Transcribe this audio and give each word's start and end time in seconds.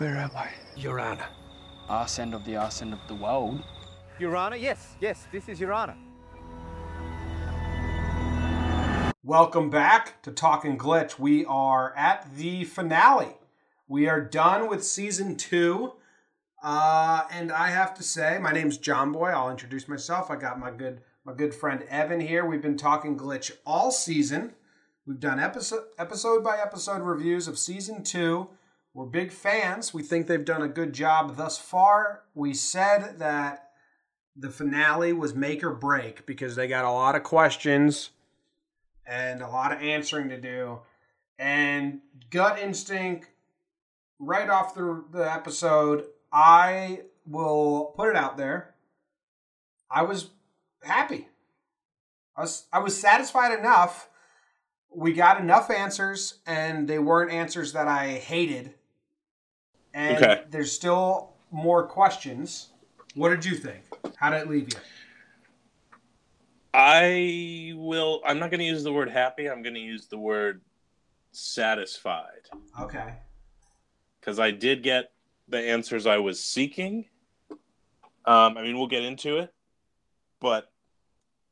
Where 0.00 0.16
am 0.16 0.30
I? 0.34 0.48
Your 0.76 0.98
Honor. 0.98 1.26
Arse 1.86 2.20
end 2.20 2.32
of 2.32 2.42
the 2.46 2.56
arse 2.56 2.80
end 2.80 2.94
of 2.94 3.00
the 3.06 3.14
world. 3.14 3.62
Your 4.18 4.34
Honor, 4.34 4.56
yes, 4.56 4.96
yes, 4.98 5.28
this 5.30 5.46
is 5.46 5.60
Your 5.60 5.74
Honor. 5.74 5.94
Welcome 9.22 9.68
back 9.68 10.22
to 10.22 10.30
Talking 10.30 10.78
Glitch. 10.78 11.18
We 11.18 11.44
are 11.44 11.94
at 11.98 12.34
the 12.34 12.64
finale. 12.64 13.36
We 13.88 14.08
are 14.08 14.22
done 14.22 14.70
with 14.70 14.86
season 14.86 15.36
two. 15.36 15.92
Uh, 16.62 17.24
and 17.30 17.52
I 17.52 17.68
have 17.68 17.92
to 17.96 18.02
say, 18.02 18.38
my 18.40 18.52
name's 18.52 18.78
John 18.78 19.12
Boy. 19.12 19.28
I'll 19.28 19.50
introduce 19.50 19.86
myself. 19.86 20.30
I 20.30 20.36
got 20.36 20.58
my 20.58 20.70
good 20.70 21.02
my 21.26 21.34
good 21.34 21.54
friend 21.54 21.84
Evan 21.90 22.20
here. 22.20 22.46
We've 22.46 22.62
been 22.62 22.78
talking 22.78 23.18
glitch 23.18 23.50
all 23.66 23.90
season. 23.90 24.54
We've 25.04 25.20
done 25.20 25.38
episode 25.38 25.84
episode 25.98 26.42
by 26.42 26.56
episode 26.56 27.02
reviews 27.02 27.46
of 27.46 27.58
season 27.58 28.02
two. 28.02 28.48
We're 28.92 29.06
big 29.06 29.30
fans. 29.30 29.94
We 29.94 30.02
think 30.02 30.26
they've 30.26 30.44
done 30.44 30.62
a 30.62 30.68
good 30.68 30.92
job 30.92 31.36
thus 31.36 31.58
far. 31.58 32.22
We 32.34 32.54
said 32.54 33.18
that 33.18 33.70
the 34.36 34.50
finale 34.50 35.12
was 35.12 35.34
make 35.34 35.62
or 35.62 35.72
break 35.72 36.26
because 36.26 36.56
they 36.56 36.66
got 36.66 36.84
a 36.84 36.90
lot 36.90 37.14
of 37.14 37.22
questions 37.22 38.10
and 39.06 39.42
a 39.42 39.48
lot 39.48 39.72
of 39.72 39.80
answering 39.80 40.28
to 40.30 40.40
do. 40.40 40.80
And 41.38 42.00
gut 42.30 42.58
instinct, 42.58 43.28
right 44.18 44.48
off 44.48 44.74
the, 44.74 45.04
the 45.12 45.32
episode, 45.32 46.04
I 46.32 47.02
will 47.26 47.92
put 47.96 48.08
it 48.08 48.16
out 48.16 48.36
there. 48.36 48.74
I 49.90 50.02
was 50.02 50.30
happy. 50.82 51.28
I 52.36 52.42
was, 52.42 52.66
I 52.72 52.78
was 52.80 52.98
satisfied 52.98 53.56
enough. 53.58 54.08
We 54.92 55.12
got 55.12 55.40
enough 55.40 55.70
answers, 55.70 56.38
and 56.46 56.88
they 56.88 56.98
weren't 56.98 57.32
answers 57.32 57.72
that 57.72 57.86
I 57.86 58.08
hated. 58.08 58.74
And 59.94 60.16
Okay. 60.16 60.42
there's 60.50 60.72
still 60.72 61.32
more 61.50 61.86
questions. 61.86 62.68
What 63.14 63.30
did 63.30 63.44
you 63.44 63.56
think? 63.56 63.82
How 64.16 64.30
did 64.30 64.42
it 64.42 64.48
leave 64.48 64.68
you? 64.72 64.78
I 66.72 67.72
will. 67.76 68.20
I'm 68.24 68.38
not 68.38 68.50
going 68.50 68.60
to 68.60 68.66
use 68.66 68.84
the 68.84 68.92
word 68.92 69.10
happy. 69.10 69.48
I'm 69.50 69.62
going 69.62 69.74
to 69.74 69.80
use 69.80 70.06
the 70.06 70.18
word 70.18 70.60
satisfied 71.32 72.48
Okay. 72.80 73.14
because 74.20 74.38
I 74.38 74.50
did 74.52 74.82
get 74.82 75.12
the 75.48 75.58
answers 75.58 76.06
I 76.06 76.18
was 76.18 76.42
seeking. 76.42 77.06
Um, 78.24 78.56
I 78.56 78.62
mean, 78.62 78.78
we'll 78.78 78.86
get 78.86 79.02
into 79.02 79.38
it, 79.38 79.52
but 80.40 80.70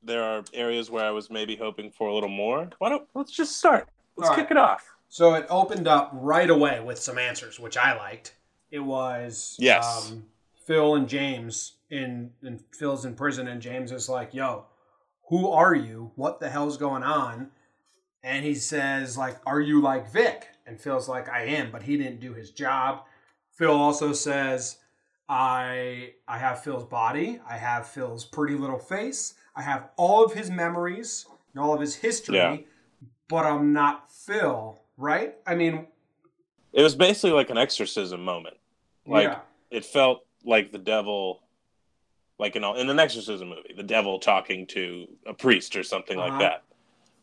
there 0.03 0.23
are 0.23 0.45
areas 0.55 0.91
where 0.91 1.05
I 1.05 1.11
was 1.11 1.31
maybe 1.31 1.57
hoping 1.57 1.91
for 1.91 2.09
a 2.09 2.15
little 2.15 2.29
more. 2.29 2.71
Why 2.79 2.89
don't 2.91 3.09
let's 3.15 3.33
just 3.33 3.57
start? 3.57 3.89
Let's 4.17 4.31
All 4.31 4.37
right. 4.37 4.43
kick 4.43 4.51
it 4.53 4.57
off. 4.57 4.85
So 5.09 5.35
it 5.35 5.47
opened 5.49 5.89
up 5.89 6.11
right 6.13 6.49
away 6.51 6.81
with 6.81 6.99
some 6.99 7.19
answers, 7.19 7.59
which 7.59 7.77
I 7.77 7.97
liked. 7.97 8.35
It 8.71 8.81
was 8.81 9.57
Yes. 9.59 10.11
um, 10.11 10.25
Phil 10.67 10.95
and 10.95 11.09
James 11.09 11.75
in, 11.91 12.33
in 12.43 12.59
Phil's 12.73 13.05
in 13.05 13.15
prison, 13.15 13.49
and 13.49 13.61
James 13.63 13.91
is 13.93 14.09
like, 14.09 14.35
"Yo, 14.35 14.67
who 15.29 15.51
are 15.51 15.75
you? 15.75 16.13
What 16.17 16.41
the 16.41 16.51
hell's 16.51 16.77
going 16.77 17.03
on?" 17.03 17.51
And 18.23 18.45
he 18.45 18.55
says, 18.55 19.17
"Like, 19.17 19.39
are 19.47 19.61
you 19.61 19.81
like 19.81 20.11
Vic?" 20.13 20.49
And 20.67 20.79
Phil's 20.81 21.09
like, 21.09 21.29
"I 21.29 21.45
am," 21.45 21.71
but 21.71 21.83
he 21.85 21.97
didn't 21.97 22.21
do 22.21 22.35
his 22.35 22.51
job. 22.51 23.05
Phil 23.53 23.73
also 23.73 24.13
says, 24.13 24.77
"I 25.29 26.13
I 26.29 26.39
have 26.39 26.63
Phil's 26.63 26.85
body. 26.85 27.41
I 27.49 27.57
have 27.57 27.87
Phil's 27.89 28.25
pretty 28.27 28.55
little 28.55 28.79
face. 28.79 29.35
I 29.57 29.63
have 29.63 29.89
all 29.97 30.23
of 30.25 30.35
his 30.35 30.51
memories 30.51 31.27
and 31.55 31.63
all 31.63 31.73
of 31.75 31.81
his 31.81 31.95
history." 31.97 32.37
Yeah. 32.37 32.57
but 33.29 33.45
I'm 33.47 33.73
not 33.73 34.11
Phil, 34.11 34.79
right? 34.99 35.35
I 35.47 35.55
mean, 35.55 35.87
It 36.73 36.83
was 36.83 36.95
basically 36.95 37.33
like 37.33 37.49
an 37.51 37.57
exorcism 37.59 38.23
moment. 38.25 38.58
Like 39.09 39.25
yeah, 39.25 39.39
it 39.71 39.85
felt 39.85 40.25
like 40.45 40.71
the 40.71 40.79
devil, 40.79 41.41
like 42.39 42.57
in, 42.57 42.63
all, 42.65 42.77
in 42.77 42.89
an 42.91 42.99
exorcism 42.99 43.49
movie, 43.49 43.75
the 43.77 43.83
devil 43.83 44.19
talking 44.19 44.67
to 44.69 45.07
a 45.27 45.35
priest 45.35 45.77
or 45.77 45.83
something 45.83 46.19
Uh-huh. 46.19 46.29
like 46.29 46.39
that, 46.41 46.63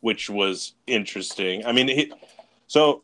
which 0.01 0.29
was 0.29 0.73
interesting. 0.87 1.65
I 1.65 1.71
mean, 1.71 1.87
he, 1.87 2.11
so 2.67 3.03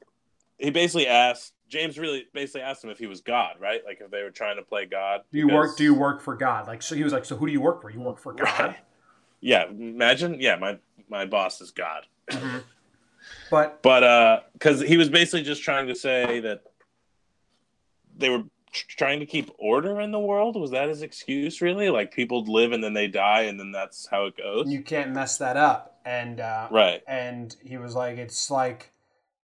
he 0.57 0.71
basically 0.71 1.07
asked 1.07 1.53
James 1.69 1.97
really 1.97 2.25
basically 2.33 2.61
asked 2.61 2.83
him 2.83 2.89
if 2.89 2.99
he 2.99 3.07
was 3.07 3.21
God, 3.21 3.55
right? 3.59 3.81
Like 3.85 4.01
if 4.01 4.11
they 4.11 4.23
were 4.23 4.29
trying 4.31 4.57
to 4.57 4.61
play 4.63 4.85
God. 4.85 5.21
do 5.31 5.37
you 5.37 5.47
work? 5.47 5.77
Do 5.77 5.83
you 5.85 5.93
work 5.93 6.21
for 6.21 6.35
God? 6.35 6.67
Like, 6.67 6.81
so 6.81 6.95
he 6.95 7.03
was 7.03 7.13
like, 7.13 7.23
so 7.23 7.37
who 7.37 7.45
do 7.45 7.53
you 7.53 7.61
work 7.61 7.81
for? 7.81 7.89
You 7.89 8.01
work 8.01 8.19
for 8.19 8.33
God. 8.33 8.59
Right. 8.59 8.77
Yeah, 9.43 9.67
imagine. 9.69 10.39
Yeah, 10.39 10.57
my 10.57 10.77
my 11.09 11.25
boss 11.25 11.61
is 11.61 11.71
God. 11.71 12.05
But 13.49 13.81
But 13.81 14.03
uh, 14.03 14.39
because 14.53 14.81
he 14.81 14.97
was 14.97 15.09
basically 15.09 15.41
just 15.41 15.63
trying 15.63 15.87
to 15.87 15.95
say 15.95 16.39
that 16.41 16.61
they 18.17 18.29
were 18.29 18.43
trying 18.71 19.19
to 19.19 19.25
keep 19.25 19.51
order 19.57 19.99
in 20.01 20.11
the 20.11 20.19
world. 20.19 20.55
Was 20.55 20.71
that 20.71 20.89
his 20.89 21.01
excuse? 21.01 21.61
Really? 21.61 21.89
Like 21.89 22.13
people 22.13 22.43
live 22.45 22.71
and 22.71 22.83
then 22.83 22.93
they 22.93 23.07
die, 23.07 23.41
and 23.43 23.59
then 23.59 23.71
that's 23.71 24.07
how 24.07 24.25
it 24.25 24.37
goes. 24.37 24.67
you 24.71 24.81
can't 24.81 25.11
mess 25.11 25.37
that 25.37 25.57
up. 25.57 25.99
And 26.05 26.39
uh, 26.39 26.67
Right. 26.71 27.01
and 27.07 27.55
he 27.63 27.77
was 27.77 27.93
like, 27.95 28.17
it's 28.17 28.49
like, 28.49 28.91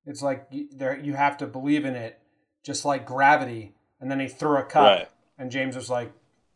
it's 0.07 0.23
like 0.23 0.47
you, 0.51 0.69
there 0.73 0.99
you 0.99 1.15
have 1.15 1.37
to 1.39 1.47
believe 1.47 1.85
in 1.85 1.95
it, 1.95 2.19
just 2.65 2.85
like 2.85 3.05
gravity. 3.07 3.75
And 4.01 4.11
then 4.11 4.21
he 4.21 4.29
threw 4.29 4.57
a 4.59 4.63
cup, 4.63 4.85
Right. 4.85 5.09
and 5.39 5.51
James 5.51 5.75
was 5.77 5.91
like, 5.91 6.13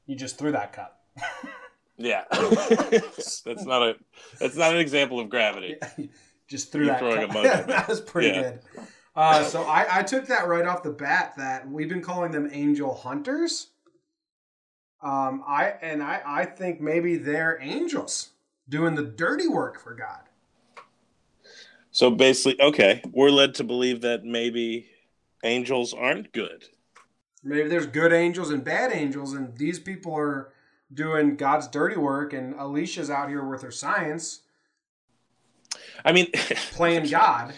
you 0.06 0.14
just 0.16 0.38
threw 0.38 0.52
that 0.52 0.72
cup. 0.72 1.00
Yeah. 1.98 2.24
that's 2.30 3.64
not 3.66 3.82
a. 3.82 3.96
That's 4.38 4.56
not 4.56 4.72
an 4.72 4.78
example 4.80 5.20
of 5.20 5.28
gravity. 5.28 5.76
just 6.48 6.72
threw 6.72 6.84
You're 6.86 6.94
that 6.94 7.00
throwing 7.00 7.26
cup. 7.26 7.30
emotion. 7.36 7.66
that 7.68 7.88
was 7.88 8.00
pretty 8.00 8.28
Yeah. 8.28 8.42
good. 8.42 8.60
Uh, 9.20 9.44
so 9.44 9.64
I, 9.64 9.98
I 9.98 10.02
took 10.02 10.26
that 10.28 10.48
right 10.48 10.64
off 10.64 10.82
the 10.82 10.90
bat 10.90 11.34
that 11.36 11.70
we've 11.70 11.90
been 11.90 12.00
calling 12.00 12.32
them 12.32 12.48
angel 12.52 12.94
hunters. 12.94 13.66
Um, 15.02 15.44
I 15.46 15.74
and 15.82 16.02
I, 16.02 16.22
I 16.24 16.44
think 16.46 16.80
maybe 16.80 17.16
they're 17.16 17.58
angels 17.60 18.30
doing 18.70 18.94
the 18.94 19.02
dirty 19.02 19.46
work 19.46 19.78
for 19.78 19.94
God. 19.94 20.22
So 21.90 22.10
basically, 22.10 22.62
okay, 22.62 23.02
we're 23.12 23.28
led 23.28 23.54
to 23.56 23.64
believe 23.64 24.00
that 24.00 24.24
maybe 24.24 24.86
angels 25.44 25.92
aren't 25.92 26.32
good. 26.32 26.64
Maybe 27.44 27.68
there's 27.68 27.86
good 27.86 28.14
angels 28.14 28.48
and 28.48 28.64
bad 28.64 28.90
angels, 28.90 29.34
and 29.34 29.54
these 29.58 29.78
people 29.78 30.14
are 30.14 30.54
doing 30.94 31.36
God's 31.36 31.68
dirty 31.68 31.96
work, 31.96 32.32
and 32.32 32.54
Elishia's 32.54 33.10
out 33.10 33.28
here 33.28 33.44
with 33.44 33.60
her 33.60 33.70
science 33.70 34.40
I 36.04 36.12
mean, 36.12 36.30
playing 36.72 37.08
God. 37.08 37.54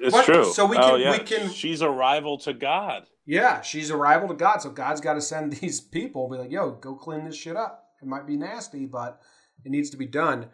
It's 0.00 0.24
true. 0.24 0.52
so 0.52 0.66
we 0.66 0.76
oh, 0.76 0.90
can- 0.92 1.00
yeah. 1.00 1.10
we 1.12 1.18
can- 1.18 1.50
She's 1.50 1.80
a 1.80 1.90
rival 1.90 2.38
to 2.38 2.52
God. 2.52 3.06
Yeah, 3.26 3.60
she's 3.60 3.90
a 3.90 3.96
rival 3.96 4.28
to 4.28 4.34
God, 4.34 4.58
so 4.62 4.70
God's 4.70 5.00
got 5.00 5.14
to 5.14 5.20
send 5.20 5.52
these 5.60 5.80
people, 5.80 6.28
be 6.28 6.36
like, 6.38 6.50
"Yo, 6.50 6.72
go 6.72 6.94
clean 6.94 7.24
this 7.24 7.36
shit 7.36 7.56
up." 7.56 7.90
It 8.02 8.08
might 8.08 8.26
be 8.26 8.36
nasty, 8.36 8.86
but 8.86 9.20
it 9.64 9.70
needs 9.70 9.90
to 9.90 9.96
be 9.96 10.06
done. 10.06 10.46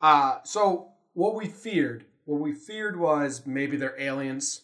Uh, 0.00 0.36
so 0.44 0.90
what 1.14 1.34
we 1.34 1.46
feared, 1.48 2.04
what 2.26 2.40
we 2.40 2.52
feared 2.52 2.98
was 2.98 3.46
maybe 3.46 3.76
they're 3.76 3.98
aliens. 4.00 4.62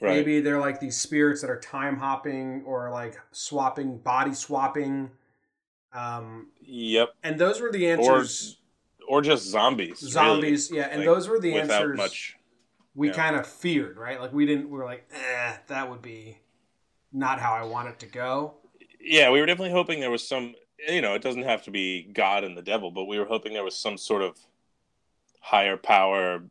Right. 0.00 0.16
Maybe 0.16 0.40
they're 0.40 0.60
like 0.60 0.80
these 0.80 0.96
spirits 0.96 1.40
that 1.42 1.50
are 1.50 1.60
time 1.60 1.96
hopping 1.98 2.62
or 2.66 2.90
like 2.90 3.16
swapping, 3.32 3.98
body 3.98 4.34
swapping. 4.34 5.10
Um, 5.92 6.48
Yep. 6.62 7.10
and 7.22 7.38
those 7.38 7.60
were 7.60 7.70
the 7.70 7.88
answers. 7.90 8.58
Or 9.06 9.20
just 9.20 9.44
zombies. 9.46 10.00
really. 10.00 10.10
zombies, 10.12 10.70
yeah, 10.72 10.88
and 10.90 11.00
Like, 11.00 11.06
those 11.06 11.28
were 11.28 11.38
the 11.38 11.52
without 11.54 11.82
answers 11.82 11.96
much. 11.96 12.36
We 12.94 13.08
yeah. 13.08 13.14
kind 13.14 13.36
of 13.36 13.46
feared, 13.46 13.96
right? 13.96 14.20
Like 14.20 14.32
we 14.32 14.46
didn't. 14.46 14.70
We 14.70 14.78
were 14.78 14.84
like, 14.84 15.08
eh, 15.12 15.56
that 15.68 15.90
would 15.90 16.02
be 16.02 16.38
not 17.12 17.40
how 17.40 17.52
I 17.52 17.64
want 17.64 17.88
it 17.88 17.98
to 18.00 18.06
go. 18.06 18.54
Yeah, 19.00 19.30
we 19.30 19.40
were 19.40 19.46
definitely 19.46 19.72
hoping 19.72 20.00
there 20.00 20.10
was 20.10 20.26
some. 20.26 20.54
You 20.88 21.00
know, 21.00 21.14
it 21.14 21.22
doesn't 21.22 21.44
have 21.44 21.62
to 21.64 21.70
be 21.70 22.02
God 22.02 22.44
and 22.44 22.56
the 22.56 22.62
devil, 22.62 22.90
but 22.90 23.04
we 23.04 23.18
were 23.18 23.24
hoping 23.24 23.54
there 23.54 23.64
was 23.64 23.76
some 23.76 23.96
sort 23.96 24.22
of 24.22 24.36
higher 25.40 25.76
power 25.76 26.42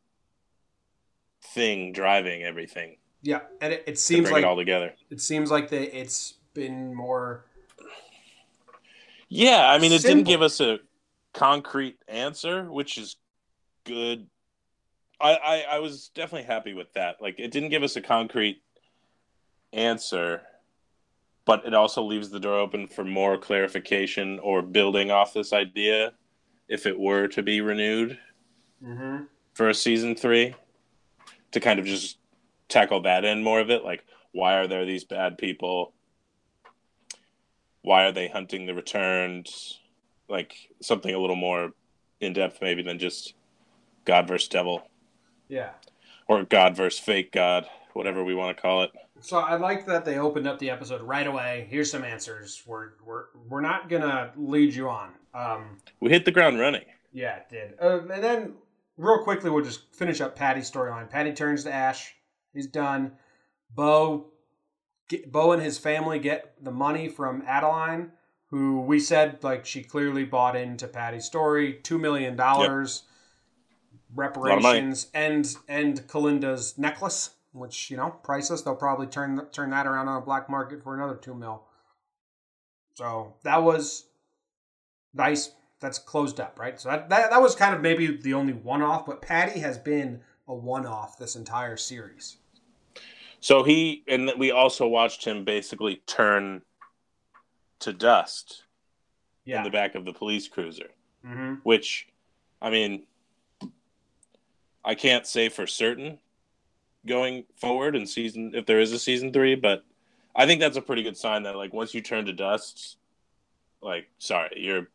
thing 1.44 1.92
driving 1.92 2.44
everything 2.44 2.96
Yeah, 3.22 3.42
and 3.60 3.74
it, 3.74 3.84
it 3.88 4.00
seems 4.00 4.31
like 4.31 4.44
it 4.44 4.46
all 4.46 4.56
together. 4.56 4.94
it 5.10 5.20
seems 5.20 5.52
like 5.52 5.70
they 5.70 5.86
it's 5.86 6.36
been 6.54 6.94
more 6.94 7.46
Yeah, 9.30 9.68
I 9.68 9.80
mean, 9.80 9.92
it 9.92 10.04
didn't 10.04 10.24
give 10.24 10.42
us 10.42 10.62
a 10.62 10.80
concrete 11.34 11.98
answer, 12.07 12.72
which 12.72 12.98
is 12.98 13.18
good. 13.84 14.28
I, 15.19 15.36
I 15.36 15.65
I 15.75 15.80
was 15.80 16.10
definitely 16.10 16.48
happy 16.48 16.74
with 16.74 16.92
that. 16.94 17.21
Like, 17.21 17.39
it 17.39 17.51
didn't 17.51 17.69
give 17.69 17.83
us 17.83 17.95
a 17.95 18.01
concrete 18.01 18.62
answer, 19.71 20.42
but 21.45 21.65
it 21.65 21.74
also 21.74 22.04
leaves 22.04 22.30
the 22.30 22.39
door 22.39 22.60
open 22.60 22.88
for 22.88 23.04
more 23.04 23.38
clarification 23.38 24.39
or 24.39 24.62
building 24.62 25.12
off 25.12 25.33
this 25.33 25.54
idea 25.54 26.13
if 26.68 26.86
it 26.86 27.00
were 27.00 27.27
to 27.27 27.44
be 27.44 27.62
renewed 27.62 28.18
mm-hmm. 28.83 29.24
for 29.54 29.69
a 29.69 29.74
season 29.74 30.15
three 30.15 30.56
to 31.51 31.60
kind 31.60 31.80
of 31.80 31.86
just 31.86 32.18
tackle 32.69 33.01
that 33.01 33.25
end 33.25 33.44
more 33.44 33.60
of 33.60 33.69
it. 33.69 33.83
Like, 33.83 34.06
why 34.31 34.56
are 34.56 34.68
there 34.68 34.86
these 34.86 35.04
bad 35.04 35.38
people? 35.38 35.94
Why 37.81 38.06
are 38.06 38.12
they 38.12 38.27
hunting 38.27 38.65
the 38.65 38.74
returned? 38.74 39.50
Like 40.30 40.56
something 40.81 41.13
a 41.13 41.19
little 41.19 41.36
more 41.36 41.71
in 42.19 42.33
depth, 42.33 42.60
maybe 42.62 42.81
than 42.81 42.98
just 42.98 43.33
God 44.06 44.27
versus 44.27 44.48
devil 44.48 44.88
yeah. 45.53 45.71
or 46.27 46.44
God 46.44 46.75
versus 46.75 47.00
fake 47.00 47.31
God. 47.31 47.67
whatever 47.94 48.23
we 48.23 48.33
want 48.33 48.55
to 48.57 48.61
call 48.61 48.83
it. 48.83 48.91
So 49.21 49.38
I 49.38 49.55
like 49.55 49.85
that 49.85 50.03
they 50.03 50.17
opened 50.17 50.47
up 50.47 50.59
the 50.59 50.69
episode 50.69 51.01
right 51.01 51.25
away. 51.27 51.67
Here's 51.69 51.89
some 51.91 52.03
answers. 52.03 52.61
We're 52.65 52.89
we're 53.05 53.25
we're 53.47 53.61
not 53.61 53.88
gonna 53.88 54.31
lead 54.35 54.73
you 54.73 54.89
on. 54.89 55.11
Um, 55.33 55.77
We 56.01 56.09
hit 56.09 56.25
the 56.25 56.31
ground 56.31 56.59
running. 56.59 56.83
yeah, 57.13 57.38
it 57.38 57.45
did. 57.50 57.75
Uh, 57.81 58.01
and 58.11 58.23
then 58.23 58.53
real 58.97 59.23
quickly, 59.23 59.50
we'll 59.50 59.63
just 59.63 59.94
finish 59.95 60.19
up 60.21 60.35
Paddy's 60.35 60.69
storyline. 60.69 61.09
Paddy 61.09 61.31
turns 61.33 61.63
to 61.63 61.73
Ash. 61.73 62.13
He's 62.53 62.67
done. 62.67 63.13
Bo, 63.73 64.31
get, 65.09 65.31
Bo 65.31 65.53
and 65.53 65.61
his 65.61 65.77
family 65.77 66.19
get 66.19 66.53
the 66.61 66.71
money 66.71 67.07
from 67.07 67.44
Adeline, 67.47 68.11
who 68.47 68.81
we 68.81 69.00
said 69.00 69.44
like 69.44 69.65
she 69.65 69.83
clearly 69.83 70.25
bought 70.25 70.55
into 70.55 70.88
Paddy's 70.88 71.25
story. 71.25 71.79
Two 71.81 71.97
million 71.97 72.35
dollars 72.35 73.03
reparations 74.15 75.07
and 75.13 75.56
and 75.68 76.07
Kalinda's 76.07 76.77
necklace, 76.77 77.31
which 77.51 77.89
you 77.92 77.98
know 77.98 78.10
priceless. 78.24 78.62
They'll 78.62 78.75
probably 78.75 79.07
turn 79.07 79.39
turn 79.51 79.69
that 79.71 79.88
around 79.88 80.07
on 80.07 80.21
a 80.21 80.25
black 80.25 80.50
market 80.50 80.83
for 80.83 80.95
another 80.95 81.15
two 81.15 81.33
mil. 81.33 81.63
So 82.95 83.36
that 83.44 83.63
was 83.63 84.06
nice. 85.13 85.51
That's 85.80 86.00
closed 86.00 86.39
up, 86.39 86.60
right? 86.60 86.80
So 86.80 86.89
that 86.89 87.10
that, 87.10 87.31
that 87.31 87.42
was 87.42 87.56
kind 87.56 87.75
of 87.75 87.81
maybe 87.81 88.07
the 88.18 88.33
only 88.33 88.54
one 88.54 88.81
off, 88.81 89.06
but 89.06 89.21
Paddy 89.21 89.60
has 89.60 89.77
been 89.77 90.21
a 90.48 90.54
one 90.54 90.86
off 90.86 91.18
this 91.18 91.36
entire 91.36 91.77
series. 91.77 92.38
So 93.39 93.63
he 93.63 94.04
and 94.07 94.31
we 94.38 94.51
also 94.51 94.88
watched 94.88 95.25
him 95.25 95.44
basically 95.44 95.98
turn 96.06 96.62
to 97.80 97.92
dust 97.92 98.63
Yeah. 99.44 99.57
in 99.57 99.63
the 99.63 99.69
back 99.69 99.95
of 99.95 100.06
the 100.06 100.13
police 100.13 100.48
cruiser, 100.48 100.92
mm-hmm. 101.25 101.56
which 101.63 102.07
I 102.62 102.69
mean 102.69 103.04
I 104.85 104.95
can't 104.95 105.25
say 105.25 105.50
for 105.50 105.65
certain 105.68 106.19
going 107.06 107.45
forward 107.56 107.95
in 107.95 108.06
season 108.06 108.51
if 108.53 108.65
there 108.65 108.80
is 108.80 108.91
a 108.91 109.00
season 109.00 109.31
3, 109.33 109.56
but 109.56 109.83
I 110.35 110.45
think 110.45 110.59
that's 110.59 110.77
a 110.77 110.81
pretty 110.81 111.03
good 111.03 111.18
sign 111.18 111.44
that 111.44 111.56
like 111.56 111.74
once 111.74 111.94
you 111.94 112.01
turn 112.01 112.25
to 112.25 112.33
dust 112.33 112.97
like 113.81 114.07
sorry, 114.18 114.51
you're 114.57 114.88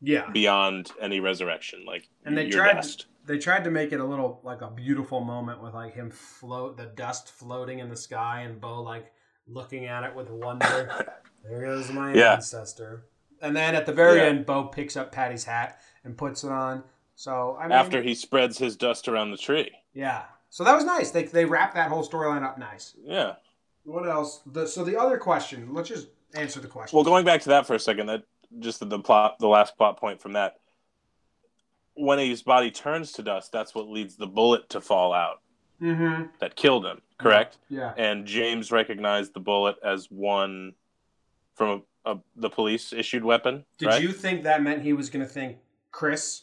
Yeah. 0.00 0.30
beyond 0.30 0.92
any 1.00 1.20
resurrection. 1.20 1.84
Like 1.84 2.08
And 2.24 2.36
they 2.36 2.48
tried 2.48 2.74
dust. 2.74 3.06
they 3.26 3.38
tried 3.38 3.64
to 3.64 3.70
make 3.70 3.92
it 3.92 4.00
a 4.00 4.04
little 4.04 4.40
like 4.44 4.62
a 4.62 4.70
beautiful 4.70 5.20
moment 5.20 5.62
with 5.62 5.74
like 5.74 5.94
him 5.94 6.10
float 6.10 6.76
the 6.76 6.86
dust 6.86 7.30
floating 7.30 7.80
in 7.80 7.88
the 7.88 7.96
sky 7.96 8.42
and 8.42 8.60
Bo 8.60 8.82
like 8.82 9.12
looking 9.46 9.86
at 9.86 10.04
it 10.04 10.14
with 10.14 10.30
wonder. 10.30 10.90
there 11.44 11.62
goes 11.62 11.90
my 11.92 12.14
Yeah. 12.14 12.34
ancestor. 12.34 13.06
And 13.40 13.56
then 13.56 13.74
at 13.74 13.86
the 13.86 13.92
very 13.92 14.18
Yeah. 14.18 14.26
end, 14.26 14.46
Bo 14.46 14.64
picks 14.64 14.96
up 14.96 15.12
Paddy's 15.12 15.44
hat 15.44 15.80
and 16.04 16.16
puts 16.16 16.42
it 16.44 16.50
on. 16.50 16.84
So 17.18 17.58
I 17.60 17.64
mean, 17.64 17.72
After 17.72 18.00
he 18.00 18.14
spreads 18.14 18.56
his 18.58 18.76
dust 18.76 19.08
around 19.08 19.32
the 19.32 19.36
tree. 19.36 19.72
yeah. 19.92 20.22
So 20.50 20.62
that 20.62 20.74
was 20.74 20.84
nice. 20.84 21.10
They 21.10 21.24
they 21.24 21.44
wrapped 21.44 21.74
that 21.74 21.88
whole 21.88 22.06
storyline 22.06 22.44
up 22.44 22.58
nice. 22.58 22.94
Yeah. 23.02 23.34
What 23.82 24.08
else? 24.08 24.40
The, 24.46 24.66
so 24.66 24.84
the 24.84 24.96
other 24.98 25.18
question. 25.18 25.74
Let's 25.74 25.88
just 25.88 26.06
answer 26.34 26.60
the 26.60 26.68
question. 26.68 26.96
Well, 26.96 27.04
going 27.04 27.24
back 27.24 27.42
to 27.42 27.48
that 27.50 27.66
for 27.66 27.74
a 27.74 27.78
second, 27.80 28.06
that 28.06 28.22
just 28.60 28.88
the 28.88 28.98
plot, 29.00 29.40
the 29.40 29.48
last 29.48 29.76
plot 29.76 29.98
point 29.98 30.22
from 30.22 30.34
that. 30.34 30.60
When 31.94 32.20
his 32.20 32.40
body 32.40 32.70
turns 32.70 33.12
to 33.12 33.22
dust, 33.22 33.50
that's 33.50 33.74
what 33.74 33.88
leads 33.88 34.14
the 34.14 34.28
bullet 34.28 34.70
to 34.70 34.80
fall 34.80 35.12
out 35.12 35.42
mm-hmm. 35.82 36.26
that 36.38 36.54
killed 36.54 36.86
him. 36.86 37.02
Correct. 37.18 37.58
Yeah. 37.68 37.94
And 37.96 38.26
James 38.26 38.70
recognized 38.70 39.34
the 39.34 39.40
bullet 39.40 39.76
as 39.84 40.06
one 40.08 40.74
from 41.56 41.82
a, 42.04 42.12
a, 42.12 42.18
the 42.36 42.48
police 42.48 42.92
issued 42.92 43.24
weapon. 43.24 43.64
Did 43.76 43.86
right? 43.88 44.02
you 44.02 44.12
think 44.12 44.44
that 44.44 44.62
meant 44.62 44.82
he 44.82 44.92
was 44.92 45.10
going 45.10 45.26
to 45.26 45.30
think 45.30 45.56
Chris? 45.90 46.42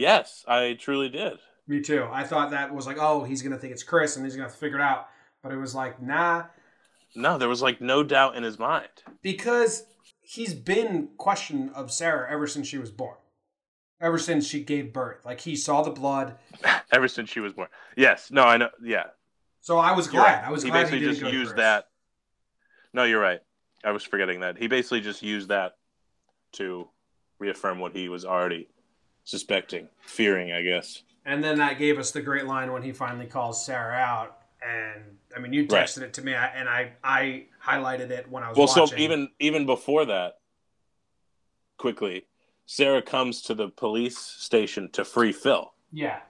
Yes, 0.00 0.46
I 0.48 0.78
truly 0.80 1.10
did. 1.10 1.34
Me 1.68 1.82
too. 1.82 2.08
I 2.10 2.24
thought 2.24 2.52
that 2.52 2.74
was 2.74 2.86
like, 2.86 2.96
oh, 2.98 3.22
he's 3.22 3.42
going 3.42 3.52
to 3.52 3.58
think 3.58 3.74
it's 3.74 3.82
Chris 3.82 4.16
and 4.16 4.24
he's 4.24 4.34
going 4.34 4.44
to 4.46 4.50
have 4.50 4.54
to 4.54 4.58
figure 4.58 4.78
it 4.78 4.82
out. 4.82 5.08
But 5.42 5.52
it 5.52 5.58
was 5.58 5.74
like, 5.74 6.00
nah, 6.00 6.44
No, 7.14 7.36
there 7.36 7.50
was 7.50 7.60
like 7.60 7.82
no 7.82 8.02
doubt 8.02 8.34
in 8.34 8.42
his 8.42 8.58
mind. 8.58 8.88
because 9.20 9.84
he's 10.22 10.54
been 10.54 11.10
questioned 11.18 11.70
of 11.74 11.90
Sarah 11.92 12.32
ever 12.32 12.46
since 12.46 12.66
she 12.66 12.78
was 12.78 12.90
born. 12.90 13.16
Ever 14.00 14.16
since 14.18 14.46
she 14.46 14.64
gave 14.64 14.94
birth. 14.94 15.26
Like 15.26 15.40
he 15.40 15.54
saw 15.54 15.82
the 15.82 15.90
blood. 15.90 16.36
Ever 16.92 17.06
since 17.06 17.28
she 17.28 17.40
was 17.40 17.52
born. 17.52 17.68
Yes. 17.94 18.30
No, 18.30 18.44
I 18.44 18.56
know. 18.56 18.70
Yeah. 18.82 19.04
So 19.60 19.76
I 19.76 19.92
was 19.92 20.08
glad. 20.08 20.22
right. 20.22 20.44
I 20.44 20.50
was 20.50 20.62
he 20.62 20.70
glad 20.70 20.84
basically 20.84 21.00
he 21.00 21.04
just 21.14 21.32
used 21.32 21.56
that. 21.56 21.84
No, 22.94 23.04
you're 23.04 23.20
right. 23.20 23.40
I 23.84 23.90
was 23.90 24.02
forgetting 24.02 24.40
that. 24.40 24.56
He 24.56 24.66
basically 24.68 25.02
just 25.02 25.22
used 25.22 25.50
that 25.50 25.72
to 26.52 26.88
reaffirm 27.38 27.78
what 27.78 27.94
he 27.94 28.08
was 28.08 28.24
already 28.24 28.68
suspecting, 29.30 29.88
fearing, 30.02 30.52
I 30.52 30.62
guess. 30.62 31.04
And 31.24 31.42
then 31.44 31.58
that 31.58 31.78
gave 31.78 31.98
us 31.98 32.10
the 32.10 32.20
great 32.20 32.46
line 32.46 32.72
when 32.72 32.82
he 32.82 32.90
finally 32.92 33.26
calls 33.26 33.64
Sarah 33.64 33.94
out. 33.94 34.38
And 34.60 35.16
I 35.36 35.38
mean, 35.38 35.52
you 35.52 35.62
Right. 35.62 35.86
texted 35.86 36.02
it 36.02 36.12
to 36.14 36.22
me, 36.22 36.34
and 36.34 36.68
I 36.68 36.92
I 37.04 37.46
highlighted 37.64 38.10
it 38.10 38.28
when 38.28 38.42
I 38.42 38.48
was 38.48 38.58
Well, 38.58 38.66
watching. 38.66 38.88
so 38.88 38.96
even 38.96 39.30
even 39.38 39.64
before 39.66 40.04
that, 40.06 40.34
quickly, 41.78 42.26
Sarah 42.66 43.02
comes 43.02 43.42
to 43.42 43.54
the 43.54 43.68
police 43.68 44.18
station 44.18 44.90
to 44.92 45.04
free 45.04 45.32
Phil 45.32 45.72
yeah, 45.92 46.20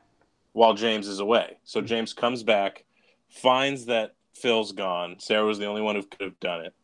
while 0.53 0.75
James 0.75 1.09
is 1.09 1.19
away. 1.21 1.47
Mm-hmm. 1.53 1.61
So 1.65 1.81
James 1.81 2.13
comes 2.13 2.43
back, 2.43 2.85
finds 3.29 3.87
that 3.87 4.15
Phil's 4.35 4.73
gone. 4.73 5.17
Sarah 5.19 5.47
was 5.47 5.59
the 5.59 5.67
only 5.67 5.83
one 5.83 5.97
who 5.97 6.03
could 6.03 6.21
have 6.21 6.41
done 6.41 6.67
it, 6.67 6.75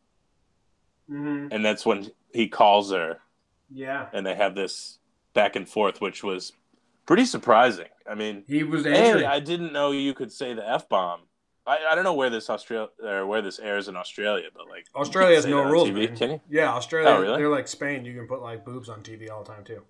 hmm 1.08 1.48
and 1.50 1.64
that's 1.64 1.84
when 1.86 2.10
he 2.32 2.48
calls 2.48 2.90
her, 2.90 3.20
yeah, 3.70 4.08
and 4.12 4.26
they 4.26 4.34
have 4.34 4.54
this 4.54 4.98
back 5.36 5.54
and 5.54 5.68
forth, 5.68 6.00
which 6.00 6.24
was 6.24 6.52
pretty 7.06 7.24
surprising. 7.24 7.86
I 8.10 8.16
mean, 8.16 8.42
he 8.48 8.64
was 8.64 8.84
angry. 8.86 9.24
I 9.24 9.38
didn't 9.38 9.72
know 9.72 9.92
you 9.92 10.14
could 10.14 10.32
say 10.32 10.52
the 10.54 10.68
f 10.68 10.88
bomb. 10.88 11.20
I, 11.66 11.78
I 11.90 11.94
don't 11.94 12.04
know 12.04 12.14
where 12.14 12.30
this 12.30 12.48
Australia 12.48 12.88
or 13.02 13.26
where 13.26 13.42
this 13.42 13.58
airs 13.58 13.88
in 13.88 13.96
Australia, 13.96 14.48
but 14.54 14.68
like 14.68 14.86
Australia 14.94 15.36
has 15.36 15.46
no 15.46 15.62
rules, 15.62 15.90
TV, 15.90 16.08
man. 16.08 16.16
Can 16.16 16.30
you? 16.30 16.40
Yeah, 16.48 16.72
Australia. 16.72 17.10
Oh, 17.10 17.20
really? 17.20 17.36
They're 17.38 17.48
like 17.48 17.68
Spain. 17.68 18.04
You 18.04 18.14
can 18.14 18.26
put 18.26 18.40
like 18.40 18.64
boobs 18.64 18.88
on 18.88 19.02
TV 19.02 19.30
all 19.30 19.44
the 19.44 19.52
time 19.52 19.64
too. 19.64 19.82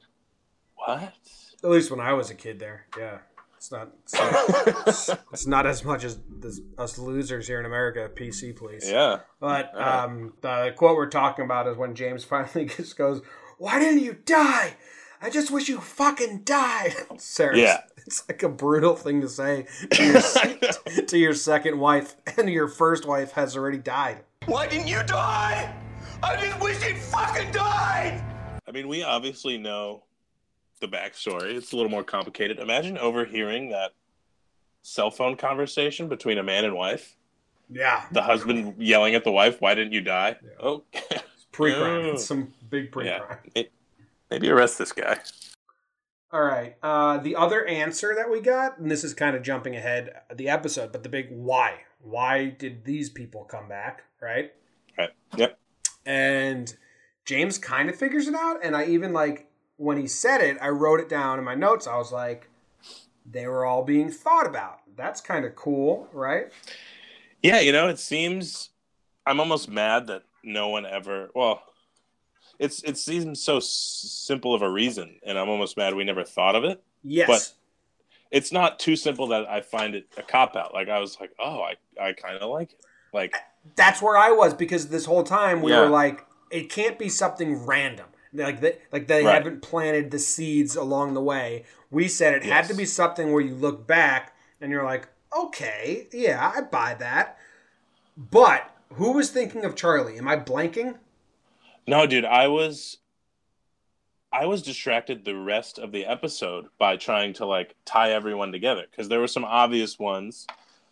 What? 0.74 1.14
At 1.64 1.70
least 1.70 1.90
when 1.90 2.00
I 2.00 2.12
was 2.12 2.30
a 2.30 2.34
kid, 2.34 2.58
there. 2.58 2.86
Yeah, 2.98 3.18
it's 3.56 3.70
not. 3.70 3.90
It's 4.04 4.14
not, 4.14 5.20
it's 5.32 5.46
not 5.46 5.66
as 5.66 5.84
much 5.84 6.04
as 6.04 6.18
this, 6.28 6.60
us 6.78 6.98
losers 6.98 7.46
here 7.46 7.60
in 7.60 7.66
America. 7.66 8.10
PC, 8.14 8.56
please. 8.56 8.88
yeah. 8.88 9.20
But 9.40 9.78
um, 9.78 10.34
the 10.40 10.72
quote 10.76 10.96
we're 10.96 11.08
talking 11.10 11.44
about 11.44 11.66
is 11.66 11.76
when 11.76 11.94
James 11.94 12.24
finally 12.32 12.66
just 12.66 12.96
goes, 12.96 13.20
"Why 13.58 13.78
didn't 13.78 14.02
you 14.02 14.14
die? 14.24 14.76
I 15.20 15.30
just 15.30 15.50
wish 15.50 15.68
you 15.68 15.80
fucking 15.80 16.42
died." 16.44 16.94
Sarah, 17.18 17.56
Yeah. 17.58 17.80
it's 17.98 18.28
like 18.28 18.42
a 18.42 18.48
brutal 18.48 18.94
thing 18.96 19.20
to 19.22 19.28
say 19.28 19.66
to 19.90 20.04
your, 20.04 21.02
to 21.06 21.18
your 21.18 21.34
second 21.34 21.78
wife, 21.78 22.16
and 22.36 22.48
your 22.50 22.68
first 22.68 23.06
wife 23.06 23.32
has 23.32 23.56
already 23.56 23.78
died. 23.78 24.24
Why 24.46 24.66
didn't 24.66 24.86
you 24.88 25.02
die? 25.04 25.74
I 26.22 26.36
just 26.36 26.60
wish 26.60 26.82
he'd 26.82 26.98
fucking 26.98 27.52
died! 27.52 28.22
I 28.66 28.72
mean, 28.72 28.88
we 28.88 29.02
obviously 29.02 29.58
know 29.58 30.04
the 30.80 30.88
backstory. 30.88 31.54
It's 31.54 31.72
a 31.72 31.76
little 31.76 31.90
more 31.90 32.04
complicated. 32.04 32.58
Imagine 32.58 32.98
overhearing 32.98 33.70
that 33.70 33.92
cell 34.82 35.10
phone 35.10 35.36
conversation 35.36 36.08
between 36.08 36.38
a 36.38 36.42
man 36.42 36.64
and 36.64 36.74
wife. 36.74 37.16
Yeah, 37.70 38.04
The 38.12 38.22
husband 38.22 38.74
yelling 38.78 39.14
at 39.16 39.24
the 39.24 39.32
wife, 39.32 39.60
"Why 39.60 39.74
didn't 39.74 39.92
you 39.92 40.00
die?" 40.00 40.36
Oh, 40.60 40.84
pre-crime. 41.52 42.06
Oh. 42.06 42.10
It's 42.12 42.24
some 42.24 42.52
big 42.70 42.92
pre-crime. 42.92 43.22
yeah. 43.54 43.62
May- 43.62 43.70
Maybe 44.30 44.48
arrest 44.50 44.78
this 44.78 44.92
guy. 44.92 45.18
All 46.32 46.42
right. 46.42 46.76
Uh, 46.82 47.18
the 47.18 47.36
other 47.36 47.64
answer 47.66 48.14
that 48.16 48.30
we 48.30 48.40
got, 48.40 48.78
and 48.78 48.90
this 48.90 49.04
is 49.04 49.14
kind 49.14 49.36
of 49.36 49.42
jumping 49.42 49.76
ahead 49.76 50.10
the 50.34 50.48
episode, 50.48 50.92
but 50.92 51.02
the 51.02 51.08
big 51.08 51.28
why. 51.30 51.80
Why 52.00 52.46
did 52.46 52.84
these 52.84 53.08
people 53.10 53.44
come 53.44 53.68
back? 53.68 54.02
Right. 54.20 54.52
Right. 54.98 55.10
Yep. 55.36 55.58
and 56.04 56.74
James 57.24 57.58
kind 57.58 57.88
of 57.88 57.96
figures 57.96 58.26
it 58.28 58.34
out. 58.34 58.58
And 58.64 58.74
I 58.76 58.86
even 58.86 59.12
like 59.12 59.48
when 59.76 59.98
he 59.98 60.06
said 60.06 60.40
it, 60.40 60.56
I 60.60 60.68
wrote 60.68 61.00
it 61.00 61.08
down 61.08 61.38
in 61.38 61.44
my 61.44 61.54
notes. 61.54 61.86
I 61.86 61.96
was 61.96 62.12
like, 62.12 62.48
they 63.30 63.46
were 63.46 63.64
all 63.64 63.82
being 63.82 64.10
thought 64.10 64.46
about. 64.46 64.78
That's 64.96 65.20
kind 65.20 65.44
of 65.44 65.54
cool, 65.54 66.08
right? 66.12 66.46
Yeah, 67.42 67.60
you 67.60 67.72
know, 67.72 67.88
it 67.88 67.98
seems 67.98 68.70
I'm 69.26 69.40
almost 69.40 69.68
mad 69.68 70.06
that 70.06 70.22
no 70.42 70.68
one 70.68 70.86
ever. 70.86 71.30
Well, 71.34 71.62
it's 72.58 72.82
it 72.82 72.96
seems 72.98 73.40
so 73.42 73.60
simple 73.60 74.54
of 74.54 74.62
a 74.62 74.70
reason, 74.70 75.18
and 75.24 75.38
I'm 75.38 75.48
almost 75.48 75.76
mad 75.76 75.94
we 75.94 76.04
never 76.04 76.24
thought 76.24 76.54
of 76.56 76.64
it. 76.64 76.82
Yes. 77.02 77.26
But- 77.28 77.52
It's 78.32 78.50
not 78.50 78.80
too 78.80 78.96
simple 78.96 79.28
that 79.28 79.48
I 79.48 79.60
find 79.60 79.94
it 79.94 80.06
a 80.16 80.22
cop 80.22 80.56
out. 80.56 80.74
Like 80.74 80.88
I 80.88 80.98
was 80.98 81.18
like, 81.20 81.30
oh, 81.38 81.60
I 81.62 81.74
I 82.00 82.12
kind 82.12 82.36
of 82.36 82.50
like 82.50 82.72
it. 82.72 82.80
Like 83.12 83.34
That's 83.76 84.02
where 84.02 84.16
I 84.16 84.30
was 84.32 84.52
because 84.54 84.88
this 84.88 85.04
whole 85.06 85.22
time 85.22 85.62
we 85.62 85.70
Yeah. 85.72 85.80
were 85.82 85.88
like, 85.88 86.26
it 86.50 86.68
can't 86.68 86.98
be 86.98 87.08
something 87.08 87.64
random. 87.64 88.06
Like 88.32 88.60
they, 88.60 88.78
like 88.92 89.06
they 89.06 89.24
Right. 89.24 89.34
haven't 89.34 89.62
planted 89.62 90.10
the 90.10 90.18
seeds 90.18 90.74
along 90.76 91.14
the 91.14 91.22
way. 91.22 91.64
We 91.90 92.08
said 92.08 92.34
it 92.34 92.42
had 92.42 92.66
to 92.68 92.74
be 92.74 92.84
something 92.84 93.32
where 93.32 93.40
you 93.42 93.54
look 93.54 93.86
back 93.86 94.34
and 94.60 94.70
you're 94.72 94.84
like, 94.84 95.08
okay, 95.36 96.08
yeah, 96.12 96.52
I 96.54 96.60
buy 96.62 96.94
that. 96.94 97.38
But 98.16 98.70
who 98.94 99.12
was 99.12 99.30
thinking 99.30 99.64
of 99.64 99.74
Charlie? 99.76 100.18
Am 100.18 100.26
I 100.28 100.36
blanking? 100.36 100.96
No, 101.86 102.06
dude, 102.06 102.24
I 102.24 102.48
was 102.48 102.98
I 104.32 104.46
was 104.46 104.62
distracted 104.62 105.24
the 105.24 105.36
rest 105.36 105.78
of 105.78 105.92
the 105.92 106.04
episode 106.04 106.66
by 106.78 106.96
trying 106.96 107.32
to 107.34 107.46
like 107.46 107.74
tie 107.84 108.12
everyone 108.12 108.52
together 108.52 108.84
because 108.90 109.08
there 109.08 109.20
were 109.20 109.28
some 109.28 109.44
obvious 109.44 109.98
ones 109.98 110.46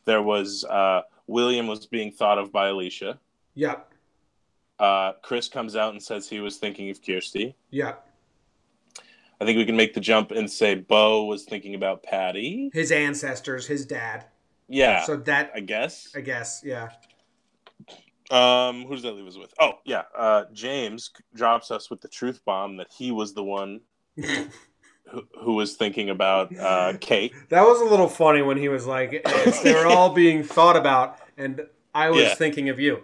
There 0.04 0.22
was 0.22 0.64
uh, 0.64 1.02
William 1.26 1.66
was 1.66 1.86
being 1.86 2.12
thought 2.12 2.38
of 2.38 2.52
by 2.52 2.68
Elishia. 2.68 3.18
Yep. 3.54 3.92
Uh, 4.78 5.12
Chris 5.22 5.48
comes 5.48 5.76
out 5.76 5.92
and 5.92 6.02
says 6.02 6.28
he 6.28 6.40
was 6.40 6.56
thinking 6.56 6.90
of 6.90 7.02
Kirsty. 7.02 7.54
Yep. 7.70 8.06
I 9.40 9.44
think 9.44 9.56
we 9.58 9.64
can 9.66 9.76
make 9.76 9.94
the 9.94 10.00
jump 10.00 10.30
and 10.30 10.50
say 10.50 10.74
Bo 10.74 11.24
was 11.24 11.44
thinking 11.44 11.74
about 11.74 12.02
Paddy. 12.02 12.70
His 12.72 12.92
ancestors, 12.92 13.66
his 13.66 13.84
dad. 13.84 14.26
Yeah, 14.68 15.04
So 15.04 15.16
that 15.16 15.52
I 15.54 15.60
guess. 15.60 16.12
I 16.16 16.20
guess, 16.20 16.62
yeah. 16.64 16.90
Um, 18.34 18.84
who 18.86 18.94
does 18.94 19.02
that 19.02 19.12
leave 19.14 19.26
us 19.26 19.36
with? 19.38 19.52
Oh, 19.60 19.74
yeah. 19.84 20.02
Uh, 20.16 20.44
James 20.52 21.10
drops 21.34 21.70
us 21.70 21.88
with 21.90 22.00
the 22.00 22.08
truth 22.08 22.40
bomb 22.44 22.76
that 22.78 22.88
he 22.92 23.12
was 23.12 23.32
the 23.34 23.44
one 23.44 23.80
who, 24.16 25.22
who 25.40 25.52
was 25.54 25.74
thinking 25.76 26.10
about 26.10 26.56
uh, 26.58 26.94
Kate. 27.00 27.32
That 27.50 27.62
was 27.62 27.80
a 27.80 27.84
little 27.84 28.08
funny 28.08 28.42
when 28.42 28.56
he 28.56 28.68
was 28.68 28.86
like, 28.86 29.24
they 29.62 29.72
were 29.74 29.86
all 29.94 30.12
being 30.12 30.42
thought 30.42 30.76
about, 30.76 31.18
and 31.36 31.62
I 31.94 32.10
was 32.10 32.22
Yeah. 32.22 32.34
thinking 32.34 32.68
of 32.70 32.80
you. 32.80 33.02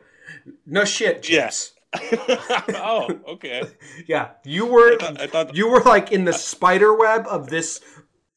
No 0.66 0.84
shit, 0.84 1.22
James. 1.22 1.72
oh, 2.74 3.20
okay. 3.28 3.62
Yeah, 4.06 4.30
you 4.44 4.66
were 4.66 4.94
I 4.94 4.96
thought, 4.96 5.20
I 5.20 5.26
thought 5.26 5.56
you 5.56 5.68
were 5.68 5.82
like 5.82 6.12
in 6.12 6.24
the 6.24 6.32
spider 6.32 6.94
web 6.94 7.26
of 7.28 7.50
this, 7.50 7.80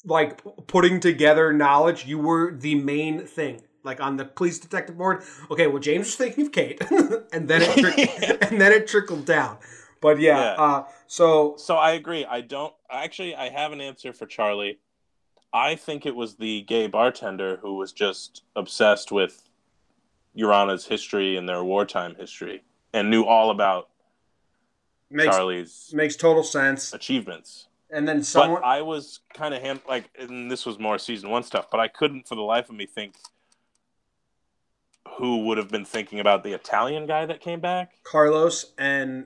like 0.05 0.41
putting 0.67 1.00
together 1.00 1.53
knowledge. 1.53 2.05
You 2.05 2.17
were 2.19 2.55
the 2.55 2.75
main 2.75 3.25
thing, 3.27 3.62
like 3.84 4.00
on 4.02 4.18
the 4.18 4.25
police 4.25 4.60
detective 4.60 4.98
board. 4.98 5.24
Okay, 5.52 5.68
well, 5.68 5.80
James 5.80 6.08
was 6.08 6.16
thinking 6.16 6.46
of 6.48 6.52
Kate, 6.52 6.82
and 7.34 7.48
then 7.48 7.62
it 7.62 7.78
trick- 7.78 8.42
and 8.52 8.60
then 8.60 8.72
it 8.72 8.88
trickled 8.88 9.25
down. 9.25 9.58
But 10.02 10.20
yeah, 10.20 10.38
Yeah. 10.40 10.62
Uh, 10.63 10.84
so 11.08 11.56
So 11.58 11.75
I 11.75 11.92
agree. 11.92 12.25
I 12.25 12.42
don't 12.42 12.74
actually. 12.92 13.36
I 13.36 13.50
have 13.50 13.72
an 13.72 13.82
answer 13.82 14.13
for 14.13 14.25
Charlie. 14.25 14.80
I 15.54 15.75
think 15.75 16.06
it 16.06 16.16
was 16.16 16.36
the 16.36 16.62
gay 16.63 16.88
bartender 16.88 17.58
who 17.62 17.75
was 17.75 17.92
just 17.94 18.42
obsessed 18.56 19.12
with 19.12 19.48
Yoorana's 20.36 20.86
history 20.88 21.38
and 21.38 21.48
their 21.48 21.63
wartime 21.63 22.16
history, 22.16 22.63
and 22.94 23.10
knew 23.10 23.24
all 23.24 23.52
about 23.52 23.90
makes 25.12 25.36
Charlie's 25.36 25.92
makes 25.94 26.16
total 26.16 26.44
sense. 26.44 26.92
achievements. 26.94 27.68
And 27.92 28.08
then 28.08 28.24
someone, 28.24 28.62
But 28.62 28.68
I 28.68 28.82
was 28.82 29.20
kind 29.36 29.54
of 29.54 29.62
hand 29.62 29.82
like, 29.88 30.10
and 30.18 30.50
this 30.50 30.66
was 30.66 30.80
more 30.80 30.98
season 30.98 31.30
one 31.30 31.44
stuff. 31.44 31.68
But 31.70 31.80
I 31.80 31.88
couldn't, 31.88 32.28
for 32.28 32.34
the 32.34 32.42
life 32.42 32.70
of 32.70 32.75
me, 32.75 32.88
think 32.88 33.13
who 35.17 35.45
would 35.45 35.57
have 35.57 35.69
been 35.69 35.86
thinking 35.86 36.19
about 36.19 36.43
the 36.43 36.53
Italian 36.53 37.05
guy 37.05 37.25
that 37.25 37.39
came 37.41 37.60
back. 37.60 37.91
Carlos, 38.03 38.74
and 38.77 39.25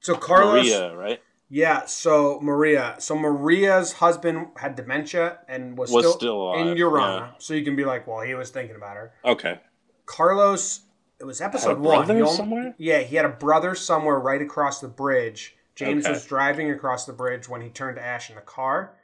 so 0.00 0.14
Carlos, 0.14 0.64
Maria, 0.66 0.96
right? 0.96 1.20
yeah. 1.48 1.84
So 1.86 2.38
Maria, 2.40 2.96
so 2.98 3.16
Maria's 3.16 3.94
husband 3.94 4.48
had 4.56 4.76
dementia 4.76 5.38
and 5.48 5.76
was, 5.76 5.90
Was 5.90 6.04
still, 6.04 6.12
still 6.52 6.54
in 6.54 6.76
Yoorana. 6.76 7.18
yeah. 7.20 7.30
So 7.38 7.54
you 7.54 7.64
can 7.64 7.74
be 7.76 7.84
like, 7.84 8.06
well, 8.06 8.20
he 8.20 8.34
was 8.34 8.50
thinking 8.50 8.76
about 8.76 8.96
her. 8.96 9.12
Okay. 9.24 9.60
Carlos, 10.06 10.80
it 11.20 11.24
was 11.24 11.40
episode 11.40 11.68
Had 11.68 11.76
a 11.78 11.80
one. 11.80 11.96
brother 11.98 12.14
He 12.16 12.22
only- 12.22 12.34
somewhere? 12.36 12.74
Yeah, 12.78 13.00
he 13.00 13.16
had 13.16 13.24
a 13.24 13.30
brother 13.30 13.74
somewhere 13.74 14.18
right 14.18 14.40
across 14.40 14.80
the 14.80 14.88
bridge. 14.88 15.56
James 15.74 16.04
Okay. 16.04 16.12
was 16.12 16.24
driving 16.26 16.70
across 16.70 17.06
the 17.06 17.12
bridge 17.12 17.48
when 17.48 17.60
he 17.60 17.68
turned 17.68 17.96
to 17.96 18.02
Ash 18.04 18.30
in 18.30 18.36
the 18.36 18.40
car. 18.42 18.94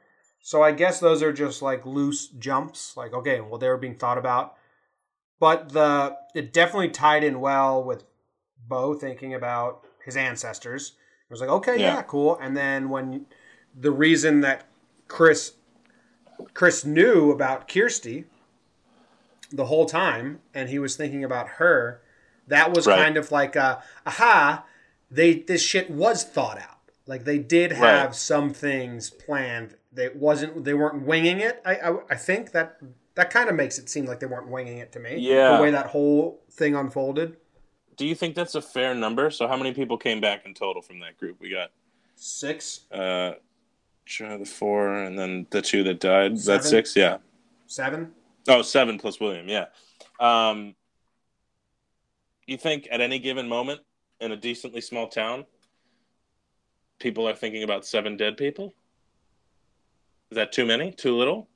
So 0.41 0.63
I 0.63 0.73
guess 0.73 1.01
those 1.01 1.23
are 1.23 1.33
just 1.33 1.63
like 1.63 1.87
loose 1.87 2.27
jumps. 2.29 2.97
Like, 2.97 3.13
okay, 3.15 3.41
well, 3.41 3.59
they 3.59 3.69
were 3.69 3.77
being 3.79 3.95
thought 3.97 4.19
about. 4.19 4.55
But 5.41 5.71
the 5.73 6.17
it 6.35 6.53
definitely 6.53 6.89
tied 6.91 7.25
in 7.25 7.41
well 7.41 7.83
with 7.83 8.05
Bo 8.67 8.95
thinking 8.95 9.35
about 9.35 9.85
his 10.05 10.17
ancestors. 10.17 10.93
It 11.29 11.33
was 11.33 11.41
like, 11.41 11.51
okay, 11.51 11.79
yeah, 11.81 11.95
Yeah. 11.97 12.03
cool. 12.03 12.39
And 12.41 12.57
then 12.57 12.89
when 12.89 13.27
the 13.79 13.91
reason 13.91 14.41
that 14.41 14.65
Chris 15.09 15.55
Chris 16.53 16.85
knew 16.85 17.31
about 17.31 17.69
Kirsty 17.69 18.25
the 19.53 19.67
whole 19.67 19.87
time, 19.87 20.41
and 20.53 20.69
he 20.69 20.79
was 20.79 20.97
thinking 20.97 21.23
about 21.23 21.49
her. 21.61 22.01
That 22.49 22.75
was 22.75 22.87
Right. 22.87 22.97
kind 23.03 23.17
of 23.17 23.31
like, 23.31 23.57
a, 23.57 23.83
aha, 24.05 24.67
they 25.11 25.35
this 25.35 25.63
shit 25.63 25.91
was 25.91 26.25
thought 26.25 26.59
out. 26.59 26.79
Like 27.07 27.25
they 27.25 27.39
did 27.39 27.73
have 27.73 28.07
Right. 28.09 28.15
some 28.15 28.53
things 28.53 29.11
planned. 29.11 29.77
They 29.93 30.09
wasn't 30.09 30.65
they 30.65 30.75
weren't 30.75 31.03
winging 31.07 31.41
it. 31.41 31.63
I 31.65 31.77
I, 31.77 31.97
I 32.11 32.15
think 32.17 32.51
that 32.53 32.79
that 33.15 33.31
kind 33.31 33.49
of 33.49 33.55
makes 33.55 33.79
it 33.79 33.89
seem 33.89 34.07
like 34.07 34.21
they 34.21 34.27
weren't 34.27 34.49
winging 34.49 34.79
it 34.79 34.93
to 34.93 34.99
me. 34.99 35.17
Yeah. 35.19 35.57
the 35.57 35.63
way 35.63 35.71
that 35.71 35.87
whole 35.87 36.43
thing 36.51 36.75
unfolded. 36.75 37.37
Do 37.97 38.07
you 38.07 38.15
think 38.15 38.35
that's 38.35 38.57
a 38.57 38.63
fair 38.63 38.95
number? 38.95 39.31
So 39.31 39.47
how 39.47 39.57
many 39.57 39.73
people 39.73 39.97
came 39.97 40.21
back 40.21 40.45
in 40.47 40.55
total 40.55 40.83
from 40.83 40.99
that 41.01 41.17
group? 41.19 41.41
We 41.41 41.51
got 41.51 41.71
Six, 42.17 42.87
uh 42.93 43.35
the 44.19 44.45
four 44.45 44.95
and 44.95 45.19
then 45.19 45.47
the 45.51 45.63
two 45.63 45.83
that 45.85 46.01
died. 46.01 46.39
Seven. 46.39 46.57
That's 46.57 46.69
six, 46.69 46.95
yeah. 46.97 47.19
seven. 47.67 48.13
Oh, 48.49 48.63
seven 48.63 48.99
plus 48.99 49.21
William, 49.21 49.49
yeah. 49.49 49.67
Um 50.21 50.75
you 52.47 52.57
think 52.57 52.89
at 52.91 53.01
any 53.01 53.19
given 53.19 53.49
moment 53.49 53.81
in 54.21 54.33
a 54.33 54.37
decently 54.37 54.81
small 54.81 55.09
town, 55.09 55.47
people 56.99 57.29
are 57.29 57.35
thinking 57.35 57.63
about 57.63 57.87
seven 57.87 58.17
dead 58.17 58.37
people? 58.37 58.75
Is 60.31 60.37
that 60.37 60.53
too 60.53 60.67
many? 60.67 60.93
Too 60.93 61.17
little? 61.17 61.49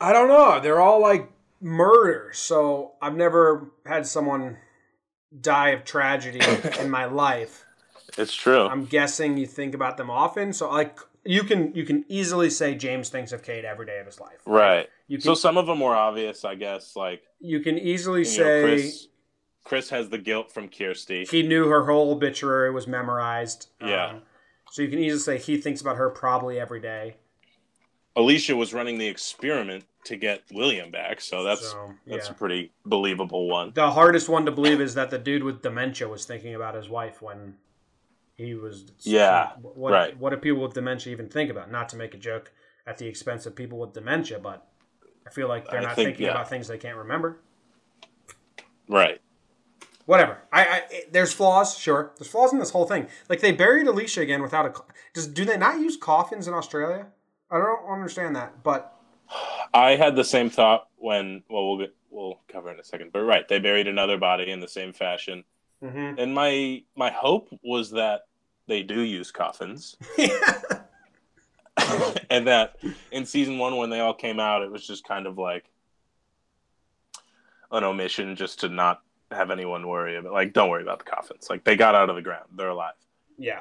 I 0.00 0.12
don't 0.12 0.28
know. 0.28 0.60
They're 0.60 0.80
all 0.80 1.00
like 1.00 1.30
murder. 1.60 2.30
So 2.32 2.92
I've 3.02 3.16
never 3.16 3.70
had 3.86 4.06
someone 4.06 4.56
die 5.40 5.70
of 5.70 5.84
tragedy 5.84 6.40
in 6.80 6.90
my 6.90 7.04
life. 7.26 7.64
It's 8.18 8.34
true. 8.34 8.66
I'm 8.66 8.86
guessing 8.86 9.36
you 9.36 9.46
think 9.46 9.74
about 9.74 9.96
them 9.96 10.10
often. 10.10 10.52
So 10.52 10.70
like 10.70 10.98
you 11.24 11.44
can 11.44 11.74
you 11.74 11.84
can 11.84 12.04
easily 12.08 12.50
say 12.50 12.74
James 12.74 13.10
thinks 13.10 13.32
of 13.32 13.42
Kate 13.42 13.64
every 13.64 13.86
day 13.86 13.98
of 14.00 14.06
his 14.06 14.18
life. 14.20 14.40
right. 14.46 14.88
You 15.06 15.18
can 15.18 15.24
So 15.24 15.34
some 15.34 15.56
of 15.56 15.66
them 15.66 15.80
were 15.80 15.94
obvious, 15.94 16.44
I 16.44 16.54
guess, 16.54 16.96
like 16.96 17.22
you 17.40 17.60
can 17.60 17.78
easily 17.78 18.20
you 18.20 18.26
know, 18.38 18.44
say 18.44 18.62
Chris 18.62 19.08
Chris 19.64 19.90
has 19.90 20.08
the 20.08 20.18
guilt 20.18 20.50
from 20.50 20.68
Kirsty. 20.68 21.26
he 21.30 21.42
knew 21.42 21.68
her 21.68 21.84
whole 21.84 22.10
obituary 22.12 22.72
was 22.72 22.86
memorized. 22.86 23.68
Yeah. 23.80 24.06
Um, 24.06 24.22
so 24.70 24.82
you 24.82 24.88
can 24.88 24.98
easily 24.98 25.38
say 25.38 25.44
he 25.44 25.58
thinks 25.60 25.80
about 25.80 25.96
her 25.96 26.10
probably 26.10 26.58
every 26.58 26.80
day. 26.80 27.16
Elishia 28.16 28.56
was 28.56 28.72
running 28.72 28.98
the 28.98 29.06
experiment 29.06 29.84
to 30.04 30.16
get 30.16 30.42
William 30.52 30.90
back, 30.90 31.20
so 31.20 31.42
that's 31.44 31.70
So, 31.70 31.94
that's 32.06 32.26
yeah. 32.26 32.32
a 32.32 32.34
pretty 32.34 32.72
believable 32.84 33.48
one. 33.48 33.72
The 33.74 33.90
hardest 33.90 34.28
one 34.28 34.46
to 34.46 34.52
believe 34.52 34.80
is 34.80 34.94
that 34.94 35.10
the 35.10 35.18
dude 35.18 35.42
with 35.42 35.62
dementia 35.62 36.08
was 36.08 36.24
thinking 36.24 36.54
about 36.54 36.74
his 36.74 36.88
wife 36.88 37.20
when 37.20 37.56
he 38.36 38.54
was. 38.54 38.86
Yeah, 39.00 39.52
What, 39.60 39.92
right. 39.92 40.18
What 40.18 40.30
do 40.30 40.36
people 40.36 40.62
with 40.62 40.74
dementia 40.74 41.12
even 41.12 41.28
think 41.28 41.50
about? 41.50 41.70
Not 41.70 41.88
to 41.90 41.96
make 41.96 42.14
a 42.14 42.18
joke 42.18 42.52
at 42.86 42.98
the 42.98 43.06
expense 43.06 43.46
of 43.46 43.54
people 43.54 43.78
with 43.78 43.92
dementia, 43.92 44.38
but 44.38 44.66
I 45.26 45.30
feel 45.30 45.48
like 45.48 45.68
they're 45.68 45.80
I 45.80 45.84
not 45.84 45.96
think, 45.96 46.08
thinking 46.08 46.26
yeah. 46.26 46.32
about 46.32 46.48
things 46.48 46.68
they 46.68 46.78
can't 46.78 46.96
remember. 46.96 47.40
Right. 48.88 49.20
Whatever. 50.06 50.38
I, 50.52 50.64
I 50.64 50.82
there's 51.12 51.32
flaws, 51.32 51.78
sure. 51.78 52.12
There's 52.18 52.28
flaws 52.28 52.52
in 52.52 52.58
this 52.58 52.70
whole 52.70 52.86
thing. 52.86 53.06
Like 53.28 53.40
they 53.40 53.52
buried 53.52 53.86
Elishia 53.86 54.22
again 54.22 54.42
without 54.42 54.66
a. 54.66 54.72
Does 55.14 55.28
do 55.28 55.44
they 55.44 55.56
not 55.56 55.78
use 55.78 55.96
coffins 55.96 56.48
in 56.48 56.54
Australia? 56.54 57.06
I 57.50 57.58
don't 57.58 57.92
understand 57.92 58.34
that, 58.34 58.62
but 58.64 58.99
I 59.72 59.96
had 59.96 60.16
the 60.16 60.24
same 60.24 60.50
thought 60.50 60.88
when 60.96 61.42
well 61.48 61.68
we'll 61.68 61.78
get 61.78 61.94
we'll 62.10 62.40
cover 62.48 62.72
in 62.72 62.80
a 62.80 62.84
second. 62.84 63.12
But 63.12 63.22
right, 63.22 63.46
they 63.48 63.58
buried 63.58 63.86
another 63.88 64.18
body 64.18 64.50
in 64.50 64.60
the 64.60 64.68
same 64.68 64.92
fashion. 64.92 65.44
mhm. 65.82 66.18
And 66.18 66.34
my 66.34 66.82
my 66.96 67.10
hope 67.10 67.48
was 67.62 67.90
that 67.92 68.22
they 68.66 68.82
do 68.82 69.00
use 69.00 69.30
coffins. 69.30 69.96
and 72.30 72.46
that 72.46 72.76
in 73.10 73.24
season 73.24 73.58
one 73.58 73.76
when 73.76 73.90
they 73.90 74.00
all 74.00 74.12
came 74.12 74.38
out 74.38 74.62
it 74.62 74.70
was 74.70 74.86
just 74.86 75.02
kind 75.04 75.26
of 75.26 75.38
like 75.38 75.64
an 77.72 77.84
omission 77.84 78.36
just 78.36 78.60
to 78.60 78.68
not 78.68 79.02
have 79.30 79.50
anyone 79.50 79.86
worry 79.86 80.16
about 80.16 80.32
like 80.32 80.52
don't 80.52 80.68
worry 80.68 80.82
about 80.82 80.98
the 80.98 81.04
coffins. 81.04 81.48
Like 81.48 81.64
they 81.64 81.76
got 81.76 81.94
out 81.94 82.10
of 82.10 82.16
the 82.16 82.22
ground. 82.22 82.46
They're 82.56 82.68
alive. 82.70 82.94
yeah. 83.38 83.60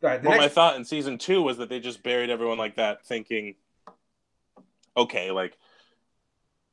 Right. 0.00 0.20
Well, 0.20 0.36
my 0.36 0.48
thought 0.48 0.74
in 0.74 0.84
season 0.84 1.16
two 1.16 1.42
was 1.42 1.58
that 1.58 1.68
they 1.68 1.78
just 1.78 2.02
buried 2.02 2.28
everyone 2.28 2.58
like 2.58 2.74
that, 2.74 3.06
thinking, 3.06 3.54
okay, 4.96 5.30
like 5.30 5.56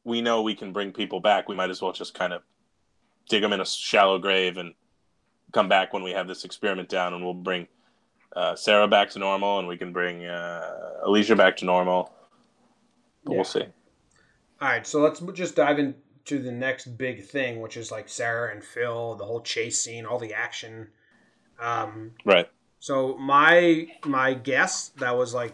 we 0.04 0.22
know 0.22 0.42
we 0.42 0.56
can 0.56 0.74
bring 0.74 0.92
people 0.92 1.20
back. 1.20 1.48
We 1.48 1.56
might 1.56 1.70
as 1.70 1.82
well 1.82 1.92
just 1.92 2.14
kind 2.14 2.34
of 2.34 2.42
dig 3.30 3.42
them 3.42 3.54
in 3.54 3.62
a 3.62 3.66
shallow 3.66 4.18
grave 4.18 4.58
and 4.58 4.74
come 5.52 5.70
back 5.70 5.94
when 5.94 6.04
we 6.04 6.12
have 6.12 6.28
this 6.28 6.46
experiment 6.46 6.90
down, 6.90 7.14
and 7.14 7.24
we'll 7.24 7.34
bring 7.34 7.68
uh, 8.36 8.56
Sarah 8.56 8.88
back 8.88 9.10
to 9.12 9.20
normal, 9.20 9.60
and 9.60 9.68
we 9.68 9.78
can 9.78 9.92
bring 9.92 10.26
uh, 10.26 10.72
Elishia 11.06 11.36
back 11.38 11.58
to 11.58 11.66
normal. 11.66 12.14
But 13.24 13.32
Yeah. 13.32 13.38
we'll 13.38 13.46
see. 13.46 13.66
All 14.62 14.68
right, 14.68 14.86
so 14.86 15.00
let's 15.02 15.22
just 15.34 15.56
dive 15.56 15.80
into 15.80 16.40
the 16.40 16.52
next 16.52 16.98
big 16.98 17.26
thing, 17.26 17.62
which 17.62 17.78
is 17.78 17.92
like 17.92 18.10
Sarah 18.10 18.52
and 18.52 18.64
Phil, 18.64 19.16
the 19.16 19.26
whole 19.26 19.42
chase 19.42 19.82
scene, 19.82 20.06
all 20.06 20.20
the 20.20 20.34
action. 20.34 20.90
Um, 21.60 22.12
Right. 22.26 22.50
so 22.80 23.18
my 23.18 23.88
my 24.06 24.34
guess 24.34 24.90
that 24.98 25.18
was 25.18 25.34
like 25.34 25.54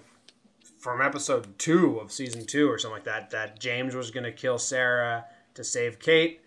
from 0.86 1.02
episode 1.02 1.58
two 1.58 1.98
of 1.98 2.12
season 2.12 2.46
two 2.46 2.70
or 2.70 2.78
something 2.78 2.98
like 2.98 3.06
that 3.06 3.32
that 3.32 3.60
James 3.60 3.96
was 3.96 4.12
gonna 4.12 4.32
kill 4.32 4.60
Sarah 4.60 5.26
to 5.56 5.64
save 5.64 5.98
Kate 5.98 6.42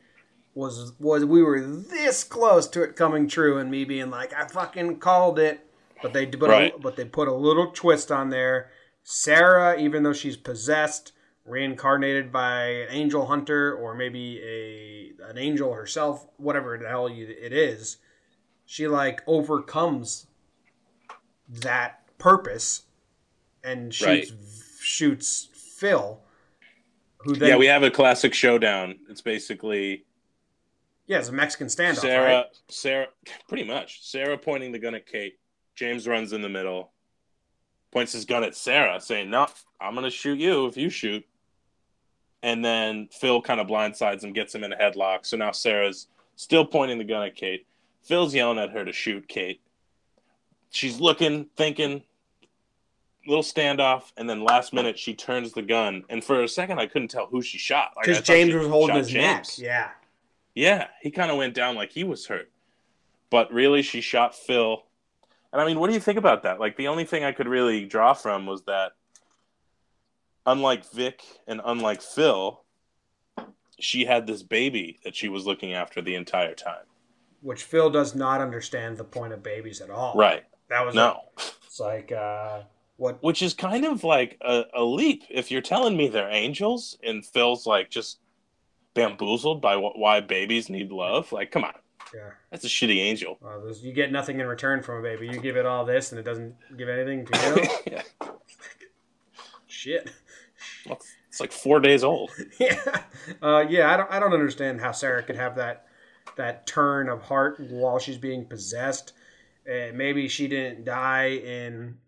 was 0.55 0.93
was 1.01 1.25
we 1.25 1.43
were 1.43 1.61
this 1.61 2.23
close 2.23 2.69
to 2.69 2.85
it 2.85 2.95
coming 2.95 3.27
true 3.27 3.59
and 3.59 3.69
me 3.69 3.85
being 3.85 4.11
like 4.11 4.33
I 4.33 4.47
fucking 4.47 5.01
called 5.01 5.41
it, 5.41 5.67
but 6.03 6.13
they 6.13 6.25
put 6.25 6.51
a, 6.51 6.73
but 6.81 6.95
they 6.95 7.05
put 7.05 7.27
a 7.27 7.35
little 7.35 7.73
twist 7.73 8.13
on 8.13 8.31
there. 8.31 8.71
Sarah, 9.03 9.77
even 9.77 10.05
though 10.05 10.13
she's 10.13 10.37
possessed, 10.37 11.11
reincarnated 11.45 12.31
by 12.31 12.67
an 12.67 12.91
angel 12.91 13.27
hunter 13.27 13.75
or 13.75 13.93
maybe 13.93 14.41
a 14.41 15.31
an 15.31 15.37
angel 15.37 15.75
herself, 15.75 16.29
whatever 16.37 16.79
the 16.79 16.89
hell 16.89 17.09
you, 17.09 17.27
it 17.27 17.53
is, 17.53 17.97
she 18.65 18.87
like 18.87 19.21
overcomes 19.27 20.29
that 21.49 22.03
purpose 22.19 22.85
and 23.65 23.93
shoots 23.93 24.33
shoots 24.81 25.49
Phil, 25.77 26.21
who 27.19 27.35
then 27.35 27.51
yeah, 27.51 27.57
we 27.57 27.67
have 27.67 27.83
a 27.83 27.91
classic 27.91 28.35
showdown. 28.35 28.97
It's 29.09 29.21
basically 29.21 30.05
yeah, 31.09 31.19
it's 31.19 31.31
a 31.31 31.33
Mexican 31.33 31.69
standoff, 31.69 32.01
Sarah, 32.01 32.37
right? 32.37 32.47
Sarah, 32.69 33.07
pretty 33.49 33.65
much. 33.65 34.03
Sarah 34.03 34.37
pointing 34.37 34.73
the 34.73 34.79
gun 34.79 34.95
at 34.95 35.07
Kate. 35.07 35.39
James 35.75 36.07
runs 36.07 36.35
in 36.35 36.43
the 36.43 36.49
middle, 36.51 36.93
points 37.91 38.13
his 38.13 38.27
gun 38.27 38.45
at 38.45 38.55
Sarah, 38.55 39.01
saying, 39.01 39.31
"No, 39.31 39.47
I'm 39.81 39.95
gonna 39.95 40.11
shoot 40.11 40.39
you 40.39 40.67
if 40.67 40.77
you 40.77 40.91
shoot." 40.91 41.27
And 42.43 42.65
then 42.65 43.09
Phil 43.09 43.41
kind 43.41 43.59
of 43.59 43.67
blindsides 43.67 44.23
him, 44.23 44.33
gets 44.33 44.55
him 44.55 44.63
in 44.65 44.73
a 44.73 44.77
headlock. 44.77 45.27
So 45.27 45.37
now 45.37 45.51
Sarah's 45.51 46.09
still 46.37 46.65
pointing 46.65 46.99
the 46.99 47.05
gun 47.05 47.27
at 47.27 47.35
Kate. 47.35 47.67
Phil's 48.03 48.35
yelling 48.35 48.59
at 48.59 48.71
her 48.71 48.85
to 48.85 48.93
shoot 48.93 49.27
Kate. 49.29 49.61
She's 50.71 51.01
looking, 51.01 51.47
thinking, 51.57 52.03
little 53.27 53.43
standoff, 53.43 54.13
and 54.17 54.29
then 54.29 54.43
last 54.43 54.73
minute 54.73 54.99
she 54.99 55.15
turns 55.15 55.53
the 55.53 55.63
gun. 55.63 56.05
And 56.09 56.25
for 56.25 56.43
a 56.43 56.49
second, 56.49 56.79
I 56.79 56.87
couldn't 56.87 57.09
tell 57.09 57.27
who 57.27 57.43
she 57.43 57.59
shot. 57.59 57.93
Because 58.01 58.19
thought 58.19 58.27
James 58.27 58.55
was 58.55 58.69
holding 58.69 58.97
his 58.97 59.09
James. 59.09 59.59
neck. 59.59 59.67
Yeah. 59.67 59.89
Yeah, 60.55 60.87
he 61.03 61.11
kind 61.11 61.31
of 61.31 61.37
went 61.37 61.55
down 61.55 61.77
like 61.77 61.93
he 61.93 62.05
was 62.05 62.27
hurt. 62.27 62.51
But 63.31 63.53
really, 63.53 63.83
she 63.83 64.01
shot 64.01 64.35
Phil. 64.35 64.83
And 65.53 65.63
I 65.63 65.67
mean, 65.67 65.79
what 65.79 65.89
do 65.89 65.95
you 65.95 66.01
think 66.01 66.19
about 66.19 66.43
that? 66.43 66.59
Like, 66.59 66.77
the 66.77 66.89
only 66.89 67.05
thing 67.05 67.23
I 67.25 67.33
could 67.33 67.47
really 67.47 67.85
draw 67.85 68.13
from 68.13 68.45
was 68.47 68.63
that, 68.63 68.93
unlike 70.47 70.91
Vic 70.91 71.23
and 71.47 71.61
unlike 71.65 72.03
Phil, 72.03 72.63
she 73.79 74.05
had 74.05 74.27
this 74.27 74.43
baby 74.43 74.99
that 75.05 75.15
she 75.15 75.29
was 75.29 75.47
looking 75.47 75.75
after 75.75 76.03
the 76.03 76.15
entire 76.15 76.55
time. 76.55 76.85
Which 77.41 77.63
Phil 77.63 77.91
does 77.91 78.15
not 78.15 78.41
understand 78.41 78.97
the 78.97 79.05
point 79.05 79.33
of 79.33 79.43
babies 79.43 79.81
at 79.81 79.91
all. 79.91 80.15
Right. 80.17 80.45
That 80.69 80.85
was 80.85 80.95
No. 80.95 81.21
It's 81.65 81.79
like 81.79 82.11
uh 82.11 82.63
what 82.99 83.23
Which 83.23 83.41
is 83.43 83.55
kind 83.55 83.85
of 83.87 84.05
like 84.05 84.37
a, 84.43 84.65
a 84.75 84.85
leap. 84.85 85.25
If 85.31 85.51
you're 85.51 85.63
telling 85.63 85.97
me 85.97 86.09
they're 86.09 86.31
angels 86.31 86.99
and 87.03 87.25
Phil's 87.25 87.67
like 87.67 87.89
just 87.91 88.19
bamboozled 88.95 89.63
by 89.63 89.77
wh- 89.77 89.97
why 89.97 90.21
babies 90.21 90.69
need 90.69 90.91
love, 90.93 91.33
like, 91.33 91.51
come 91.51 91.65
on. 91.65 91.73
yeah. 92.15 92.31
That's 92.51 92.65
a 92.65 92.69
shitty 92.69 92.99
angel. 92.99 93.39
You 93.83 93.93
get 93.93 94.11
nothing 94.13 94.41
in 94.41 94.47
return 94.47 94.83
from 94.83 94.99
a 94.99 95.03
baby. 95.03 95.27
You 95.29 95.41
give 95.41 95.57
it 95.57 95.65
all 95.65 95.85
this 95.85 96.11
and 96.13 96.19
it 96.19 96.25
doesn't 96.25 96.55
give 96.77 96.89
anything 96.89 97.25
to 97.27 97.69
you. 97.87 97.93
yeah. 97.93 98.03
Shit. 99.67 100.11
It's 101.29 101.41
like 101.41 101.53
four 101.53 101.79
days 101.81 102.03
old. 102.03 102.31
yeah. 102.59 103.03
Uh, 103.41 103.65
yeah, 103.69 103.93
I 103.93 103.97
don't 103.97 104.11
I 104.11 104.19
don't 104.19 104.33
understand 104.33 104.81
how 104.81 104.93
Sarah 104.93 105.23
could 105.23 105.37
have 105.37 105.57
that 105.57 105.87
that 106.37 106.67
turn 106.67 107.09
of 107.09 107.23
heart 107.23 107.61
while 107.61 107.99
she's 107.99 108.19
being 108.19 108.45
possessed. 108.47 109.13
Uh, 109.69 109.93
maybe 109.95 110.29
she 110.29 110.49
didn't 110.49 110.85
die 110.85 111.29
in 111.31 111.99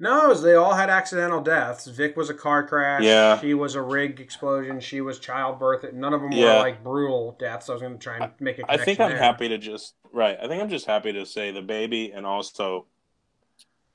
No, 0.00 0.28
was- 0.28 0.42
they 0.42 0.54
all 0.54 0.72
had 0.74 0.90
accidental 0.90 1.40
deaths. 1.42 1.86
Vic 1.86 2.16
was 2.16 2.30
a 2.30 2.34
car 2.34 2.66
crash. 2.66 3.02
Yeah. 3.02 3.38
She 3.38 3.54
was 3.54 3.74
a 3.74 3.82
rig 3.82 4.18
explosion. 4.18 4.80
She 4.80 5.00
was 5.02 5.18
childbirth. 5.18 5.92
None 5.92 6.14
of 6.14 6.22
them 6.22 6.30
were 6.30 6.58
like 6.58 6.82
brutal 6.82 7.36
deaths. 7.38 7.68
I 7.68 7.74
was 7.74 7.82
going 7.82 7.92
to 7.92 7.98
try 7.98 8.16
and 8.16 8.32
make 8.40 8.58
a 8.58 8.64
I 8.70 8.78
think 8.78 8.98
I'm 8.98 9.10
there. 9.10 9.18
happy 9.18 9.48
to 9.48 9.58
just 9.58 9.94
right. 10.12 10.36
I 10.42 10.48
think 10.48 10.62
I'm 10.62 10.70
just 10.70 10.86
happy 10.86 11.12
to 11.12 11.24
say 11.26 11.50
the 11.52 11.62
baby 11.62 12.10
and 12.12 12.24
also 12.26 12.86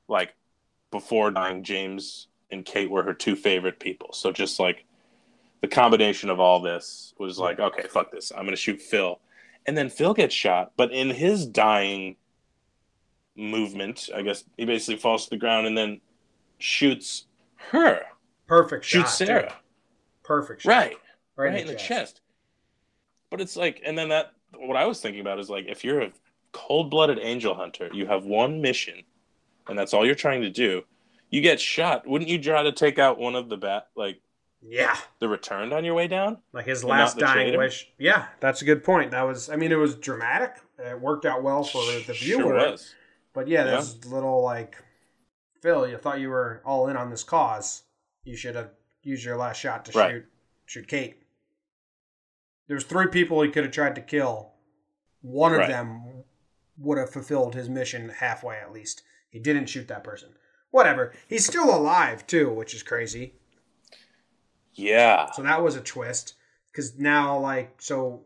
like 0.07 0.35
before 0.91 1.31
dying, 1.31 1.63
James 1.63 2.27
and 2.51 2.63
Kate 2.63 2.89
were 2.89 3.03
her 3.03 3.13
two 3.13 3.35
favorite 3.35 3.79
people. 3.79 4.13
So 4.13 4.31
just 4.31 4.59
like 4.59 4.85
the 5.62 5.67
combination 5.67 6.29
of 6.29 6.39
all 6.39 6.62
this 6.62 7.13
was 7.17 7.39
like, 7.39 7.59
okay, 7.59 7.88
fuck 7.89 8.12
this. 8.12 8.31
I'm 8.31 8.45
gonna 8.45 8.55
shoot 8.55 8.81
Phil. 8.81 9.19
And 9.65 9.75
then 9.75 9.89
Phil 9.89 10.13
gets 10.13 10.35
shot, 10.35 10.74
but 10.77 10.91
in 10.91 11.09
his 11.09 11.47
dying 11.47 12.18
movement, 13.35 14.09
I 14.15 14.21
guess 14.21 14.43
he 14.57 14.65
basically 14.65 14.98
falls 14.98 15.25
to 15.25 15.29
the 15.31 15.37
ground 15.37 15.67
and 15.67 15.77
then 15.77 16.01
shoots 16.57 17.25
her. 17.71 18.01
Perfect 18.48 18.85
shot. 18.85 19.00
Shoots 19.00 19.13
Sarah. 19.15 19.50
too. 19.50 19.55
Perfect 20.24 20.61
shot. 20.61 20.69
Right. 20.69 20.98
Right, 21.37 21.51
right, 21.51 21.61
in 21.61 21.67
the 21.67 21.75
chest. 21.75 22.21
But 23.29 23.41
it's 23.41 23.57
like, 23.57 23.81
and 23.85 23.98
then 23.98 24.09
that, 24.09 24.31
what 24.55 24.77
I 24.77 24.85
was 24.85 25.01
thinking 25.01 25.19
about 25.21 25.39
is 25.39 25.50
like, 25.50 25.65
if 25.67 25.83
you're 25.83 26.01
a 26.01 26.11
cold 26.53 26.89
blooded 26.89 27.19
angel 27.21 27.53
hunter, 27.53 27.89
you 27.93 28.05
have 28.05 28.24
one 28.24 28.61
mission, 28.61 29.03
and 29.67 29.77
that's 29.77 29.93
all 29.93 30.05
you're 30.05 30.15
trying 30.15 30.41
to 30.43 30.50
do. 30.50 30.83
You 31.29 31.41
get 31.41 31.59
shot. 31.59 32.07
Wouldn't 32.07 32.29
you 32.29 32.41
try 32.41 32.63
to 32.63 32.71
take 32.71 33.00
out 33.00 33.17
one 33.19 33.35
of 33.35 33.50
the 33.50 33.57
bat, 33.57 33.87
like 33.98 34.21
Yeah. 34.61 34.95
the 35.19 35.27
returned 35.27 35.74
on 35.74 35.83
your 35.83 35.95
way 35.95 36.07
down? 36.07 36.37
Like 36.53 36.65
his 36.67 36.85
last 36.85 37.17
not 37.17 37.25
dying 37.33 37.48
traitor? 37.48 37.57
wish. 37.57 37.89
Yeah, 37.98 38.27
that's 38.39 38.61
a 38.61 38.65
good 38.65 38.83
point. 38.85 39.11
That 39.11 39.24
was, 39.24 39.50
I 39.50 39.57
mean, 39.57 39.74
it 39.74 39.75
was 39.75 39.95
dramatic. 39.95 40.53
It 40.79 41.01
worked 41.01 41.25
out 41.25 41.43
well 41.43 41.63
for 41.63 41.83
the 42.05 42.13
viewer. 42.13 42.41
Sure 42.43 42.53
was. 42.71 42.95
But 43.35 43.48
yeah, 43.50 43.65
Yeah. 43.65 43.83
little 44.09 44.41
like, 44.41 44.77
Phil, 45.61 45.87
you 45.87 45.98
thought 45.98 46.19
you 46.21 46.29
were 46.29 46.61
all 46.65 46.87
in 46.87 46.95
on 46.98 47.09
this 47.11 47.24
cause. 47.24 47.83
You 48.24 48.35
should 48.37 48.55
have 48.55 48.71
used 49.03 49.24
your 49.25 49.37
last 49.37 49.57
shot 49.57 49.85
to 49.85 49.91
Right. 50.00 50.11
shoot 50.11 50.25
shoot 50.65 50.87
Kate. 50.87 51.21
There's 52.67 52.85
three 52.85 53.07
people 53.07 53.43
he 53.43 53.51
could 53.51 53.63
have 53.65 53.74
tried 53.74 53.93
to 53.95 54.01
kill. 54.01 54.53
One 55.21 55.53
of 55.53 55.67
them 55.67 56.24
would 56.77 56.98
have 56.98 57.11
fulfilled 57.11 57.53
his 57.53 57.69
mission 57.69 58.09
halfway 58.09 58.57
at 58.57 58.71
least. 58.71 59.03
He 59.29 59.37
didn't 59.39 59.67
shoot 59.67 59.87
that 59.89 60.03
person. 60.03 60.35
Whatever. 60.71 61.13
He's 61.27 61.45
still 61.45 61.69
alive 61.75 62.25
too, 62.25 62.50
which 62.50 62.74
is 62.74 62.81
crazy. 62.83 63.35
Yeah. 64.74 65.29
So 65.31 65.43
that 65.43 65.61
was 65.61 65.75
a 65.75 65.81
twist. 65.81 66.33
Because 66.71 66.98
now, 66.98 67.37
like, 67.37 67.81
so 67.81 68.25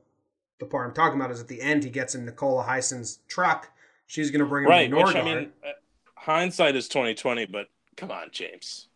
the 0.60 0.66
part 0.66 0.88
I'm 0.88 0.94
talking 0.96 1.20
about 1.20 1.32
is 1.32 1.40
at 1.42 1.48
the 1.48 1.62
end, 1.62 1.84
he 1.84 1.90
gets 1.90 2.16
in 2.16 2.26
Nicola 2.26 2.64
Heisen's 2.64 3.20
truck. 3.28 3.72
She's 4.10 4.32
going 4.32 4.40
to 4.40 4.46
bring 4.48 4.64
him 4.66 4.72
Right. 4.72 4.90
to 4.90 4.96
Which 4.96 5.06
Norgard. 5.06 5.16
I 5.22 5.24
mean, 5.24 5.52
uh, 5.64 5.70
hindsight 6.16 6.76
is 6.76 6.88
twenty 6.90 7.14
twenty, 7.14 7.46
but 7.46 7.68
come 7.96 8.10
on, 8.12 8.30
James. 8.32 8.88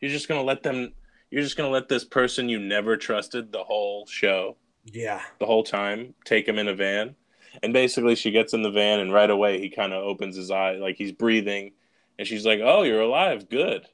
You're 0.00 0.12
just 0.12 0.28
gonna 0.28 0.42
let 0.44 0.62
them. 0.62 0.92
You're 1.30 1.42
just 1.42 1.56
gonna 1.56 1.70
let 1.70 1.88
this 1.88 2.04
person 2.04 2.48
you 2.48 2.58
never 2.60 2.96
trusted 2.96 3.50
the 3.52 3.64
whole 3.64 4.06
show. 4.06 4.56
yeah. 4.84 5.22
the 5.40 5.46
whole 5.46 5.64
time, 5.64 6.14
take 6.24 6.46
him 6.48 6.56
in 6.58 6.68
a 6.68 6.74
van. 6.74 7.16
And 7.64 7.72
basically, 7.72 8.14
she 8.14 8.30
gets 8.30 8.54
in 8.54 8.62
the 8.62 8.70
van, 8.70 9.00
and 9.00 9.12
right 9.12 9.28
away, 9.28 9.60
he 9.60 9.68
kind 9.70 9.92
of 9.92 10.04
opens 10.04 10.36
his 10.36 10.50
eye, 10.52 10.76
like 10.76 10.94
he's 10.96 11.10
breathing. 11.12 11.72
And 12.18 12.28
she's 12.28 12.46
like, 12.46 12.60
Oh, 12.62 12.82
you're 12.84 13.00
alive. 13.00 13.48
Good. 13.50 13.86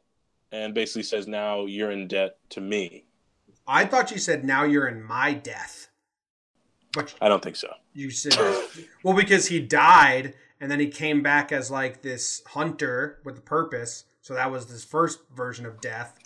And 0.52 0.74
basically 0.74 1.04
says, 1.04 1.26
Now 1.26 1.64
you're 1.64 1.90
in 1.90 2.06
debt 2.06 2.36
to 2.50 2.60
me. 2.60 3.04
I 3.66 3.84
thought 3.86 4.10
you 4.12 4.18
said, 4.18 4.44
now 4.44 4.62
you're 4.64 4.86
in 4.86 5.02
my 5.02 5.32
death. 5.32 5.88
But 6.92 7.14
I 7.20 7.28
don't 7.28 7.42
think 7.42 7.56
so. 7.56 7.72
you 7.94 8.10
said, 8.10 8.36
well, 9.02 9.16
because 9.16 9.48
he 9.48 9.58
died 9.60 10.34
and 10.60 10.70
then 10.70 10.80
he 10.80 10.88
came 10.88 11.22
back 11.22 11.52
as 11.52 11.70
like 11.70 12.02
this 12.02 12.42
hunter 12.46 13.18
with 13.24 13.38
a 13.38 13.42
purpose. 13.42 14.04
So 14.22 14.34
that 14.34 14.50
was 14.50 14.66
this 14.66 14.84
first 14.84 15.20
version 15.34 15.66
of 15.66 15.80
death. 15.80 16.18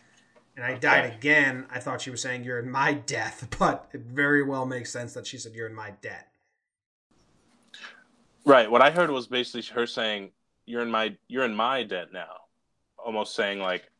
And 0.57 0.65
I 0.65 0.79
died 0.79 1.13
again. 1.15 1.67
I 1.71 1.81
thought 1.81 2.03
she 2.03 2.11
was 2.11 2.21
saying, 2.21 2.45
you're 2.45 2.59
in 2.59 2.71
my 2.71 2.93
death. 2.93 3.49
But 3.59 3.89
it 3.93 4.03
very 4.03 4.43
well 4.43 4.67
makes 4.67 4.93
sense 4.93 5.15
that 5.15 5.27
she 5.27 5.39
said, 5.39 5.55
you're 5.55 5.69
in 5.69 5.75
my 5.75 5.93
debt. 6.03 6.31
Right. 8.45 8.71
What 8.71 8.83
I 8.83 8.91
heard 8.91 9.11
was 9.11 9.27
basically 9.27 9.63
her 9.75 9.87
saying, 9.87 10.31
You're 10.67 10.83
in 10.83 10.91
my 10.91 11.17
you're 11.29 11.45
in 11.45 11.55
my 11.55 11.83
debt 11.83 12.13
now. 12.13 12.37
Almost 12.99 13.35
saying 13.35 13.59
like 13.59 13.91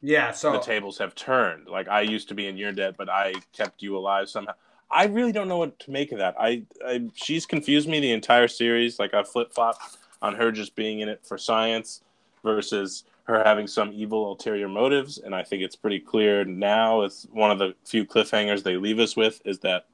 Yeah. 0.00 0.30
So 0.30 0.52
the 0.52 0.60
tables 0.60 0.98
have 0.98 1.14
turned. 1.14 1.68
Like 1.68 1.88
I 1.88 2.02
used 2.02 2.28
to 2.28 2.34
be 2.34 2.46
in 2.46 2.56
your 2.56 2.72
debt, 2.72 2.94
but 2.96 3.08
I 3.08 3.34
kept 3.52 3.82
you 3.82 3.96
alive 3.96 4.28
somehow. 4.28 4.54
I 4.94 5.06
really 5.06 5.32
don't 5.32 5.48
know 5.48 5.58
what 5.58 5.76
to 5.80 5.90
make 5.90 6.12
of 6.12 6.18
that. 6.18 6.36
I, 6.38 6.62
I 6.86 7.08
she's 7.14 7.46
confused 7.46 7.88
me 7.88 7.98
the 7.98 8.12
entire 8.12 8.46
series. 8.46 9.00
Like 9.00 9.12
I 9.12 9.24
flip 9.24 9.52
flop 9.52 9.76
on 10.22 10.36
her 10.36 10.52
just 10.52 10.76
being 10.76 11.00
in 11.00 11.08
it 11.08 11.26
for 11.26 11.36
science 11.36 12.02
versus 12.44 13.02
her 13.24 13.42
having 13.42 13.66
some 13.66 13.90
evil 13.92 14.30
ulterior 14.30 14.68
motives. 14.68 15.18
And 15.18 15.34
I 15.34 15.42
think 15.42 15.62
it's 15.62 15.74
pretty 15.74 15.98
clear 15.98 16.44
now. 16.44 17.02
It's 17.02 17.26
one 17.32 17.50
of 17.50 17.58
the 17.58 17.74
few 17.84 18.06
cliffhangers 18.06 18.62
they 18.62 18.76
leave 18.76 19.00
us 19.00 19.16
with 19.16 19.42
is 19.44 19.58
that 19.60 19.86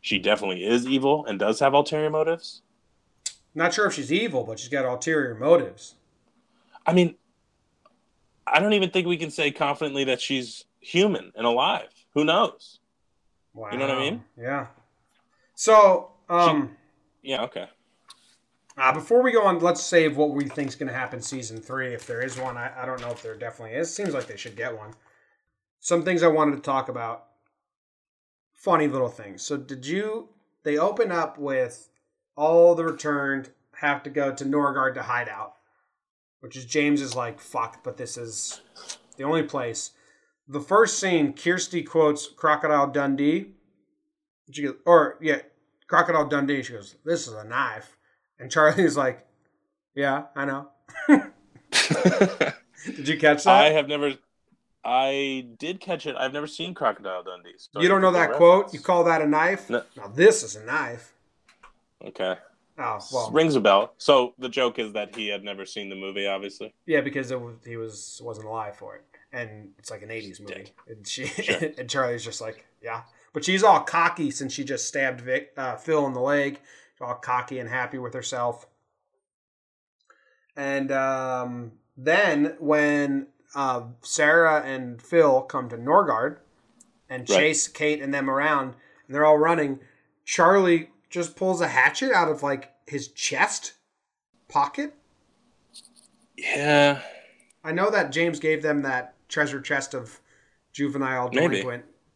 she 0.00 0.18
definitely 0.18 0.64
is 0.64 0.84
evil 0.84 1.24
and 1.26 1.38
does 1.38 1.60
have 1.60 1.72
ulterior 1.72 2.10
motives. 2.10 2.62
Not 3.54 3.72
sure 3.72 3.86
if 3.86 3.94
she's 3.94 4.12
evil, 4.12 4.42
but 4.42 4.58
she's 4.58 4.68
got 4.68 4.84
ulterior 4.84 5.36
motives. 5.36 5.94
I 6.84 6.92
mean, 6.92 7.14
I 8.46 8.58
don't 8.58 8.72
even 8.72 8.90
think 8.90 9.06
we 9.06 9.16
can 9.16 9.30
say 9.30 9.52
confidently 9.52 10.04
that 10.04 10.20
she's 10.20 10.64
human 10.80 11.32
and 11.36 11.46
alive. 11.46 11.88
Who 12.14 12.24
knows? 12.24 12.80
Wow. 13.54 13.70
You 13.72 13.78
know 13.78 13.86
what 13.86 13.96
I 13.96 14.00
mean? 14.00 14.24
Yeah. 14.36 14.66
So, 15.54 16.10
um, 16.28 16.76
Yeah, 17.22 17.42
okay. 17.44 17.68
uh, 18.76 18.92
before 18.92 19.22
we 19.22 19.32
go 19.32 19.44
on, 19.44 19.60
let's 19.60 19.82
save 19.82 20.16
what 20.16 20.30
we 20.30 20.44
think 20.48 20.68
is 20.68 20.74
going 20.74 20.88
to 20.88 20.94
happen 20.94 21.22
season 21.22 21.60
three, 21.60 21.94
if 21.94 22.06
there 22.06 22.20
is 22.20 22.38
one. 22.38 22.56
I, 22.56 22.82
I 22.82 22.84
don't 22.84 23.00
know 23.00 23.10
if 23.10 23.22
there 23.22 23.36
definitely 23.36 23.76
is. 23.76 23.94
Seems 23.94 24.12
like 24.12 24.26
they 24.26 24.36
should 24.36 24.56
get 24.56 24.76
one. 24.76 24.94
Some 25.78 26.02
things 26.02 26.22
I 26.22 26.28
wanted 26.28 26.56
to 26.56 26.62
talk 26.62 26.88
about. 26.88 27.26
Funny 28.54 28.88
little 28.88 29.08
things. 29.08 29.42
So, 29.42 29.56
did 29.56 29.86
you? 29.86 30.30
They 30.64 30.78
open 30.78 31.12
up 31.12 31.38
with 31.38 31.90
all 32.36 32.74
the 32.74 32.84
returned 32.84 33.50
have 33.76 34.02
to 34.04 34.10
go 34.10 34.32
to 34.32 34.44
Norgard 34.44 34.94
to 34.94 35.02
hide 35.02 35.28
out, 35.28 35.54
which 36.40 36.56
is 36.56 36.64
James 36.64 37.00
is 37.00 37.14
like 37.14 37.40
fuck, 37.40 37.82
but 37.84 37.96
this 37.96 38.16
is 38.16 38.60
the 39.16 39.24
only 39.24 39.42
place. 39.42 39.90
The 40.48 40.60
first 40.60 40.98
scene, 40.98 41.32
Kirsty 41.32 41.82
quotes 41.82 42.26
Crocodile 42.28 42.88
Dundee. 42.88 43.52
She 44.50 44.62
goes, 44.62 44.74
or 44.84 45.18
yeah, 45.20 45.38
Crocodile 45.86 46.26
Dundee. 46.26 46.62
She 46.62 46.72
goes, 46.74 46.96
"This 47.04 47.26
is 47.26 47.32
a 47.34 47.44
knife," 47.44 47.96
and 48.38 48.50
Charlie's 48.50 48.96
like, 48.96 49.26
"Yeah, 49.94 50.24
I 50.36 50.44
know." 50.44 50.68
Did 52.86 53.08
you 53.08 53.18
catch 53.18 53.44
that? 53.44 53.64
I 53.64 53.70
have 53.70 53.88
never. 53.88 54.14
I 54.84 55.46
did 55.58 55.80
catch 55.80 56.04
it. 56.06 56.14
I've 56.14 56.34
never 56.34 56.46
seen 56.46 56.74
Crocodile 56.74 57.22
Dundee. 57.22 57.54
so 57.56 57.80
you 57.80 57.88
don't 57.88 58.02
know 58.02 58.12
that 58.12 58.32
quote? 58.32 58.74
You 58.74 58.80
call 58.80 59.04
that 59.04 59.22
a 59.22 59.26
knife? 59.26 59.70
No. 59.70 59.82
Now 59.96 60.08
this 60.08 60.42
is 60.42 60.56
a 60.56 60.64
knife. 60.64 61.14
Okay. 62.04 62.36
Oh 62.78 62.98
well, 63.12 63.30
Rings 63.30 63.56
a 63.56 63.60
bell. 63.60 63.94
So 63.96 64.34
the 64.38 64.48
joke 64.50 64.78
is 64.78 64.92
that 64.92 65.14
he 65.16 65.28
had 65.28 65.42
never 65.42 65.64
seen 65.64 65.88
the 65.88 65.96
movie, 65.96 66.26
obviously. 66.26 66.74
yeah, 66.86 67.00
because 67.00 67.30
it 67.30 67.40
was, 67.40 67.54
he 67.64 67.76
was 67.76 68.20
wasn't 68.22 68.46
alive 68.46 68.76
for 68.76 68.96
it, 68.96 69.04
and 69.34 69.70
it's 69.78 69.90
like 69.90 70.02
an 70.02 70.08
'80s 70.08 70.40
movie, 70.40 70.54
Dead. 70.54 70.70
and 70.88 71.06
she 71.06 71.26
Sure. 71.26 71.70
and 71.78 71.90
Charlie's 71.90 72.24
just 72.24 72.40
like, 72.40 72.64
yeah, 72.82 73.02
but 73.32 73.44
she's 73.44 73.62
all 73.62 73.80
cocky 73.80 74.30
since 74.30 74.52
she 74.52 74.64
just 74.64 74.86
stabbed 74.88 75.20
Vic, 75.20 75.52
uh, 75.56 75.76
Phil 75.76 76.06
in 76.06 76.12
the 76.14 76.20
leg, 76.20 76.60
all 77.00 77.14
cocky 77.14 77.58
and 77.58 77.68
happy 77.68 77.98
with 77.98 78.14
herself. 78.14 78.66
And 80.56 80.92
um, 80.92 81.72
then 81.96 82.54
when 82.60 83.26
uh, 83.54 83.82
Sarah 84.02 84.62
and 84.62 85.02
Phil 85.02 85.42
come 85.42 85.68
to 85.68 85.76
Norgard 85.76 86.38
and 87.08 87.28
Right. 87.28 87.38
chase 87.38 87.68
Kate 87.68 88.00
and 88.00 88.14
them 88.14 88.30
around, 88.30 88.74
and 89.06 89.14
they're 89.14 89.24
all 89.24 89.38
running, 89.38 89.80
Charlie 90.24 90.90
just 91.10 91.36
pulls 91.36 91.60
a 91.60 91.68
hatchet 91.68 92.12
out 92.12 92.28
of 92.30 92.42
like 92.42 92.72
his 92.86 93.08
chest 93.08 93.74
pocket. 94.48 94.94
Yeah. 96.36 97.00
I 97.62 97.72
know 97.72 97.90
that 97.90 98.12
James 98.12 98.38
gave 98.40 98.62
them 98.62 98.82
that 98.82 99.13
treasure 99.28 99.60
chest 99.60 99.94
of 99.94 100.20
juvenile 100.72 101.30
Maybe. 101.32 101.64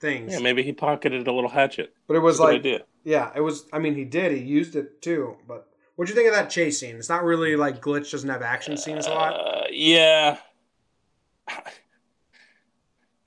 things, 0.00 0.32
Yeah, 0.32 0.40
maybe 0.40 0.62
he 0.62 0.72
pocketed 0.72 1.26
a 1.26 1.32
little 1.32 1.50
hatchet. 1.50 1.94
but 2.06 2.14
it 2.16 2.20
was 2.20 2.38
Good 2.38 2.64
like, 2.64 2.82
yeah, 3.04 3.30
it 3.34 3.40
was. 3.40 3.66
I 3.72 3.78
mean, 3.78 3.94
he 3.94 4.04
did. 4.04 4.32
He 4.32 4.44
used 4.44 4.76
it 4.76 5.00
too. 5.00 5.36
But 5.46 5.66
what'd 5.96 6.10
you 6.10 6.14
think 6.14 6.28
of 6.28 6.34
that 6.34 6.50
chase 6.50 6.78
scene? 6.78 6.96
It's 6.96 7.08
not 7.08 7.24
really 7.24 7.56
like 7.56 7.80
Glitch 7.80 8.10
doesn't 8.10 8.28
have 8.28 8.42
action 8.42 8.76
scenes 8.76 9.06
a 9.06 9.10
lot. 9.10 9.32
Uh, 9.34 9.64
yeah. 9.70 10.36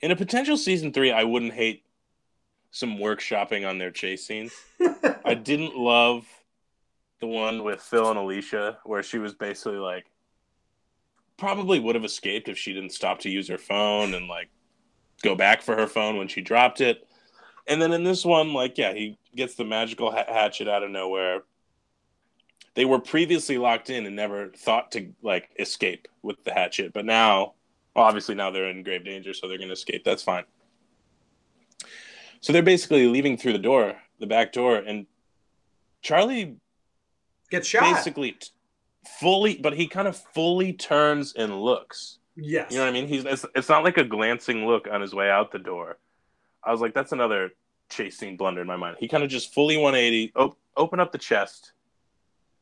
In 0.02 0.12
a 0.12 0.16
potential 0.16 0.58
season 0.58 0.94
three, 0.94 1.12
I 1.12 1.24
wouldn't 1.24 1.54
hate 1.54 1.84
some 2.72 2.98
workshopping 2.98 3.68
on 3.68 3.78
their 3.78 3.92
chase 3.92 4.26
scenes. 4.26 4.52
I 5.26 5.36
didn't 5.36 5.76
love 5.76 6.26
the 7.20 7.28
one 7.28 7.64
with 7.64 7.82
Phil 7.82 8.10
and 8.10 8.20
Elishia, 8.20 8.78
where 8.84 9.04
she 9.04 9.20
was 9.20 9.34
basically 9.34 9.78
like, 9.78 10.06
probably 11.42 11.80
would 11.80 11.96
have 11.96 12.06
escaped 12.06 12.50
if 12.50 12.58
she 12.60 12.72
didn't 12.72 12.92
stop 12.92 13.18
to 13.18 13.28
use 13.28 13.48
her 13.48 13.58
phone 13.58 14.14
and 14.14 14.28
like 14.28 14.48
go 15.24 15.34
back 15.34 15.64
for 15.64 15.76
her 15.76 15.88
phone 15.88 16.16
when 16.16 16.28
she 16.28 16.40
dropped 16.40 16.82
it. 16.82 17.08
And 17.68 17.82
then 17.82 17.94
in 17.94 18.04
this 18.04 18.24
one, 18.24 18.54
like, 18.54 18.78
yeah, 18.78 18.94
he 18.94 19.18
gets 19.36 19.56
the 19.56 19.66
magical 19.66 20.12
ha- 20.12 20.26
hatchet 20.28 20.68
out 20.68 20.84
of 20.84 20.92
nowhere. 20.92 21.42
They 22.76 22.86
were 22.86 23.00
previously 23.00 23.58
locked 23.58 23.90
in 23.90 24.06
and 24.06 24.16
never 24.16 24.50
thought 24.50 24.92
to 24.92 25.14
like 25.24 25.50
escape 25.58 26.08
with 26.22 26.44
the 26.44 26.54
hatchet, 26.54 26.94
but 26.94 27.06
now, 27.06 27.54
well, 27.96 28.06
obviously, 28.06 28.36
now 28.36 28.52
they're 28.52 28.70
in 28.70 28.84
grave 28.84 29.04
danger, 29.04 29.34
so 29.34 29.48
they're 29.48 29.58
going 29.58 29.70
to 29.70 29.74
escape. 29.74 30.04
That's 30.04 30.22
fine. 30.22 30.44
So 32.42 32.54
they're 32.54 32.62
basically 32.62 33.08
leaving 33.08 33.36
through 33.36 33.54
the 33.54 33.60
door, 33.60 33.96
the 34.20 34.28
back 34.28 34.54
door, 34.54 34.76
and 34.76 35.08
Charlie 36.04 36.58
Get 37.50 37.66
shot. 37.66 37.82
basically 37.82 38.38
fully, 39.20 39.56
but 39.58 39.74
he 39.74 39.88
kind 39.88 40.08
of 40.08 40.18
fully 40.18 40.74
turns 40.74 41.34
and 41.34 41.62
looks. 41.62 42.20
yes. 42.36 42.72
You 42.72 42.78
know 42.78 42.84
what 42.86 42.90
I 42.90 42.94
mean? 42.94 43.08
He's 43.08 43.26
it's, 43.26 43.46
it's 43.56 43.70
not 43.70 43.84
like 43.84 43.98
a 43.98 44.04
glancing 44.04 44.66
look 44.68 44.88
on 44.92 45.02
his 45.02 45.14
way 45.14 45.30
out 45.30 45.52
the 45.52 45.60
door. 45.60 45.98
I 46.64 46.72
was 46.72 46.82
like, 46.82 46.94
that's 46.94 47.12
another 47.12 47.52
chase 47.90 48.18
scene 48.18 48.38
blunder 48.38 48.62
in 48.62 48.68
my 48.68 48.76
mind. 48.78 48.98
He 49.00 49.08
kind 49.08 49.24
of 49.24 49.30
just 49.30 49.54
fully 49.54 49.78
180, 49.78 50.32
op- 50.36 50.58
open 50.78 51.00
up 51.00 51.12
the 51.12 51.18
chest, 51.18 51.74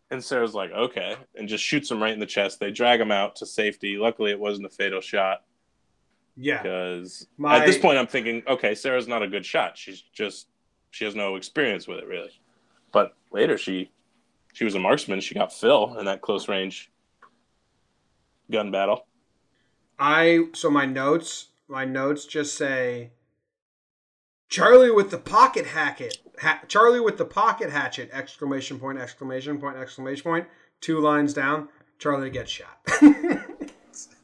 and 0.10 0.24
Sarah's 0.24 0.56
like, 0.56 0.72
okay, 0.72 1.16
and 1.36 1.48
just 1.48 1.64
shoots 1.64 1.92
him 1.92 2.02
right 2.02 2.14
in 2.14 2.20
the 2.20 2.26
chest. 2.26 2.60
They 2.60 2.72
drag 2.72 3.00
him 3.00 3.12
out 3.12 3.36
to 3.38 3.46
safety. 3.46 3.98
Luckily, 3.98 4.32
it 4.32 4.40
wasn't 4.40 4.66
a 4.66 4.70
fatal 4.70 5.02
shot 5.02 5.44
yeah. 6.36 6.62
because 6.64 7.28
My- 7.38 7.60
at 7.60 7.66
this 7.66 7.78
point, 7.78 7.98
I'm 7.98 8.08
thinking, 8.08 8.42
okay, 8.48 8.74
Sarah's 8.74 9.08
not 9.08 9.22
a 9.22 9.28
good 9.28 9.46
shot. 9.46 9.78
She's 9.78 10.02
just 10.14 10.48
she 10.92 11.06
has 11.06 11.14
no 11.14 11.36
experience 11.36 11.88
with 11.88 12.00
it 12.00 12.08
really. 12.08 12.32
But 12.92 13.14
later, 13.32 13.58
she 13.58 13.92
she 14.54 14.64
was 14.66 14.76
a 14.76 14.80
marksman. 14.80 15.22
She 15.22 15.36
got 15.36 15.54
Phil 15.54 15.98
in 15.98 16.06
that 16.06 16.22
close 16.22 16.48
range 16.48 16.92
gun 18.52 18.72
battle. 18.72 19.06
I 19.98 20.46
so 20.54 20.70
my 20.70 20.86
notes 20.86 21.48
my 21.68 21.86
notes 21.86 22.26
just 22.26 22.56
say 22.58 23.12
Charlie 24.50 24.92
with 24.92 25.12
the 25.12 25.18
pocket 25.18 25.68
hatchet. 25.68 26.18
Ha- 26.42 26.62
Charlie 26.68 27.00
with 27.02 27.18
the 27.18 27.26
pocket 27.26 27.70
hatchet! 27.70 28.10
Exclamation 28.12 28.80
point! 28.80 28.98
Exclamation 28.98 29.60
point! 29.60 29.78
Exclamation 29.78 30.24
point! 30.24 30.48
Two 30.82 31.00
lines 31.00 31.34
down. 31.34 31.68
Charlie 32.00 32.30
gets 32.30 32.52
shot. 32.52 32.80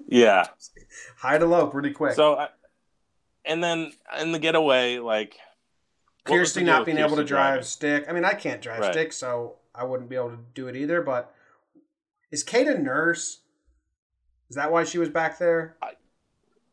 Yeah. 0.07 0.45
High 1.17 1.39
to 1.39 1.45
low, 1.45 1.67
pretty 1.67 1.91
quick. 1.91 2.13
So, 2.13 2.35
I, 2.37 2.49
and 3.43 3.63
then 3.63 3.91
in 4.19 4.31
the 4.31 4.39
getaway, 4.39 4.99
like 4.99 5.37
Kirsty 6.25 6.63
not 6.63 6.85
being 6.85 6.99
able 6.99 7.15
to 7.17 7.23
drive 7.23 7.53
driving? 7.55 7.63
stick. 7.63 8.05
I 8.07 8.13
mean, 8.13 8.23
I 8.23 8.33
can't 8.33 8.61
drive 8.61 8.81
Right. 8.81 8.93
stick, 8.93 9.13
so 9.13 9.55
I 9.77 9.83
wouldn't 9.83 10.09
be 10.09 10.15
able 10.15 10.31
to 10.31 10.39
do 10.53 10.67
it 10.67 10.75
either. 10.75 11.01
But 11.01 11.33
is 12.31 12.43
Kate 12.43 12.67
a 12.67 12.77
nurse? 12.77 13.41
Is 14.49 14.55
that 14.55 14.71
why 14.71 14.83
she 14.83 14.97
was 14.97 15.09
back 15.09 15.37
there? 15.39 15.77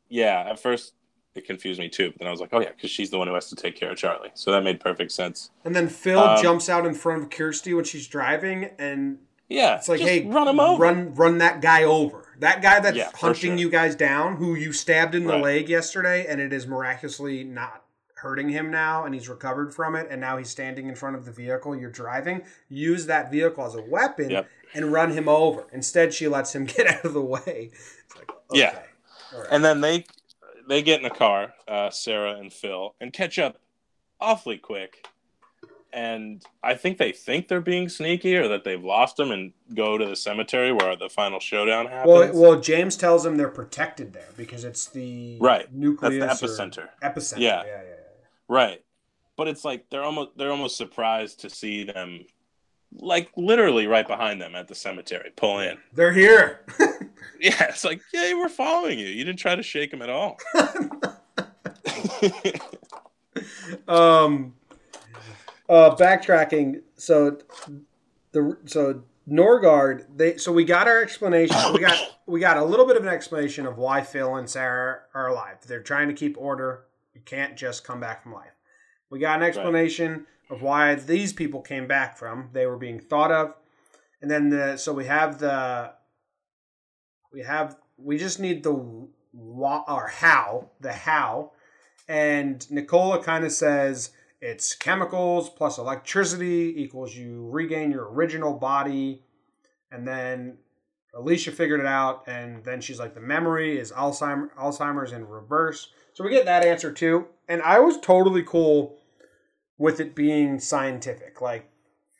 Yeah, 0.08 0.46
at 0.50 0.58
first 0.58 0.92
it 1.34 1.46
confused 1.46 1.80
me 1.80 1.88
too, 1.88 2.10
but 2.10 2.18
then 2.18 2.28
I 2.28 2.30
was 2.30 2.40
like, 2.40 2.50
oh 2.52 2.60
yeah, 2.60 2.68
because 2.76 2.90
she's 2.90 3.08
the 3.08 3.16
one 3.18 3.26
who 3.28 3.32
has 3.34 3.48
to 3.48 3.56
take 3.56 3.74
care 3.76 3.90
of 3.90 3.96
Charlie. 3.96 4.30
So 4.34 4.52
that 4.52 4.62
made 4.62 4.78
perfect 4.80 5.12
sense. 5.12 5.50
And 5.64 5.74
then 5.74 5.88
Phil 5.88 6.20
Um, 6.20 6.42
jumps 6.42 6.68
out 6.68 6.84
in 6.84 6.92
front 6.94 7.22
of 7.22 7.30
Kirsty 7.30 7.72
when 7.72 7.84
she's 7.84 8.06
driving, 8.06 8.70
and 8.78 9.18
Yeah, 9.48 9.76
It's 9.76 9.88
like, 9.88 10.00
hey, 10.00 10.24
run 10.26 10.48
him 10.48 10.60
over. 10.60 10.82
Run, 10.82 11.14
run 11.14 11.38
that 11.38 11.60
guy 11.60 11.84
over. 11.84 12.26
That 12.38 12.62
guy 12.62 12.80
that's 12.80 12.96
Yeah, 12.96 13.10
hunting 13.14 13.52
sure. 13.52 13.58
you 13.58 13.70
guys 13.70 13.94
down, 13.94 14.36
who 14.36 14.54
you 14.54 14.72
stabbed 14.72 15.14
in 15.14 15.24
the 15.26 15.34
Right. 15.34 15.42
leg 15.42 15.68
yesterday, 15.68 16.24
and 16.26 16.40
it 16.40 16.52
is 16.54 16.66
miraculously 16.66 17.44
not 17.44 17.82
hurting 18.22 18.48
him 18.48 18.70
now, 18.70 19.04
and 19.04 19.14
he's 19.14 19.28
recovered 19.28 19.74
from 19.74 19.94
it, 19.96 20.06
and 20.11 20.20
now 20.20 20.37
he's 20.38 20.48
standing 20.48 20.88
in 20.88 20.94
front 20.94 21.16
of 21.16 21.24
the 21.24 21.32
vehicle 21.32 21.76
you're 21.76 21.90
driving. 21.90 22.42
Use 22.68 23.06
that 23.06 23.30
vehicle 23.30 23.64
as 23.66 23.74
a 23.74 23.82
weapon 23.82 24.30
Yep. 24.30 24.48
and 24.74 24.92
run 24.92 25.11
him 25.12 25.28
over. 25.28 25.66
Instead, 25.72 26.14
she 26.14 26.28
lets 26.28 26.54
him 26.54 26.64
get 26.76 26.87
out 26.87 27.04
of 27.04 27.12
the 27.12 27.20
way. 27.20 27.70
It's 28.06 28.16
like, 28.16 28.30
okay. 28.30 28.61
Yeah. 28.61 28.78
Right. 29.37 29.48
And 29.50 29.64
then 29.64 29.80
they 29.80 30.04
they 30.68 30.82
get 30.82 31.00
in 31.00 31.06
a 31.06 31.11
car, 31.11 31.54
uh, 31.66 31.90
Sarah 31.90 32.35
and 32.38 32.52
Phil, 32.52 32.94
and 33.00 33.12
catch 33.12 33.38
up 33.38 33.58
awfully 34.20 34.58
quick. 34.58 35.06
And 35.94 36.42
I 36.62 36.74
think 36.74 36.96
they 36.96 37.12
think 37.12 37.48
they're 37.48 37.61
being 37.61 37.90
sneaky 37.90 38.35
or 38.37 38.48
that 38.48 38.64
they've 38.64 38.82
lost 38.82 39.20
him 39.20 39.30
and 39.30 39.52
go 39.74 39.98
to 39.98 40.06
the 40.06 40.16
cemetery 40.16 40.72
where 40.72 40.96
the 40.96 41.11
final 41.11 41.38
showdown 41.38 41.87
happens. 41.87 42.08
well, 42.11 42.30
well, 42.52 42.61
James 42.61 42.96
tells 42.96 43.24
them 43.24 43.37
they're 43.37 43.48
protected 43.48 44.14
there 44.14 44.28
because 44.37 44.64
it's 44.64 44.87
the 44.87 45.37
Right. 45.38 45.70
nucleus 45.70 46.18
That's 46.18 46.40
the 46.40 46.46
epicenter. 46.46 46.88
Epicenter. 47.02 47.40
Yeah, 47.40 47.62
yeah, 47.66 47.82
yeah. 47.82 47.91
Right. 48.52 48.84
But 49.38 49.48
it's 49.48 49.64
like 49.64 49.88
they're 49.88 50.04
almost 50.04 50.36
they're 50.36 50.50
almost 50.50 50.76
surprised 50.76 51.40
to 51.40 51.48
see 51.48 51.84
them 51.84 52.26
like 52.94 53.30
literally 53.34 53.86
right 53.86 54.06
behind 54.06 54.42
them 54.42 54.54
at 54.54 54.68
the 54.68 54.74
cemetery 54.74 55.30
pull 55.34 55.60
in. 55.60 55.78
They're 55.94 56.12
here. 56.12 56.66
Yeah, 57.40 57.64
it's 57.70 57.84
like, 57.84 58.00
yeah, 58.12 58.34
we're 58.34 58.48
following 58.48 59.00
you. 59.00 59.06
You 59.06 59.24
didn't 59.24 59.40
try 59.40 59.56
to 59.56 59.64
shake 59.64 59.90
them 59.90 60.00
at 60.00 60.10
all. 60.10 60.38
um 63.88 64.54
uh 65.68 65.96
backtracking 65.96 66.82
so 66.96 67.38
the 68.30 68.56
so 68.66 69.02
Norgard 69.28 70.06
they 70.16 70.36
so 70.36 70.52
we 70.52 70.64
got 70.64 70.86
our 70.86 71.02
explanation 71.02 71.56
we 71.72 71.80
got 71.80 71.98
we 72.26 72.38
got 72.38 72.56
a 72.58 72.64
little 72.64 72.86
bit 72.86 72.96
of 72.96 73.02
an 73.02 73.08
explanation 73.08 73.66
of 73.66 73.76
why 73.76 74.02
Phil 74.02 74.36
and 74.36 74.48
Sarah 74.48 75.00
are 75.14 75.28
alive 75.28 75.58
they're 75.66 75.82
trying 75.82 76.08
to 76.08 76.14
keep 76.14 76.36
order 76.38 76.84
you 77.14 77.20
can't 77.25 77.57
just 77.57 77.85
come 77.85 78.01
back 78.01 78.22
from 78.22 78.33
life 78.33 78.55
we 79.11 79.18
got 79.18 79.40
an 79.40 79.46
explanation 79.46 80.27
of 80.51 80.62
why 80.62 80.94
these 80.94 81.33
people 81.33 81.61
came 81.61 81.87
back 81.87 82.16
from 82.16 82.48
they 82.53 82.66
were 82.66 82.77
being 82.77 83.01
thought 83.01 83.33
of 83.33 83.55
and 84.20 84.31
then 84.31 84.48
the 84.48 84.77
so 84.77 84.92
we 84.92 85.05
have 85.05 85.38
the 85.38 85.92
we 87.33 87.42
have 87.42 87.77
we 87.96 88.18
just 88.18 88.40
need 88.40 88.62
the 88.62 88.72
wha- 89.33 89.85
or 89.88 90.09
how 90.09 90.70
the 90.81 90.92
how 90.92 91.53
and 92.09 92.70
Nicola 92.70 93.22
kind 93.22 93.44
of 93.44 93.53
says 93.53 94.11
it's 94.42 94.75
chemicals 94.75 95.48
plus 95.48 95.79
electricity 95.79 96.75
equals 96.77 97.14
you 97.14 97.48
regain 97.48 97.92
your 97.92 98.11
original 98.11 98.53
body. 98.53 99.22
And 99.92 100.07
then 100.07 100.59
Elishia 101.14 101.53
figured 101.53 101.79
it 101.79 101.87
out, 101.87 102.25
and 102.27 102.64
then 102.64 102.81
she's 102.81 102.98
like, 102.98 103.14
the 103.14 103.20
memory 103.20 103.79
is 103.79 103.92
Alzheimer, 103.92 104.51
Alzheimer's 104.59 105.12
in 105.12 105.29
reverse. 105.29 105.92
So 106.14 106.25
we 106.25 106.31
get 106.31 106.44
that 106.44 106.64
answer 106.64 106.92
too. 106.92 107.27
And 107.48 107.62
I 107.62 107.81
was 107.81 107.98
totally 107.98 108.42
cool 108.42 108.98
with 109.79 110.01
it 110.01 110.14
being 110.14 110.59
scientific. 110.59 111.40
Like, 111.40 111.70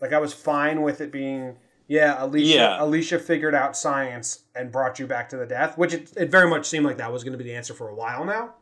like 0.01 0.13
I 0.13 0.19
was 0.19 0.33
fine 0.33 0.83
with 0.83 1.01
it 1.01 1.13
being, 1.13 1.57
yeah, 1.87 2.17
Elishia, 2.17 2.55
Yeah. 2.55 2.79
Elishia 2.79 3.21
figured 3.21 3.55
out 3.55 3.77
science 3.77 4.45
and 4.55 4.73
brought 4.73 4.99
you 4.99 5.07
back 5.07 5.29
to 5.31 5.37
the 5.37 5.47
death, 5.47 5.79
which 5.79 5.95
it, 5.95 6.13
it 6.17 6.31
very 6.31 6.49
much 6.49 6.67
seemed 6.67 6.85
like 6.85 6.97
that 6.99 7.13
was 7.13 7.23
going 7.23 7.33
to 7.33 7.39
be 7.39 7.45
the 7.45 7.55
answer 7.55 7.75
for 7.75 7.89
a 7.89 7.95
while 7.95 8.25
now. 8.25 8.55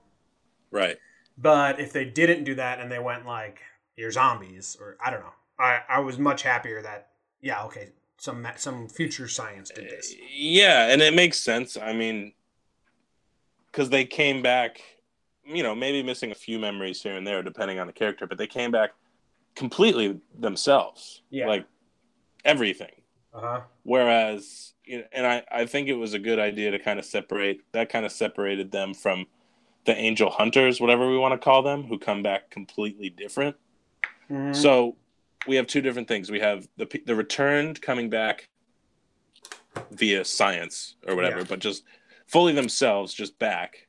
Right. 0.71 0.99
But 1.39 1.81
if 1.81 1.93
they 1.93 2.05
didn't 2.05 2.45
do 2.45 2.55
that 2.57 2.81
and 2.81 2.93
they 2.93 2.99
went 2.99 3.25
like, 3.25 3.61
"You're 3.97 4.11
zombies," 4.11 4.77
or 4.79 4.97
I 5.03 5.11
don't 5.11 5.21
know, 5.21 5.33
I 5.59 5.81
I 5.89 6.01
was 6.01 6.19
much 6.19 6.43
happier 6.43 6.83
that 6.83 7.09
yeah, 7.41 7.65
okay, 7.65 7.91
some 8.19 8.47
some 8.57 8.89
future 8.89 9.27
science 9.27 9.71
did 9.71 9.89
this. 9.89 10.13
Uh, 10.13 10.23
yeah, 10.31 10.89
and 10.93 11.01
it 11.01 11.15
makes 11.15 11.41
sense. 11.41 11.79
I 11.79 11.95
mean, 11.95 12.35
because 13.73 13.89
they 13.89 14.05
came 14.05 14.43
back, 14.43 14.83
you 15.55 15.63
know, 15.63 15.75
maybe 15.75 16.03
missing 16.03 16.31
a 16.31 16.35
few 16.35 16.59
memories 16.59 17.03
here 17.03 17.17
and 17.17 17.27
there, 17.27 17.43
depending 17.43 17.79
on 17.79 17.87
the 17.87 17.93
character, 17.93 18.27
but 18.27 18.39
they 18.39 18.47
came 18.47 18.71
back 18.71 18.91
completely 19.55 20.21
themselves. 20.39 21.23
Yeah. 21.31 21.47
Like 21.47 21.67
everything. 22.45 22.93
Uh 23.35 23.41
huh. 23.41 23.61
Whereas, 23.83 24.75
you 24.85 24.99
know, 24.99 25.05
and 25.13 25.27
I, 25.27 25.45
I 25.51 25.67
think 25.67 25.89
it 25.89 25.95
was 25.95 26.15
a 26.15 26.19
good 26.19 26.39
idea 26.39 26.71
to 26.71 26.79
kind 26.79 26.99
of 26.99 27.05
separate 27.05 27.61
that 27.73 27.89
kind 27.89 28.05
of 28.05 28.13
separated 28.13 28.73
them 28.73 28.95
from 28.95 29.27
the 29.85 29.97
angel 29.97 30.31
hunters, 30.31 30.81
whatever 30.81 31.09
we 31.09 31.17
want 31.17 31.33
to 31.33 31.39
call 31.39 31.63
them, 31.63 31.85
who 31.85 31.99
come 31.99 32.23
back 32.23 32.51
completely 32.51 33.09
different. 33.11 33.57
Mm-hmm. 34.31 34.53
So 34.53 34.97
we 35.47 35.57
have 35.57 35.67
two 35.67 35.81
different 35.81 36.09
things. 36.09 36.31
We 36.31 36.41
have 36.41 36.69
the 36.77 36.87
the 37.07 37.15
returned 37.15 37.81
coming 37.81 38.11
back 38.11 38.49
via 39.93 40.25
science 40.25 40.97
or 41.07 41.15
whatever, 41.15 41.39
Yeah. 41.39 41.47
but 41.49 41.61
just 41.61 41.85
fully 42.27 42.53
themselves, 42.53 43.15
just 43.15 43.39
back 43.39 43.87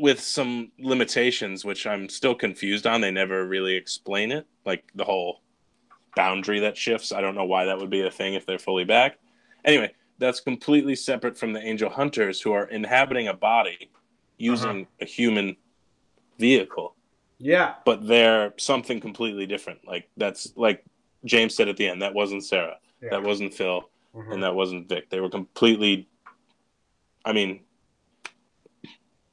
with 0.00 0.20
some 0.20 0.72
limitations, 0.78 1.64
which 1.64 1.86
I'm 1.86 2.08
still 2.08 2.34
confused 2.34 2.86
on. 2.86 3.00
They 3.00 3.10
never 3.10 3.46
really 3.46 3.74
explain 3.76 4.32
it, 4.32 4.46
like 4.64 4.82
the 4.94 5.04
whole 5.04 5.42
boundary 6.16 6.60
that 6.60 6.76
shifts. 6.76 7.12
I 7.12 7.20
don't 7.20 7.34
know 7.34 7.44
why 7.44 7.66
that 7.66 7.78
would 7.78 7.90
be 7.90 8.00
a 8.00 8.10
thing 8.10 8.34
if 8.34 8.46
they're 8.46 8.58
fully 8.58 8.84
back. 8.84 9.18
Anyway, 9.64 9.92
that's 10.18 10.40
completely 10.40 10.96
separate 10.96 11.36
from 11.38 11.52
the 11.52 11.60
angel 11.60 11.90
hunters 11.90 12.40
who 12.40 12.52
are 12.52 12.64
inhabiting 12.64 13.28
a 13.28 13.34
body 13.34 13.90
using 14.38 14.86
a 15.02 15.04
human 15.04 15.54
vehicle 16.38 16.96
yeah. 17.38 17.74
but 17.84 18.06
they're 18.06 18.54
something 18.56 18.98
completely 19.00 19.46
different. 19.46 19.86
Like 19.86 20.08
that's 20.16 20.52
like 20.56 20.82
James 21.26 21.54
said 21.54 21.68
at 21.68 21.76
the 21.76 21.86
end, 21.86 22.00
that 22.00 22.14
wasn't 22.14 22.44
Sarah, 22.44 22.78
Yeah. 23.02 23.10
that 23.10 23.22
wasn't 23.22 23.52
Phil, 23.52 23.90
Mhm. 24.14 24.32
and 24.32 24.42
that 24.42 24.54
wasn't 24.54 24.88
Vic. 24.88 25.10
They 25.10 25.20
were 25.20 25.28
completely. 25.28 26.08
I 27.24 27.32
mean, 27.34 27.60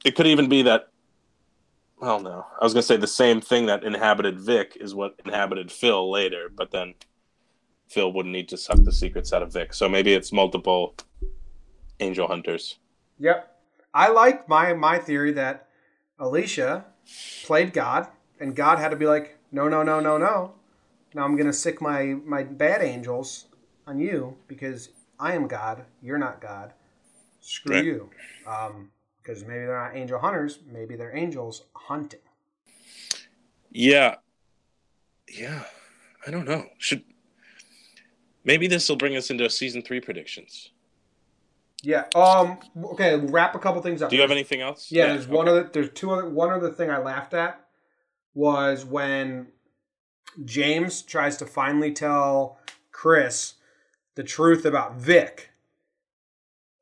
it 0.04 0.14
could 0.14 0.26
even 0.26 0.48
be 0.48 0.62
that. 0.62 0.88
Well, 2.00 2.20
no, 2.20 2.46
I 2.60 2.64
was 2.64 2.72
gonna 2.74 2.82
say 2.82 2.96
the 2.96 3.06
same 3.06 3.40
thing 3.40 3.66
that 3.66 3.82
inhabited 3.82 4.38
Vic 4.38 4.76
is 4.80 4.94
what 4.94 5.18
inhabited 5.24 5.72
Phil 5.72 6.10
later, 6.10 6.48
but 6.54 6.70
then 6.70 6.94
Phil 7.88 8.12
wouldn't 8.12 8.32
need 8.32 8.48
to 8.50 8.56
suck 8.56 8.82
the 8.84 8.92
secrets 8.92 9.32
out 9.32 9.42
of 9.42 9.52
Vic. 9.52 9.74
So 9.74 9.88
maybe 9.88 10.12
it's 10.12 10.32
multiple 10.32 10.94
angel 12.00 12.28
hunters. 12.28 12.78
Yep. 13.18 13.54
I 13.92 14.10
like 14.10 14.48
my 14.48 14.74
my 14.74 14.98
theory 14.98 15.32
that 15.32 15.68
Elishia 16.20 16.84
played 17.44 17.72
God, 17.72 18.06
and 18.38 18.54
God 18.54 18.78
had 18.78 18.90
to 18.90 18.96
be 18.96 19.06
like, 19.06 19.38
no, 19.50 19.68
no, 19.68 19.82
no, 19.82 19.98
no, 19.98 20.18
no. 20.18 20.54
Now 21.14 21.24
I'm 21.24 21.36
gonna 21.36 21.52
sick 21.52 21.80
my 21.80 22.14
my 22.24 22.44
bad 22.44 22.82
angels 22.82 23.46
on 23.86 23.98
you 23.98 24.36
because 24.46 24.90
I 25.18 25.34
am 25.34 25.48
God. 25.48 25.84
You're 26.00 26.18
not 26.18 26.40
God. 26.40 26.74
Screw 27.40 27.74
Right. 27.74 27.84
you. 27.84 28.10
Um, 28.46 28.90
because 29.22 29.44
maybe 29.44 29.66
they're 29.66 29.78
not 29.78 29.96
angel 29.96 30.18
hunters. 30.18 30.60
Maybe 30.70 30.96
they're 30.96 31.16
angels 31.16 31.64
hunting. 31.74 32.20
Yeah. 33.70 34.16
Yeah. 35.28 35.64
I 36.26 36.30
don't 36.30 36.46
know. 36.46 36.66
Should 36.78 37.04
maybe 38.44 38.66
this 38.66 38.88
will 38.88 38.96
bring 38.96 39.16
us 39.16 39.30
into 39.30 39.48
season 39.50 39.82
three 39.82 40.00
predictions. 40.00 40.70
Yeah. 41.82 42.04
Um. 42.14 42.58
Okay. 42.92 43.16
Wrap 43.16 43.54
a 43.54 43.58
couple 43.58 43.80
things 43.82 44.02
up. 44.02 44.10
Do 44.10 44.16
you 44.16 44.22
have 44.22 44.30
anything 44.30 44.60
else? 44.60 44.90
Yeah, 44.90 45.08
there's 45.08 45.28
one 45.28 45.48
other. 45.48 45.70
There's 45.72 45.90
two 45.90 46.10
other. 46.10 46.28
One 46.28 46.50
other 46.50 46.72
thing 46.72 46.90
I 46.90 46.98
laughed 46.98 47.34
at 47.34 47.64
was 48.34 48.84
when 48.84 49.48
James 50.44 51.02
tries 51.02 51.36
to 51.36 51.46
finally 51.46 51.92
tell 51.92 52.58
Chris 52.90 53.54
the 54.16 54.24
truth 54.24 54.64
about 54.64 54.96
Vic, 54.96 55.50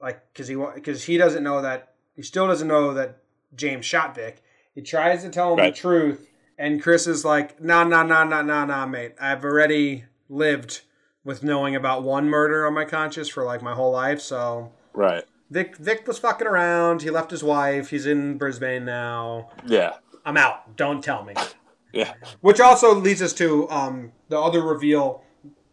like 0.00 0.32
because 0.32 0.48
he 0.48 0.54
because 0.74 1.04
he 1.04 1.18
doesn't 1.18 1.42
know 1.42 1.60
that 1.60 1.95
he 2.16 2.22
still 2.22 2.46
doesn't 2.48 2.66
know 2.68 2.92
that 2.94 3.18
James 3.54 3.84
shot 3.86 4.14
Vic. 4.14 4.42
He 4.74 4.82
tries 4.82 5.22
to 5.22 5.30
tell 5.30 5.52
him 5.52 5.58
Right. 5.60 5.74
the 5.74 5.80
truth, 5.80 6.28
and 6.58 6.82
Chris 6.82 7.06
is 7.06 7.24
like, 7.24 7.60
"Nah, 7.62 7.84
nah, 7.84 8.02
nah, 8.02 8.24
nah, 8.24 8.42
nah, 8.42 8.64
nah, 8.64 8.86
mate. 8.86 9.14
I've 9.20 9.44
already 9.44 10.04
lived 10.28 10.80
with 11.24 11.42
knowing 11.42 11.74
about 11.76 12.02
one 12.02 12.28
murder 12.28 12.66
on 12.66 12.74
my 12.74 12.84
conscience 12.84 13.28
for 13.28 13.44
like 13.44 13.62
my 13.62 13.74
whole 13.74 13.92
life, 13.92 14.20
so." 14.20 14.72
Right. 14.92 15.24
Vic 15.50 15.76
Vic 15.76 16.06
was 16.08 16.18
fucking 16.18 16.46
around. 16.46 17.02
He 17.02 17.10
left 17.10 17.30
his 17.30 17.44
wife. 17.44 17.90
He's 17.90 18.06
in 18.06 18.36
Brisbane 18.38 18.84
now. 18.84 19.50
Yeah. 19.64 19.94
I'm 20.24 20.36
out. 20.36 20.76
Don't 20.76 21.02
tell 21.04 21.22
me. 21.24 21.34
Yeah. 21.92 22.12
Which 22.42 22.60
also 22.60 22.94
leads 22.94 23.22
us 23.22 23.32
to 23.34 23.70
um, 23.70 24.12
the 24.28 24.38
other 24.38 24.60
reveal 24.60 25.22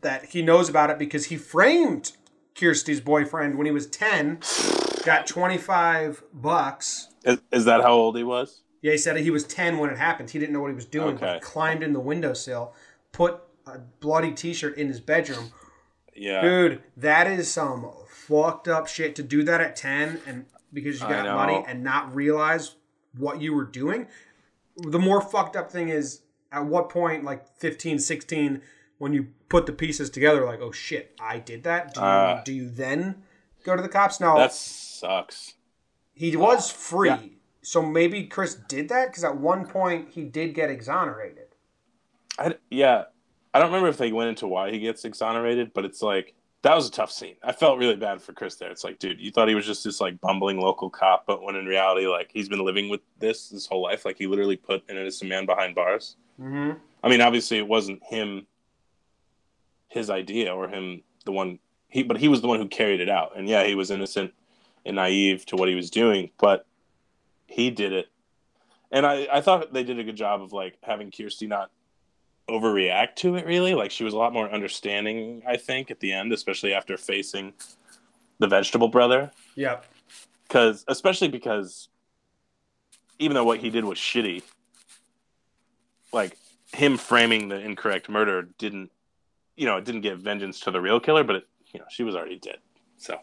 that 0.01 0.25
he 0.25 0.41
knows 0.41 0.69
about 0.69 0.89
it 0.89 0.97
because 0.97 1.25
he 1.25 1.35
framed 1.35 2.13
Kirsty's 2.55 3.01
boyfriend 3.01 3.57
when 3.57 3.65
he 3.65 3.73
was 3.73 3.87
10, 3.87 4.39
got 5.05 5.27
25 5.27 6.23
bucks. 6.33 7.09
Is, 7.23 7.37
is 7.51 7.65
that 7.65 7.81
how 7.81 7.93
old 7.93 8.17
he 8.17 8.23
was? 8.23 8.61
Yeah, 8.81 8.91
he 8.91 8.97
said 8.97 9.15
he 9.17 9.31
was 9.31 9.43
10 9.45 9.77
when 9.77 9.89
it 9.89 9.97
happened. 9.97 10.29
He 10.29 10.39
didn't 10.39 10.53
know 10.53 10.59
what 10.61 10.67
he 10.69 10.75
was 10.75 10.85
doing, 10.85 11.15
but 11.15 11.23
Okay. 11.23 11.33
he 11.35 11.39
climbed 11.39 11.83
in 11.83 11.93
the 11.93 11.99
windowsill, 11.99 12.73
put 13.11 13.39
a 13.65 13.79
bloody 13.99 14.31
t 14.31 14.53
shirt 14.53 14.77
in 14.77 14.87
his 14.87 14.99
bedroom. 14.99 15.51
Yeah. 16.15 16.41
Dude, 16.41 16.83
that 16.97 17.27
is 17.27 17.49
some 17.49 17.89
fucked 18.09 18.67
up 18.67 18.87
shit 18.87 19.15
to 19.15 19.23
do 19.23 19.43
that 19.43 19.61
at 19.61 19.75
10 19.75 20.19
and 20.27 20.45
because 20.73 20.99
you 21.01 21.07
got 21.07 21.25
money 21.35 21.63
and 21.67 21.83
not 21.83 22.13
realize 22.13 22.75
what 23.17 23.41
you 23.41 23.53
were 23.53 23.63
doing. 23.65 24.07
The 24.77 24.99
more 24.99 25.21
fucked 25.21 25.55
up 25.55 25.71
thing 25.71 25.89
is 25.89 26.21
at 26.51 26.65
what 26.65 26.89
point, 26.89 27.23
like 27.23 27.47
15, 27.59 27.99
16, 27.99 28.61
when 28.97 29.13
you 29.13 29.27
put 29.49 29.65
the 29.65 29.71
pieces 29.71 30.09
together, 30.09 30.45
like, 30.45 30.61
oh 30.61 30.71
shit, 30.71 31.15
I 31.21 31.39
did 31.39 31.63
that. 31.63 31.93
Do 31.93 31.99
you, 32.01 32.05
Ah. 32.05 32.41
do 32.43 32.53
you 32.53 32.69
then 32.69 33.23
go 33.63 33.75
to 33.75 33.81
the 33.81 33.89
cops? 33.89 34.19
No, 34.19 34.35
That 34.37 34.51
sucks. 35.03 35.53
he 36.13 36.35
was 36.35 36.71
free. 36.71 37.09
Yeah. 37.09 37.19
So 37.61 37.81
maybe 37.81 38.25
Chris 38.25 38.55
did 38.55 38.89
that 38.89 39.07
because 39.07 39.23
at 39.23 39.37
one 39.37 39.65
point 39.65 40.09
he 40.09 40.23
did 40.23 40.53
get 40.53 40.69
exonerated. 40.69 41.47
I, 42.37 42.55
yeah. 42.69 43.03
I 43.53 43.59
don't 43.59 43.67
remember 43.67 43.89
if 43.89 43.97
they 43.97 44.11
went 44.11 44.29
into 44.29 44.47
why 44.47 44.71
he 44.71 44.79
gets 44.79 45.05
exonerated, 45.05 45.73
but 45.73 45.85
it's 45.85 46.01
like 46.01 46.33
that 46.63 46.75
was 46.75 46.87
a 46.87 46.91
tough 46.91 47.11
scene. 47.11 47.35
I 47.43 47.51
felt 47.51 47.77
really 47.77 47.95
bad 47.95 48.21
for 48.21 48.33
Chris 48.33 48.55
there. 48.55 48.71
It's 48.71 48.83
like, 48.83 48.97
dude, 48.97 49.19
you 49.19 49.31
thought 49.31 49.47
he 49.47 49.55
was 49.55 49.65
just 49.65 49.83
this 49.83 50.01
like 50.01 50.19
bumbling 50.21 50.59
local 50.59 50.89
cop, 50.89 51.25
but 51.27 51.43
when 51.43 51.55
in 51.55 51.65
reality, 51.65 52.07
like 52.07 52.31
he's 52.33 52.49
been 52.49 52.63
living 52.65 52.89
with 52.89 53.01
this 53.19 53.49
his 53.49 53.67
whole 53.67 53.83
life. 53.83 54.05
Like 54.05 54.17
he 54.17 54.27
literally 54.27 54.55
put 54.55 54.83
an 54.89 54.97
innocent 54.97 55.29
man 55.29 55.45
behind 55.45 55.75
bars. 55.75 56.15
Mm-hmm. 56.39 56.77
I 57.03 57.09
mean, 57.09 57.21
obviously, 57.21 57.57
it 57.57 57.67
wasn't 57.67 58.01
him, 58.03 58.47
his 59.89 60.09
idea, 60.09 60.53
or 60.53 60.67
him 60.67 61.03
the 61.25 61.31
one 61.31 61.59
he, 61.89 62.01
but 62.01 62.17
he 62.17 62.27
was 62.27 62.41
the 62.41 62.47
one 62.47 62.59
who 62.59 62.67
carried 62.67 63.01
it 63.01 63.09
out. 63.09 63.37
And 63.37 63.47
yeah, 63.47 63.65
he 63.65 63.75
was 63.75 63.91
innocent 63.91 64.33
and 64.85 64.95
naive 64.95 65.45
to 65.47 65.55
what 65.55 65.69
he 65.69 65.75
was 65.75 65.89
doing, 65.89 66.29
but 66.39 66.65
he 67.47 67.69
did 67.69 67.93
it. 67.93 68.07
And 68.91 69.05
I, 69.05 69.27
I 69.31 69.41
thought 69.41 69.73
they 69.73 69.83
did 69.83 69.97
a 69.99 70.03
good 70.03 70.15
job 70.15 70.41
of 70.41 70.53
like 70.53 70.77
having 70.83 71.11
Kirsty 71.11 71.47
not 71.47 71.71
overreact 72.49 73.15
to 73.17 73.35
it. 73.35 73.45
Really, 73.45 73.73
like 73.73 73.91
she 73.91 74.03
was 74.03 74.13
a 74.13 74.17
lot 74.17 74.33
more 74.33 74.49
understanding. 74.49 75.41
I 75.47 75.57
think 75.57 75.89
at 75.89 75.99
the 75.99 76.11
end, 76.11 76.31
especially 76.33 76.73
after 76.73 76.97
facing 76.97 77.53
the 78.39 78.47
vegetable 78.47 78.89
brother, 78.89 79.31
Yeah. 79.55 79.79
because 80.47 80.83
especially 80.87 81.29
because 81.29 81.87
even 83.19 83.35
though 83.35 83.45
what 83.45 83.59
he 83.59 83.69
did 83.69 83.85
was 83.85 83.97
shitty, 83.97 84.41
like 86.11 86.37
him 86.73 86.97
framing 86.97 87.47
the 87.47 87.59
incorrect 87.59 88.09
murder 88.09 88.49
didn't, 88.57 88.91
you 89.55 89.65
know, 89.65 89.77
it 89.77 89.85
didn't 89.85 90.01
give 90.01 90.19
vengeance 90.19 90.59
to 90.61 90.71
the 90.71 90.81
real 90.81 90.99
killer, 90.99 91.23
but 91.23 91.37
it, 91.37 91.47
you 91.73 91.79
know, 91.79 91.85
she 91.89 92.03
was 92.03 92.15
already 92.15 92.37
dead, 92.39 92.57
so 92.97 93.17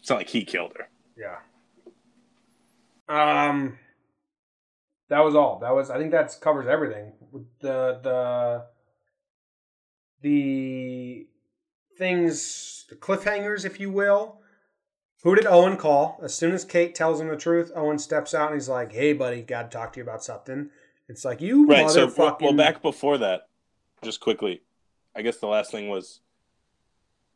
it's 0.00 0.10
not 0.10 0.16
like 0.16 0.28
he 0.28 0.44
killed 0.44 0.72
her. 0.76 0.88
Yeah. 1.16 1.38
Um 3.08 3.78
that 5.08 5.20
was 5.20 5.34
all. 5.34 5.58
That 5.60 5.74
was 5.74 5.90
I 5.90 5.98
think 5.98 6.10
that 6.12 6.36
covers 6.40 6.66
everything. 6.66 7.12
The 7.60 8.00
the 8.02 8.64
the 10.22 11.26
things 11.98 12.86
the 12.88 12.96
cliffhangers, 12.96 13.64
if 13.64 13.78
you 13.78 13.90
will. 13.90 14.40
Who 15.22 15.34
did 15.34 15.46
Owen 15.46 15.78
call? 15.78 16.20
As 16.22 16.34
soon 16.34 16.52
as 16.52 16.64
Kate 16.64 16.94
tells 16.94 17.20
him 17.20 17.28
the 17.28 17.36
truth, 17.36 17.72
Owen 17.74 17.98
steps 17.98 18.34
out 18.34 18.50
and 18.50 18.60
he's 18.60 18.68
like, 18.68 18.92
Hey 18.92 19.12
buddy, 19.12 19.42
gotta 19.42 19.68
talk 19.68 19.92
to 19.92 20.00
you 20.00 20.04
about 20.04 20.24
something. 20.24 20.70
It's 21.08 21.24
like 21.24 21.40
you 21.40 21.66
Right. 21.66 21.90
So 21.90 22.12
well, 22.16 22.54
back 22.54 22.82
before 22.82 23.18
that, 23.18 23.48
just 24.02 24.20
quickly, 24.20 24.62
I 25.14 25.22
guess 25.22 25.36
the 25.36 25.46
last 25.46 25.70
thing 25.70 25.88
was, 25.88 26.20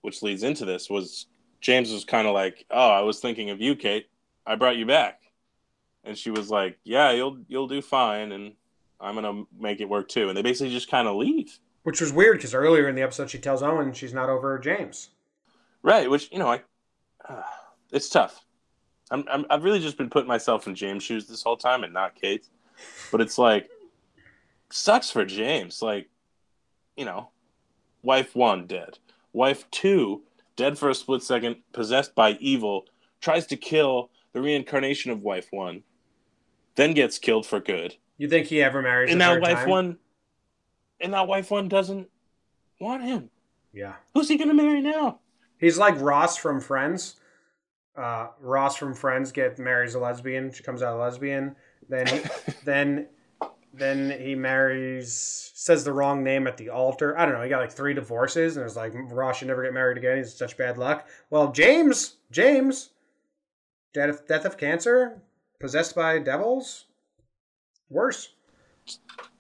which 0.01 0.23
leads 0.23 0.43
into 0.43 0.65
this, 0.65 0.89
was 0.89 1.27
James 1.61 1.93
was 1.93 2.05
kind 2.05 2.27
of 2.27 2.35
like, 2.35 2.67
"Oh, 2.71 2.91
I 2.91 3.01
was 3.01 3.21
thinking 3.21 3.51
of 3.51 3.61
you, 3.61 3.75
Kate. 3.77 4.09
I 4.47 4.55
brought 4.55 4.77
you 4.77 4.87
back," 4.87 5.21
and 6.05 6.17
she 6.17 6.31
was 6.31 6.51
like, 6.51 6.79
"Yeah, 6.85 7.11
you'll 7.13 7.39
you'll 7.49 7.69
do 7.69 7.83
fine, 7.83 8.33
and 8.33 8.55
I'm 9.01 9.15
gonna 9.15 9.45
make 9.59 9.81
it 9.81 9.89
work 9.89 10.09
too." 10.09 10.29
And 10.29 10.37
they 10.37 10.43
basically 10.43 10.73
just 10.73 10.91
kind 10.91 11.09
of 11.09 11.17
leave. 11.17 11.59
which 11.83 12.01
was 12.01 12.13
weird 12.13 12.37
because 12.37 12.55
earlier 12.55 12.89
in 12.89 12.95
the 12.95 13.03
episode 13.03 13.31
she 13.31 13.39
tells 13.39 13.63
Owen 13.63 13.93
she's 13.93 14.13
not 14.13 14.29
over 14.29 14.59
James. 14.59 15.11
Right, 15.83 16.09
which 16.11 16.31
you 16.33 16.39
know, 16.39 16.49
I 16.53 16.63
uh, 17.29 17.43
it's 17.93 18.09
tough. 18.09 18.45
I'm, 19.11 19.25
I'm 19.31 19.47
I've 19.51 19.65
really 19.65 19.81
just 19.81 19.97
been 19.97 20.11
putting 20.11 20.29
myself 20.29 20.67
in 20.67 20.75
James' 20.75 21.03
shoes 21.03 21.27
this 21.27 21.43
whole 21.43 21.57
time 21.57 21.83
and 21.85 21.93
not 21.95 22.15
Kate's. 22.15 22.51
But 23.11 23.21
it's 23.21 23.39
like 23.39 23.69
sucks 24.71 25.11
for 25.11 25.25
James. 25.25 25.81
Like, 25.83 26.09
you 26.97 27.05
know, 27.05 27.31
wife 28.03 28.37
one 28.37 28.67
dead, 28.67 28.99
wife 29.33 29.69
two 29.71 30.23
dead 30.59 30.77
for 30.77 30.91
a 30.91 30.95
split 30.95 31.23
second, 31.23 31.57
possessed 31.73 32.15
by 32.15 32.33
evil, 32.33 32.85
tries 33.23 33.47
to 33.47 33.57
kill 33.57 34.11
the 34.35 34.43
reincarnation 34.43 35.11
of 35.11 35.23
wife 35.23 35.47
one, 35.51 35.85
then 36.75 36.93
gets 36.93 37.19
killed 37.19 37.47
for 37.47 37.61
good. 37.61 37.97
You 38.19 38.29
think 38.29 38.49
he 38.49 38.63
ever 38.63 38.83
marries? 38.83 39.11
and 39.11 39.19
now 39.19 39.33
third 39.33 39.43
wife 39.43 39.59
time? 39.59 39.69
one, 39.71 39.99
and 41.01 41.13
now 41.13 41.25
wife 41.25 41.51
one 41.51 41.69
doesn't 41.69 42.11
want 42.81 43.03
him. 43.05 43.31
Yeah. 43.73 43.95
Who's 44.13 44.29
he 44.29 44.37
gonna 44.37 44.53
marry 44.53 44.83
now? 44.83 45.21
He's 45.59 45.79
like 45.79 45.99
Ross 46.01 46.37
from 46.37 46.61
Friends. 46.61 47.17
Uh, 47.97 48.29
Ross 48.41 48.77
from 48.77 48.95
Friends 48.95 49.33
get 49.33 49.59
marries 49.59 49.95
a 49.95 49.99
lesbian. 49.99 50.53
She 50.53 50.63
comes 50.63 50.83
out 50.83 50.97
a 50.97 50.99
lesbian. 50.99 51.55
Then 51.89 52.07
then 52.65 53.07
then 53.73 54.11
he 54.19 54.35
marries 54.35 55.49
says 55.55 55.85
the 55.85 55.93
wrong 55.93 56.25
name 56.25 56.47
at 56.47 56.57
the 56.57 56.71
altar. 56.71 57.19
I 57.19 57.25
don't 57.27 57.35
know. 57.35 57.43
He 57.43 57.51
got 57.51 57.61
like 57.61 57.73
three 57.73 57.93
divorces, 57.93 58.57
and 58.57 58.65
it's 58.65 58.77
like 58.77 58.93
Ross 58.95 59.39
should 59.39 59.49
never 59.49 59.63
get 59.63 59.75
married 59.75 59.99
again. 59.99 60.17
He's 60.17 60.35
such 60.35 60.57
bad 60.57 60.79
luck. 60.79 61.07
Well, 61.31 61.53
James, 61.53 62.17
James, 62.31 62.91
death 63.93 64.09
of, 64.09 64.27
death 64.27 64.45
of 64.45 64.57
cancer, 64.57 65.21
possessed 65.61 65.95
by 65.95 66.19
devils. 66.21 66.87
Worse. 67.91 68.31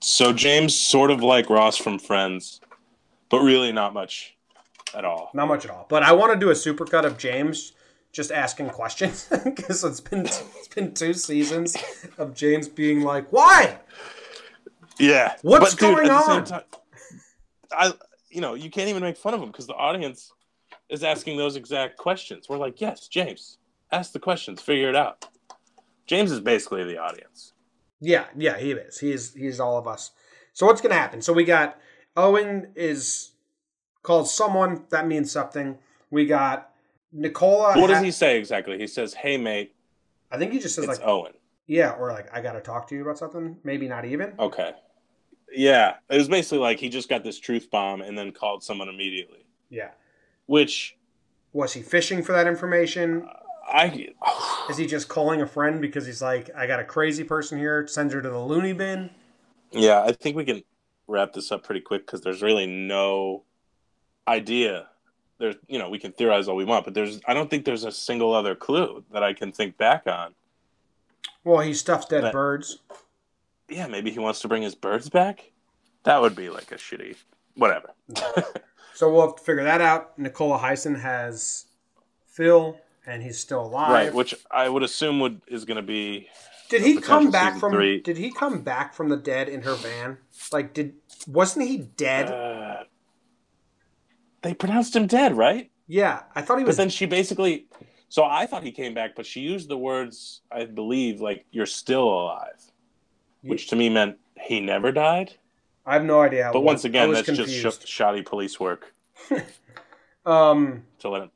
So 0.00 0.32
James 0.32 0.74
sort 0.74 1.10
of 1.10 1.22
like 1.22 1.48
Ross 1.48 1.76
from 1.76 1.98
Friends, 1.98 2.60
but 3.30 3.40
really 3.40 3.72
not 3.72 3.94
much 3.94 4.36
at 4.94 5.04
all. 5.04 5.30
Not 5.34 5.48
much 5.48 5.64
at 5.64 5.70
all. 5.70 5.86
But 5.88 6.02
I 6.02 6.12
want 6.12 6.32
to 6.32 6.38
do 6.38 6.50
a 6.50 6.54
supercut 6.54 7.04
of 7.04 7.16
James 7.16 7.72
just 8.12 8.32
asking 8.32 8.70
questions 8.70 9.28
because 9.44 9.84
it's 9.84 10.00
been 10.00 10.26
it's 10.26 10.68
been 10.68 10.92
two 10.92 11.14
seasons 11.14 11.76
of 12.16 12.34
James 12.34 12.68
being 12.68 13.02
like, 13.02 13.32
"Why? 13.32 13.78
Yeah. 14.98 15.36
What's 15.42 15.74
But, 15.74 15.80
going 15.80 16.06
same 16.06 16.14
on? 16.14 16.44
time, 16.44 16.62
I 17.72 17.92
you 18.30 18.40
know, 18.40 18.54
you 18.54 18.70
can't 18.70 18.88
even 18.88 19.02
make 19.02 19.16
fun 19.16 19.34
of 19.34 19.42
him 19.42 19.48
because 19.48 19.66
the 19.66 19.74
audience 19.74 20.32
is 20.88 21.02
asking 21.02 21.36
those 21.36 21.56
exact 21.56 21.96
questions. 21.96 22.48
We're 22.48 22.58
like, 22.58 22.80
yes, 22.80 23.08
James, 23.08 23.58
ask 23.92 24.12
the 24.12 24.18
questions, 24.18 24.60
figure 24.60 24.88
it 24.88 24.96
out. 24.96 25.26
James 26.06 26.30
is 26.30 26.40
basically 26.40 26.84
the 26.84 26.98
audience. 26.98 27.52
Yeah, 28.00 28.26
yeah, 28.36 28.56
he 28.58 28.72
is. 28.72 28.98
He 28.98 29.12
is. 29.12 29.34
He's 29.34 29.60
all 29.60 29.76
of 29.76 29.86
us. 29.86 30.12
So 30.52 30.66
what's 30.66 30.80
going 30.80 30.92
to 30.92 30.98
happen? 30.98 31.20
So 31.20 31.32
we 31.32 31.44
got 31.44 31.78
Owen 32.16 32.72
is 32.74 33.32
called 34.02 34.28
someone 34.28 34.84
that 34.90 35.06
means 35.06 35.30
something. 35.30 35.78
We 36.10 36.26
got 36.26 36.70
Nicola. 37.12 37.78
What 37.78 37.88
does 37.88 37.98
ha- 37.98 38.04
he 38.04 38.10
say 38.10 38.38
exactly? 38.38 38.78
He 38.78 38.86
says, 38.86 39.14
"Hey, 39.14 39.36
mate, 39.36 39.74
I 40.30 40.38
think 40.38 40.52
he 40.52 40.60
just 40.60 40.74
says 40.76 40.84
it's 40.84 40.98
like, 41.00 41.08
Owen." 41.08 41.32
yeah, 41.66 41.90
or 41.90 42.12
like, 42.12 42.34
I 42.34 42.40
got 42.40 42.52
to 42.52 42.60
talk 42.60 42.88
to 42.88 42.94
you 42.94 43.02
about 43.02 43.18
something. 43.18 43.58
Maybe 43.64 43.88
not 43.88 44.04
even. 44.04 44.34
Okay. 44.38 44.72
Yeah, 45.54 45.94
it 46.10 46.16
was 46.16 46.28
basically 46.28 46.58
like 46.58 46.78
he 46.78 46.88
just 46.88 47.08
got 47.08 47.24
this 47.24 47.38
truth 47.38 47.70
bomb 47.70 48.00
and 48.02 48.16
then 48.18 48.32
called 48.32 48.62
someone 48.62 48.88
immediately. 48.88 49.44
Yeah. 49.70 49.90
Which 50.46 50.96
Was 51.52 51.72
he 51.72 51.82
fishing 51.82 52.22
for 52.22 52.32
that 52.32 52.46
information? 52.46 53.28
I 53.70 54.08
Is 54.70 54.76
he 54.76 54.86
just 54.86 55.08
calling 55.08 55.40
a 55.42 55.46
friend 55.46 55.80
because 55.80 56.06
he's 56.06 56.22
like, 56.22 56.50
I 56.56 56.66
got 56.66 56.80
a 56.80 56.84
crazy 56.84 57.24
person 57.24 57.58
here, 57.58 57.86
sends 57.86 58.12
her 58.14 58.20
to 58.22 58.28
the 58.30 58.38
loony 58.38 58.72
bin? 58.72 59.10
Yeah, 59.70 60.02
I 60.02 60.12
think 60.12 60.36
we 60.36 60.44
can 60.44 60.62
wrap 61.06 61.32
this 61.32 61.50
up 61.52 61.64
pretty 61.64 61.80
quick 61.80 62.06
because 62.06 62.20
there's 62.20 62.42
really 62.42 62.66
no 62.66 63.42
idea. 64.26 64.88
There's, 65.38 65.56
you 65.68 65.78
know, 65.78 65.88
we 65.88 65.98
can 65.98 66.12
theorize 66.12 66.48
all 66.48 66.56
we 66.56 66.64
want, 66.64 66.84
but 66.84 66.94
there's, 66.94 67.20
I 67.26 67.32
don't 67.34 67.48
think 67.48 67.64
there's 67.64 67.84
a 67.84 67.92
single 67.92 68.34
other 68.34 68.54
clue 68.54 69.04
that 69.12 69.22
I 69.22 69.32
can 69.32 69.52
think 69.52 69.76
back 69.76 70.06
on. 70.06 70.34
Well, 71.44 71.60
he 71.60 71.72
stuffs 71.74 72.06
dead 72.06 72.24
That- 72.24 72.32
birds. 72.32 72.78
Yeah, 73.68 73.86
maybe 73.86 74.10
he 74.10 74.18
wants 74.18 74.40
to 74.40 74.48
bring 74.48 74.62
his 74.62 74.74
birds 74.74 75.08
back. 75.08 75.50
That 76.04 76.20
would 76.20 76.34
be 76.36 76.48
like 76.50 76.72
a 76.72 76.76
shitty, 76.76 77.16
whatever. 77.54 77.92
So 78.94 79.12
we'll 79.12 79.28
have 79.28 79.36
to 79.36 79.42
figure 79.44 79.62
that 79.62 79.80
out. 79.80 80.18
Nicola 80.18 80.58
Heisen 80.58 81.00
has 81.00 81.66
Phil, 82.26 82.76
and 83.06 83.22
he's 83.22 83.38
still 83.38 83.60
alive. 83.62 83.92
right, 83.92 84.12
which 84.12 84.34
I 84.50 84.68
would 84.68 84.82
assume 84.82 85.20
would 85.20 85.40
is 85.46 85.64
going 85.64 85.76
to 85.76 85.84
be. 85.84 86.26
Did 86.68 86.82
he 86.82 87.00
come 87.00 87.30
back 87.30 87.60
from? 87.60 87.70
three. 87.70 88.00
Did 88.00 88.16
he 88.16 88.32
come 88.32 88.62
back 88.62 88.94
from 88.94 89.08
the 89.08 89.16
dead 89.16 89.48
in 89.48 89.62
her 89.62 89.74
van? 89.76 90.18
Like, 90.50 90.74
did 90.74 90.94
wasn't 91.28 91.68
he 91.68 91.78
dead? 91.78 92.28
Uh, 92.28 92.84
they 94.42 94.52
pronounced 94.52 94.96
him 94.96 95.06
dead, 95.06 95.36
right? 95.36 95.70
yeah, 95.86 96.22
I 96.34 96.42
thought 96.42 96.58
he 96.58 96.64
was. 96.64 96.74
But 96.74 96.82
then 96.82 96.90
she 96.90 97.06
basically. 97.06 97.68
So 98.08 98.24
I 98.24 98.46
thought 98.46 98.64
he 98.64 98.72
came 98.72 98.94
back, 98.94 99.14
but 99.14 99.26
she 99.26 99.42
used 99.42 99.68
the 99.68 99.78
words, 99.78 100.40
I 100.50 100.64
believe, 100.64 101.20
like 101.20 101.46
"you're 101.52 101.66
still 101.66 102.02
alive," 102.08 102.67
which 103.42 103.68
to 103.68 103.76
me 103.76 103.88
meant 103.88 104.18
he 104.40 104.60
never 104.60 104.92
died. 104.92 105.34
I 105.86 105.94
have 105.94 106.04
no 106.04 106.20
idea. 106.20 106.44
How 106.44 106.52
But 106.52 106.60
once 106.60 106.84
again, 106.84 107.12
that's 107.12 107.26
confused. 107.26 107.62
just 107.62 107.88
sh- 107.88 107.90
shoddy 107.90 108.22
police 108.22 108.60
work 108.60 108.94
um, 110.26 110.84
to 110.98 111.08
let 111.08 111.22
him. 111.22 111.30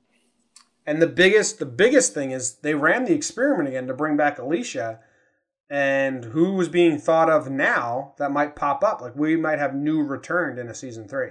and 0.86 1.00
the 1.00 1.06
biggest, 1.06 1.58
the 1.58 1.66
biggest 1.66 2.12
thing 2.12 2.32
is 2.32 2.56
they 2.56 2.74
ran 2.74 3.04
the 3.04 3.14
experiment 3.14 3.68
again 3.68 3.86
to 3.86 3.94
bring 3.94 4.16
back 4.16 4.36
Elishia, 4.36 4.98
and 5.70 6.26
who 6.26 6.52
was 6.52 6.68
being 6.68 6.98
thought 6.98 7.30
of 7.30 7.50
now 7.50 8.12
that 8.18 8.30
might 8.30 8.54
pop 8.54 8.84
up. 8.84 9.00
Like 9.00 9.16
we 9.16 9.36
might 9.36 9.58
have 9.58 9.74
new 9.74 10.02
returned 10.02 10.58
in 10.58 10.68
a 10.68 10.74
season 10.74 11.08
three, 11.08 11.30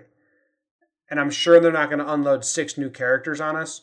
and 1.09 1.19
I'm 1.19 1.29
sure 1.29 1.59
they're 1.59 1.71
not 1.71 1.89
going 1.89 1.99
to 1.99 2.11
unload 2.11 2.43
six 2.43 2.75
new 2.75 2.89
characters 2.89 3.39
on 3.39 3.55
us. 3.55 3.81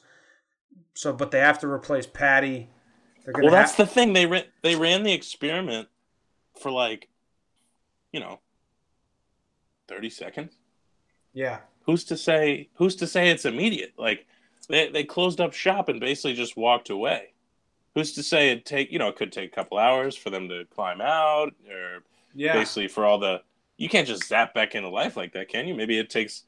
So, 0.94 1.12
but 1.12 1.30
they 1.30 1.38
have 1.38 1.60
to 1.60 1.70
replace 1.70 2.06
Paddy. 2.06 2.70
Well, 3.24 3.52
that's 3.52 3.76
have, 3.76 3.86
the 3.86 3.94
thing. 3.94 4.14
They 4.14 4.26
ran 4.26 4.44
they 4.62 4.74
ran 4.74 5.04
the 5.04 5.12
experiment 5.12 5.88
for 6.60 6.70
like, 6.70 7.08
you 8.12 8.20
know, 8.20 8.40
thirty 9.88 10.10
seconds. 10.10 10.54
yeah. 11.32 11.58
Who's 11.86 12.04
to 12.04 12.18
say? 12.18 12.68
Who's 12.74 12.96
to 12.96 13.06
say 13.06 13.30
it's 13.30 13.46
immediate? 13.46 13.94
Like, 13.96 14.26
they 14.68 14.90
they 14.90 15.04
closed 15.04 15.40
up 15.40 15.54
shop 15.54 15.88
and 15.88 15.98
basically 15.98 16.34
just 16.34 16.54
walked 16.56 16.90
away. 16.90 17.32
Who's 17.94 18.12
to 18.12 18.22
say 18.22 18.50
it 18.50 18.66
take? 18.66 18.92
You 18.92 18.98
know, 18.98 19.08
it 19.08 19.16
could 19.16 19.32
take 19.32 19.50
a 19.50 19.54
couple 19.54 19.78
hours 19.78 20.14
for 20.14 20.28
them 20.28 20.48
to 20.50 20.66
climb 20.66 21.00
out, 21.00 21.54
or 21.70 22.02
Yeah. 22.34 22.52
basically 22.52 22.88
for 22.88 23.06
all 23.06 23.18
the. 23.18 23.40
You 23.78 23.88
can't 23.88 24.06
just 24.06 24.24
zap 24.24 24.52
back 24.52 24.74
into 24.74 24.88
life 24.90 25.16
like 25.16 25.32
that, 25.32 25.48
can 25.48 25.66
you? 25.66 25.74
Maybe 25.74 25.98
it 25.98 26.10
takes 26.10 26.42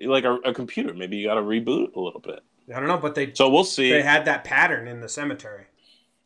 like 0.00 0.22
a, 0.24 0.34
a 0.44 0.54
computer. 0.54 0.94
Maybe 0.94 1.16
you 1.16 1.26
got 1.26 1.34
to 1.34 1.40
reboot 1.42 1.96
a 1.96 2.00
little 2.00 2.20
bit. 2.20 2.40
I 2.72 2.78
don't 2.78 2.86
know, 2.88 2.98
but 2.98 3.14
they 3.16 3.32
So 3.34 3.48
we'll 3.50 3.64
see. 3.64 3.90
they 3.90 4.02
had 4.02 4.24
that 4.26 4.44
pattern 4.44 4.86
in 4.86 5.00
the 5.00 5.08
cemetery. 5.08 5.64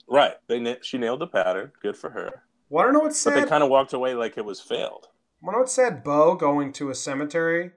right? 0.09 0.35
They 0.47 0.77
she 0.83 0.99
nailed 0.99 1.21
the 1.21 1.27
pattern. 1.27 1.73
Good 1.81 1.97
for 1.97 2.11
her. 2.11 2.43
Want 2.69 2.89
to 2.89 2.93
know 2.93 3.01
what's 3.01 3.23
But 3.25 3.35
sad? 3.35 3.45
they 3.45 3.49
kind 3.49 3.63
of 3.63 3.71
walked 3.71 3.93
away 3.93 4.15
like 4.15 4.37
it 4.37 4.45
was 4.45 4.61
failed. 4.61 5.09
Want 5.41 5.53
to 5.55 5.59
know 5.59 5.59
what's 5.61 5.73
sad? 5.73 6.05
Bo 6.05 6.35
going 6.35 6.73
to 6.75 6.91
a 6.91 6.95
cemetery. 6.95 7.73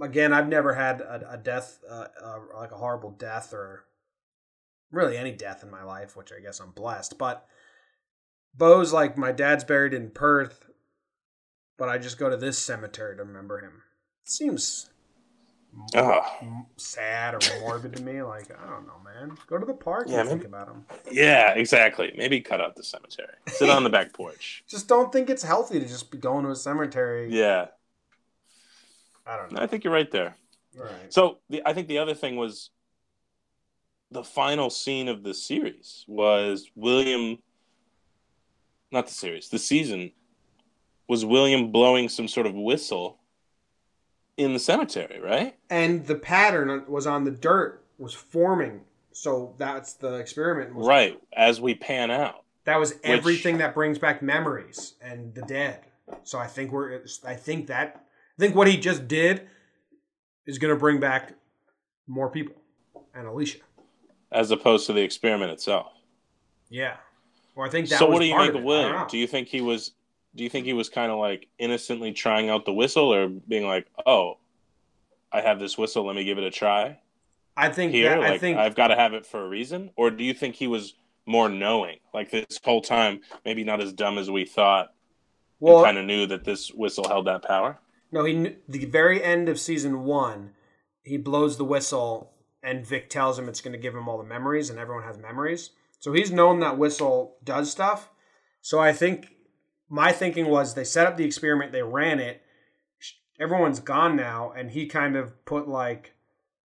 Again, 0.00 0.32
I've 0.32 0.48
never 0.48 0.74
had 0.74 1.00
a, 1.00 1.32
a 1.32 1.36
death, 1.36 1.80
uh, 1.90 2.06
uh, 2.22 2.38
like 2.56 2.70
a 2.72 2.76
horrible 2.76 3.10
death, 3.10 3.52
or 3.52 3.84
really 4.90 5.16
any 5.16 5.32
death 5.32 5.62
in 5.62 5.70
my 5.70 5.82
life, 5.82 6.16
which 6.16 6.32
I 6.36 6.40
guess 6.40 6.60
I'm 6.60 6.70
blessed. 6.70 7.18
But 7.18 7.46
Bo's 8.54 8.92
like, 8.92 9.16
my 9.18 9.32
dad's 9.32 9.64
buried 9.64 9.94
in 9.94 10.10
Perth, 10.10 10.70
but 11.78 11.88
I 11.88 11.98
just 11.98 12.18
go 12.18 12.28
to 12.30 12.36
this 12.36 12.58
cemetery 12.58 13.16
to 13.16 13.22
remember 13.24 13.60
him. 13.60 13.82
It 14.24 14.30
seems 14.30 14.90
Oh, 15.94 16.20
m- 16.42 16.66
sad 16.76 17.34
or 17.34 17.38
morbid 17.60 17.96
to 17.96 18.02
me. 18.02 18.22
Like, 18.22 18.50
I 18.50 18.68
don't 18.68 18.86
know, 18.86 19.00
man. 19.04 19.36
Go 19.46 19.58
to 19.58 19.66
the 19.66 19.74
park 19.74 20.06
Yeah, 20.08 20.20
and 20.20 20.28
think 20.28 20.40
maybe- 20.42 20.48
about 20.48 20.68
him. 20.68 20.84
yeah, 21.10 21.50
exactly. 21.52 22.12
Maybe 22.16 22.40
cut 22.40 22.60
out 22.60 22.76
the 22.76 22.82
cemetery. 22.82 23.28
Sit 23.48 23.68
on 23.70 23.84
the 23.84 23.90
back 23.90 24.12
porch. 24.12 24.64
Just 24.68 24.88
don't 24.88 25.12
think 25.12 25.30
it's 25.30 25.42
healthy 25.42 25.78
to 25.80 25.86
just 25.86 26.10
be 26.10 26.18
going 26.18 26.44
to 26.44 26.50
a 26.50 26.56
cemetery. 26.56 27.28
Yeah, 27.30 27.66
I 29.26 29.36
don't 29.36 29.52
know. 29.52 29.60
I 29.60 29.66
think 29.66 29.84
you're 29.84 29.92
right 29.92 30.10
there. 30.10 30.36
Right. 30.76 30.90
So 31.12 31.38
the, 31.48 31.62
I 31.66 31.72
think 31.72 31.88
the 31.88 31.98
other 31.98 32.14
thing 32.14 32.36
was 32.36 32.70
the 34.10 34.22
final 34.24 34.70
scene 34.70 35.08
of 35.08 35.22
the 35.22 35.34
series 35.34 36.04
was 36.06 36.70
William, 36.74 37.38
not 38.92 39.06
the 39.06 39.12
series, 39.14 39.48
the 39.48 39.58
season 39.58 40.12
was 41.08 41.24
William 41.24 41.70
blowing 41.72 42.08
some 42.08 42.28
sort 42.28 42.46
of 42.46 42.54
whistle 42.54 43.18
in 44.36 44.52
the 44.52 44.58
cemetery, 44.58 45.20
right? 45.20 45.56
and 45.70 46.06
the 46.06 46.14
pattern 46.14 46.84
was 46.88 47.06
on 47.06 47.24
the 47.24 47.30
dirt 47.30 47.82
was 47.98 48.12
forming 48.14 48.82
so 49.12 49.54
that's 49.56 49.94
the 49.94 50.14
experiment 50.16 50.74
was, 50.74 50.86
Right. 50.86 51.18
As 51.34 51.58
we 51.60 51.74
pan 51.74 52.10
out. 52.10 52.44
that 52.64 52.78
was 52.78 52.98
everything 53.02 53.58
that 53.58 53.74
brings 53.74 53.98
back 53.98 54.20
memories 54.22 54.94
and 55.00 55.34
the 55.34 55.42
dead 55.42 55.80
so 56.22 56.38
i 56.38 56.46
think 56.46 56.70
we're 56.72 57.02
i 57.24 57.34
think 57.34 57.66
that 57.68 58.04
i 58.38 58.40
think 58.40 58.54
what 58.54 58.68
he 58.68 58.76
just 58.76 59.08
did 59.08 59.48
is 60.44 60.58
going 60.58 60.72
to 60.72 60.78
bring 60.78 61.00
back 61.00 61.32
more 62.06 62.28
people 62.30 62.54
and 63.14 63.26
elishia 63.26 63.60
as 64.32 64.50
opposed 64.50 64.86
to 64.86 64.92
the 64.92 65.00
experiment 65.02 65.50
itself. 65.50 65.92
yeah 66.68 66.96
well 67.54 67.66
i 67.66 67.70
think 67.70 67.88
that 67.88 67.98
so 67.98 68.06
what 68.08 68.20
do 68.20 68.26
you 68.26 68.36
make 68.36 68.50
of 68.50 68.56
of 68.56 68.62
William? 68.64 69.06
Do 69.08 69.16
you 69.18 69.26
think 69.26 69.48
he 69.48 69.60
was 69.62 69.92
do 70.36 70.44
you 70.44 70.50
think 70.50 70.66
he 70.66 70.72
was 70.72 70.88
kind 70.88 71.10
of 71.10 71.18
like 71.18 71.48
innocently 71.58 72.12
trying 72.12 72.50
out 72.50 72.64
the 72.64 72.72
whistle 72.72 73.12
or 73.12 73.28
being 73.28 73.66
like, 73.66 73.86
"Oh, 74.04 74.38
I 75.32 75.40
have 75.40 75.58
this 75.58 75.76
whistle, 75.76 76.06
let 76.06 76.16
me 76.16 76.24
give 76.24 76.38
it 76.38 76.44
a 76.44 76.50
try." 76.50 76.98
I 77.56 77.70
think 77.70 77.92
Here, 77.92 78.10
that, 78.10 78.20
like 78.20 78.32
i 78.32 78.38
think 78.38 78.58
I've 78.58 78.74
got 78.74 78.88
to 78.88 78.96
have 78.96 79.14
it 79.14 79.24
for 79.24 79.42
a 79.42 79.48
reason, 79.48 79.90
or 79.96 80.10
do 80.10 80.22
you 80.22 80.34
think 80.34 80.56
he 80.56 80.66
was 80.66 80.94
more 81.26 81.48
knowing. 81.48 81.98
Like 82.14 82.30
this 82.30 82.60
whole 82.64 82.80
time, 82.80 83.20
maybe 83.44 83.64
not 83.64 83.82
as 83.82 83.92
dumb 83.92 84.16
as 84.16 84.30
we 84.30 84.44
thought. 84.44 84.92
Well, 85.58 85.82
kind 85.82 85.98
of 85.98 86.04
knew 86.04 86.26
that 86.26 86.44
this 86.44 86.68
whistle 86.68 87.08
held 87.08 87.26
that 87.26 87.42
power. 87.42 87.78
no, 88.12 88.24
he 88.24 88.34
kn- 88.34 88.56
the 88.68 88.84
very 88.84 89.22
end 89.22 89.48
of 89.48 89.58
season 89.58 90.04
one, 90.04 90.52
he 91.02 91.16
blows 91.16 91.56
the 91.56 91.64
whistle, 91.64 92.32
and 92.62 92.86
Vic 92.86 93.08
tells 93.08 93.38
him 93.38 93.48
it's 93.48 93.62
going 93.62 93.72
to 93.72 93.78
give 93.78 93.94
him 93.94 94.06
all 94.06 94.18
the 94.18 94.24
memories, 94.24 94.68
and 94.68 94.78
everyone 94.78 95.04
has 95.04 95.18
memories. 95.18 95.70
So 95.98 96.12
he's 96.12 96.30
known 96.30 96.60
that 96.60 96.76
whistle 96.76 97.36
does 97.42 97.70
stuff. 97.70 98.10
So 98.60 98.78
I 98.78 98.92
think 98.92 99.28
my 99.88 100.12
thinking 100.12 100.46
was 100.46 100.74
they 100.74 100.84
set 100.84 101.06
up 101.06 101.16
the 101.16 101.24
experiment, 101.24 101.72
they 101.72 101.82
ran 101.82 102.18
it, 102.20 102.42
everyone's 103.38 103.80
gone 103.80 104.16
now, 104.16 104.52
and 104.56 104.70
he 104.70 104.86
kind 104.86 105.16
of 105.16 105.44
put 105.44 105.68
like 105.68 106.14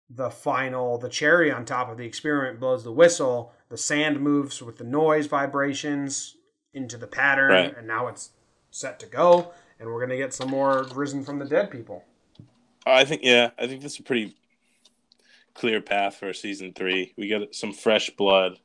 the 0.09 0.31
final, 0.31 0.99
the 0.99 1.09
cherry 1.09 1.51
on 1.51 1.65
top 1.65 1.89
of 1.89 1.97
the 1.99 2.05
experiment, 2.05 2.61
blows 2.61 2.85
the 2.85 2.93
whistle, 2.93 3.53
the 3.69 3.77
sand 3.77 4.21
moves 4.21 4.63
with 4.63 4.77
the 4.77 4.85
noise 4.85 5.27
vibrations 5.27 6.37
into 6.73 6.97
the 6.97 7.07
pattern, 7.07 7.51
Right. 7.51 7.77
and 7.77 7.87
now 7.87 8.07
it's 8.07 8.31
set 8.71 9.01
to 9.01 9.07
go, 9.07 9.53
and 9.81 9.89
we're 9.89 10.01
gonna 10.01 10.17
get 10.17 10.35
some 10.35 10.51
more 10.51 10.85
risen 10.95 11.25
from 11.25 11.39
the 11.39 11.45
dead 11.47 11.71
people. 11.71 12.05
I 12.85 13.05
think 13.05 13.23
yeah, 13.25 13.51
I 13.59 13.67
think 13.67 13.83
this 13.83 13.95
is 13.95 14.01
a 14.01 14.05
pretty 14.05 14.37
clear 15.55 15.81
path 15.81 16.17
for 16.17 16.33
season 16.33 16.73
three. 16.73 17.15
We 17.17 17.27
get 17.27 17.55
some 17.55 17.73
fresh 17.73 18.11
blood, 18.11 18.61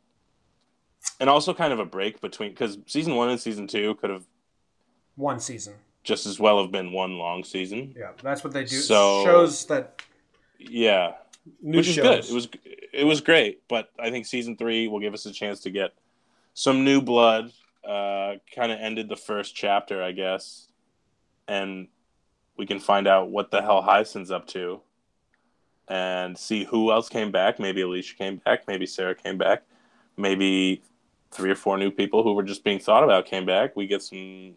and 1.20 1.30
also 1.30 1.54
kind 1.54 1.74
of 1.74 1.80
a 1.80 1.86
break 1.86 2.22
between 2.22 2.52
because 2.52 2.78
season 2.86 3.16
one 3.16 3.30
and 3.30 3.40
season 3.40 3.66
two 3.66 3.96
could 3.96 4.10
have 4.12 4.26
One 5.16 5.40
season, 5.40 5.76
just 6.04 6.26
as 6.26 6.40
well 6.40 6.62
have 6.62 6.72
been 6.72 6.92
one 6.92 7.18
long 7.18 7.44
season. 7.44 7.94
yeah, 7.98 8.12
that's 8.24 8.44
what 8.44 8.54
they 8.54 8.64
do. 8.64 8.76
So- 8.78 9.24
shows 9.24 9.66
that 9.66 10.02
Yeah, 10.58 11.14
new 11.62 11.78
which 11.80 11.88
is 11.90 11.96
good. 11.98 12.26
It 12.26 12.32
was 12.32 12.48
it 12.94 13.04
was 13.06 13.22
great, 13.22 13.68
but 13.68 13.90
I 14.00 14.10
think 14.10 14.26
season 14.26 14.58
three 14.58 14.88
will 14.88 15.00
give 15.00 15.14
us 15.14 15.26
a 15.26 15.32
chance 15.32 15.60
to 15.62 15.70
get 15.70 15.94
some 16.54 16.84
new 16.84 17.02
blood. 17.02 17.52
Uh, 17.84 18.36
kind 18.56 18.72
of 18.72 18.80
ended 18.80 19.10
the 19.10 19.16
first 19.16 19.56
chapter, 19.56 20.04
I 20.04 20.12
guess, 20.12 20.68
and 21.48 21.88
we 22.58 22.68
can 22.68 22.80
find 22.80 23.08
out 23.08 23.30
what 23.32 23.50
the 23.50 23.62
hell 23.62 23.82
Hyacinth's 23.82 24.30
up 24.30 24.46
to, 24.50 24.82
and 25.88 26.38
see 26.38 26.64
who 26.64 26.92
else 26.92 27.10
came 27.10 27.32
back. 27.32 27.60
Maybe 27.60 27.82
Elishia 27.82 28.16
came 28.18 28.38
back. 28.38 28.68
Maybe 28.68 28.86
Sarah 28.86 29.16
came 29.16 29.38
back. 29.38 29.64
Maybe 30.16 30.84
three 31.32 31.50
or 31.50 31.56
four 31.56 31.78
new 31.78 31.90
people 31.90 32.24
who 32.24 32.34
were 32.34 32.44
just 32.44 32.64
being 32.64 32.78
thought 32.80 33.04
about 33.04 33.26
came 33.26 33.46
back. 33.46 33.76
We 33.76 33.88
get 33.88 34.04
some 34.04 34.54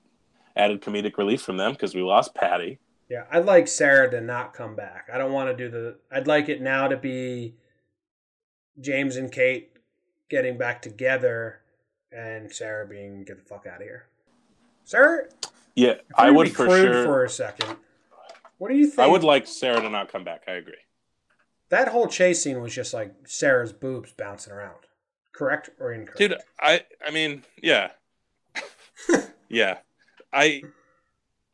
added 0.56 0.80
comedic 0.80 1.16
relief 1.18 1.42
from 1.42 1.56
them 1.56 1.72
because 1.72 1.94
we 1.94 2.02
lost 2.02 2.34
Paddy. 2.34 2.78
Yeah, 3.08 3.24
I'd 3.30 3.44
like 3.44 3.68
Sarah 3.68 4.10
to 4.10 4.20
not 4.20 4.54
come 4.54 4.74
back. 4.74 5.08
I 5.12 5.18
don't 5.18 5.32
want 5.32 5.50
to 5.50 5.56
do 5.56 5.70
the. 5.70 5.96
I'd 6.10 6.26
like 6.26 6.48
it 6.48 6.60
now 6.62 6.88
to 6.88 6.96
be 6.96 7.54
James 8.80 9.16
and 9.16 9.30
Kate 9.30 9.70
getting 10.30 10.56
back 10.56 10.80
together, 10.82 11.60
and 12.10 12.52
Sarah 12.52 12.86
being 12.86 13.24
get 13.24 13.36
the 13.38 13.44
fuck 13.44 13.66
out 13.66 13.76
of 13.76 13.82
here. 13.82 14.06
Sarah, 14.84 15.24
Yeah, 15.74 15.94
I 16.14 16.30
would 16.30 16.54
for 16.54 16.68
sure. 16.68 17.04
for 17.04 17.24
a 17.24 17.28
second. 17.30 17.76
What 18.58 18.70
do 18.70 18.76
you 18.76 18.86
think? 18.86 19.00
I 19.00 19.06
would 19.06 19.24
like 19.24 19.46
Sarah 19.46 19.80
to 19.80 19.90
not 19.90 20.10
come 20.10 20.24
back. 20.24 20.42
I 20.48 20.52
agree. 20.52 20.74
that 21.70 21.88
whole 21.88 22.06
chase 22.06 22.42
scene 22.42 22.60
was 22.60 22.74
just 22.74 22.94
like 22.94 23.12
Sarah's 23.26 23.72
boobs 23.72 24.12
bouncing 24.12 24.52
around. 24.52 24.76
Correct 25.32 25.70
or 25.80 25.92
incorrect? 25.92 26.18
Dude, 26.18 26.36
I 26.60 26.84
I 27.06 27.10
mean, 27.10 27.42
yeah. 27.62 27.90
yeah. 29.48 29.78
I 30.34 30.62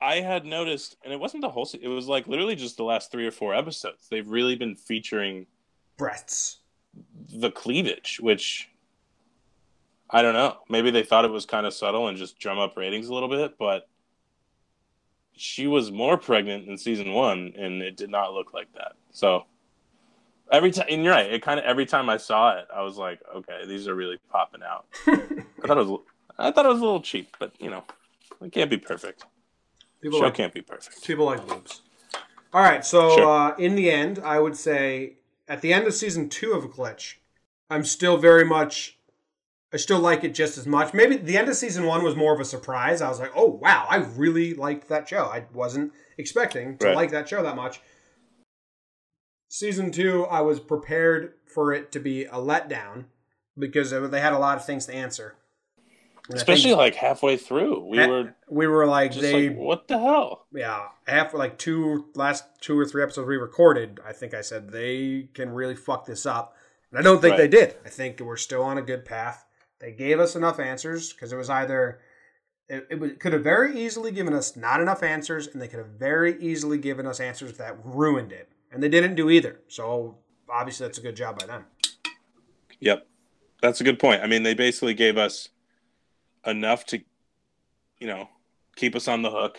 I 0.00 0.20
had 0.20 0.46
noticed 0.46 0.96
and 1.04 1.12
it 1.12 1.20
wasn't 1.20 1.42
the 1.42 1.50
whole 1.50 1.68
it 1.80 1.88
was 1.88 2.08
like 2.08 2.26
literally 2.26 2.56
just 2.56 2.76
the 2.76 2.84
last 2.84 3.12
3 3.12 3.26
or 3.26 3.30
4 3.30 3.54
episodes. 3.54 4.08
They've 4.08 4.26
really 4.26 4.56
been 4.56 4.74
featuring 4.74 5.46
breasts. 5.96 6.58
the 7.28 7.50
cleavage, 7.50 8.18
which 8.20 8.70
I 10.08 10.22
don't 10.22 10.34
know. 10.34 10.56
Maybe 10.68 10.90
they 10.90 11.02
thought 11.02 11.24
it 11.24 11.30
was 11.30 11.46
kind 11.46 11.66
of 11.66 11.74
subtle 11.74 12.08
and 12.08 12.16
just 12.16 12.38
drum 12.38 12.58
up 12.58 12.76
ratings 12.76 13.08
a 13.08 13.14
little 13.14 13.28
bit, 13.28 13.56
but 13.58 13.88
she 15.36 15.66
was 15.66 15.92
more 15.92 16.16
pregnant 16.16 16.68
in 16.68 16.76
season 16.76 17.12
1 17.12 17.52
and 17.56 17.82
it 17.82 17.96
did 17.96 18.10
not 18.10 18.32
look 18.32 18.52
like 18.54 18.72
that. 18.74 18.92
So 19.12 19.44
every 20.50 20.70
time 20.70 20.86
and 20.88 21.04
you're 21.04 21.12
right, 21.12 21.30
it 21.30 21.42
kind 21.42 21.60
of 21.60 21.66
every 21.66 21.86
time 21.86 22.08
I 22.08 22.16
saw 22.16 22.58
it, 22.58 22.66
I 22.74 22.82
was 22.82 22.96
like, 22.96 23.20
okay, 23.36 23.66
these 23.66 23.86
are 23.86 23.94
really 23.94 24.18
popping 24.30 24.62
out. 24.62 24.86
I 25.06 25.66
thought 25.66 25.78
it 25.78 25.86
was 25.86 26.00
I 26.38 26.50
thought 26.50 26.64
it 26.64 26.70
was 26.70 26.80
a 26.80 26.84
little 26.84 27.02
cheap, 27.02 27.36
but 27.38 27.52
you 27.60 27.70
know, 27.70 27.84
it 28.40 28.52
can't 28.52 28.70
be 28.70 28.78
perfect. 28.78 29.24
People 30.02 30.18
Show 30.18 30.24
like 30.26 30.34
can't 30.34 30.54
be 30.54 30.62
perfect. 30.62 31.04
People 31.04 31.26
like 31.26 31.46
boobs. 31.46 31.82
All 32.52 32.62
right, 32.62 32.84
so 32.84 33.10
Sure. 33.10 33.28
uh, 33.28 33.56
in 33.56 33.74
the 33.76 33.90
end, 33.90 34.18
I 34.24 34.38
would 34.40 34.56
say 34.56 35.14
at 35.46 35.60
the 35.60 35.72
end 35.72 35.86
of 35.86 35.94
season 35.94 36.28
two 36.28 36.52
of 36.52 36.64
a 36.64 36.68
Glitch, 36.68 37.16
I'm 37.68 37.84
still 37.84 38.16
very 38.16 38.44
much, 38.44 38.98
I 39.72 39.76
still 39.76 40.00
like 40.00 40.24
it 40.24 40.34
just 40.34 40.58
as 40.58 40.66
much. 40.66 40.92
Maybe 40.92 41.16
the 41.16 41.36
end 41.36 41.48
of 41.48 41.54
season 41.56 41.84
one 41.86 42.02
was 42.02 42.16
more 42.16 42.34
of 42.34 42.40
a 42.40 42.44
surprise. 42.44 43.00
I 43.00 43.08
was 43.08 43.20
like, 43.20 43.30
oh 43.36 43.46
wow, 43.46 43.86
I 43.88 43.96
really 43.98 44.54
liked 44.54 44.88
that 44.88 45.08
show. 45.08 45.26
I 45.26 45.44
wasn't 45.52 45.92
expecting 46.18 46.76
to 46.78 46.86
Right. 46.86 46.96
like 46.96 47.10
that 47.12 47.28
show 47.28 47.42
that 47.42 47.54
much. 47.56 47.80
Season 49.48 49.90
two, 49.92 50.24
I 50.26 50.40
was 50.40 50.60
prepared 50.60 51.34
for 51.52 51.72
it 51.72 51.90
to 51.92 52.00
be 52.00 52.24
a 52.24 52.34
letdown 52.34 53.04
because 53.58 53.90
they 53.90 54.20
had 54.20 54.32
a 54.32 54.38
lot 54.38 54.56
of 54.56 54.64
things 54.64 54.86
to 54.86 54.94
answer. 54.94 55.34
Especially 56.32 56.74
like 56.74 56.94
halfway 56.94 57.36
through. 57.36 57.86
We 57.88 57.98
ha- 57.98 58.06
were 58.06 58.34
we 58.48 58.66
were 58.66 58.86
like 58.86 59.14
they 59.14 59.48
like, 59.48 59.58
what 59.58 59.88
the 59.88 59.98
hell? 59.98 60.46
yeah, 60.52 60.88
after 61.06 61.36
like 61.36 61.58
two 61.58 62.06
last 62.14 62.44
two 62.60 62.78
or 62.78 62.84
three 62.86 63.02
episodes 63.02 63.26
we 63.28 63.36
recorded, 63.36 64.00
I 64.06 64.12
think 64.12 64.34
I 64.34 64.40
said 64.40 64.70
they 64.70 65.28
can 65.34 65.50
really 65.50 65.74
fuck 65.76 66.06
this 66.06 66.26
up, 66.26 66.56
and 66.90 66.98
I 66.98 67.02
don't 67.02 67.20
think 67.20 67.32
Right. 67.32 67.38
they 67.38 67.48
did. 67.48 67.76
I 67.84 67.88
think 67.88 68.20
we're 68.20 68.36
still 68.36 68.62
on 68.62 68.78
a 68.78 68.82
good 68.82 69.04
path. 69.04 69.44
They 69.80 69.92
gave 69.92 70.20
us 70.20 70.36
enough 70.36 70.60
answers 70.60 71.12
because 71.12 71.32
it 71.32 71.36
was 71.36 71.50
either 71.50 72.00
it, 72.68 72.86
it 72.90 73.18
could 73.20 73.32
have 73.32 73.42
very 73.42 73.76
easily 73.80 74.12
given 74.12 74.32
us 74.32 74.56
not 74.56 74.80
enough 74.80 75.02
answers, 75.02 75.46
and 75.48 75.60
they 75.60 75.66
could 75.68 75.78
have 75.80 75.88
very 75.98 76.40
easily 76.40 76.78
given 76.78 77.06
us 77.06 77.18
answers 77.18 77.56
that 77.58 77.76
ruined 77.84 78.30
it, 78.30 78.52
and 78.70 78.82
they 78.82 78.88
didn't 78.88 79.14
do 79.16 79.30
either. 79.30 79.60
So 79.68 80.18
obviously, 80.48 80.86
that's 80.86 80.98
a 80.98 81.02
good 81.02 81.16
job 81.16 81.38
by 81.40 81.46
them. 81.46 81.64
Yep. 82.78 83.06
That's 83.62 83.80
a 83.80 83.84
good 83.84 83.98
point. 83.98 84.22
I 84.22 84.26
mean, 84.26 84.42
they 84.42 84.54
basically 84.54 84.94
gave 84.94 85.18
us 85.18 85.48
enough 86.46 86.86
to, 86.86 87.00
you 87.98 88.06
know, 88.06 88.28
keep 88.76 88.94
us 88.96 89.08
on 89.08 89.22
the 89.22 89.30
hook, 89.30 89.58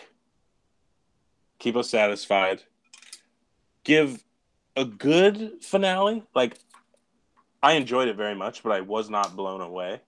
keep 1.58 1.76
us 1.76 1.90
satisfied, 1.90 2.62
give 3.84 4.24
a 4.76 4.84
good 4.84 5.62
finale. 5.62 6.24
Like, 6.34 6.58
I 7.62 7.72
enjoyed 7.74 8.08
it 8.08 8.16
very 8.16 8.34
much, 8.34 8.62
but 8.62 8.72
I 8.72 8.80
was 8.80 9.08
not 9.08 9.36
blown 9.36 9.60
away. 9.60 10.00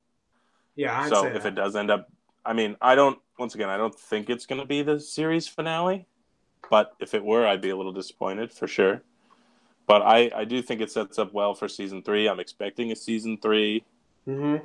Yeah, 0.75 1.03
I'd 1.03 1.09
so 1.09 1.27
if 1.27 1.43
that. 1.45 1.49
it 1.49 1.55
does 1.55 1.77
end 1.77 1.91
up, 1.91 2.09
I 2.45 2.53
mean, 2.53 2.77
I 2.81 2.95
don't. 2.95 3.19
Once 3.39 3.55
again, 3.55 3.69
I 3.69 3.77
don't 3.77 3.95
think 3.95 4.31
it's 4.31 4.47
going 4.47 4.61
to 4.61 4.67
be 4.67 4.83
the 4.83 5.01
series 5.01 5.49
finale, 5.49 6.07
but 6.71 6.95
if 7.01 7.15
it 7.15 7.25
were, 7.25 7.47
I'd 7.47 7.61
be 7.61 7.71
a 7.71 7.77
little 7.77 7.93
disappointed 7.93 8.53
for 8.53 8.69
sure. 8.69 9.03
But 9.87 10.03
I, 10.03 10.31
I 10.35 10.45
do 10.45 10.63
think 10.63 10.81
it 10.81 10.91
sets 10.91 11.19
up 11.19 11.33
well 11.35 11.55
for 11.55 11.69
season 11.69 12.03
three. 12.03 12.29
I'm 12.29 12.41
expecting 12.41 12.91
a 12.93 12.97
season 12.97 13.39
three, 13.41 13.85
Mhm. 14.27 14.63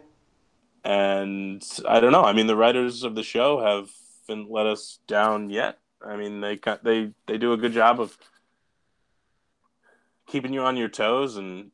And 0.83 1.63
I 1.87 1.99
don't 1.99 2.11
know. 2.11 2.23
I 2.23 2.33
mean, 2.33 2.47
the 2.47 2.55
writers 2.55 3.03
of 3.03 3.15
the 3.15 3.23
show 3.23 3.59
haven't 3.59 4.49
let 4.49 4.65
us 4.65 4.99
down 5.07 5.49
yet. 5.49 5.79
I 6.05 6.15
mean, 6.15 6.41
they 6.41 6.59
they 6.83 7.11
they 7.27 7.37
do 7.37 7.53
a 7.53 7.57
good 7.57 7.73
job 7.73 7.99
of 7.99 8.17
keeping 10.27 10.53
you 10.53 10.61
on 10.61 10.77
your 10.77 10.89
toes 10.89 11.37
and 11.37 11.71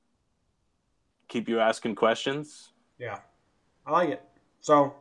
keep 1.27 1.49
you 1.49 1.59
asking 1.59 1.95
questions. 1.95 2.71
yeah, 2.97 3.19
I 3.85 3.91
like 3.91 4.09
it. 4.09 4.21
So 4.61 4.95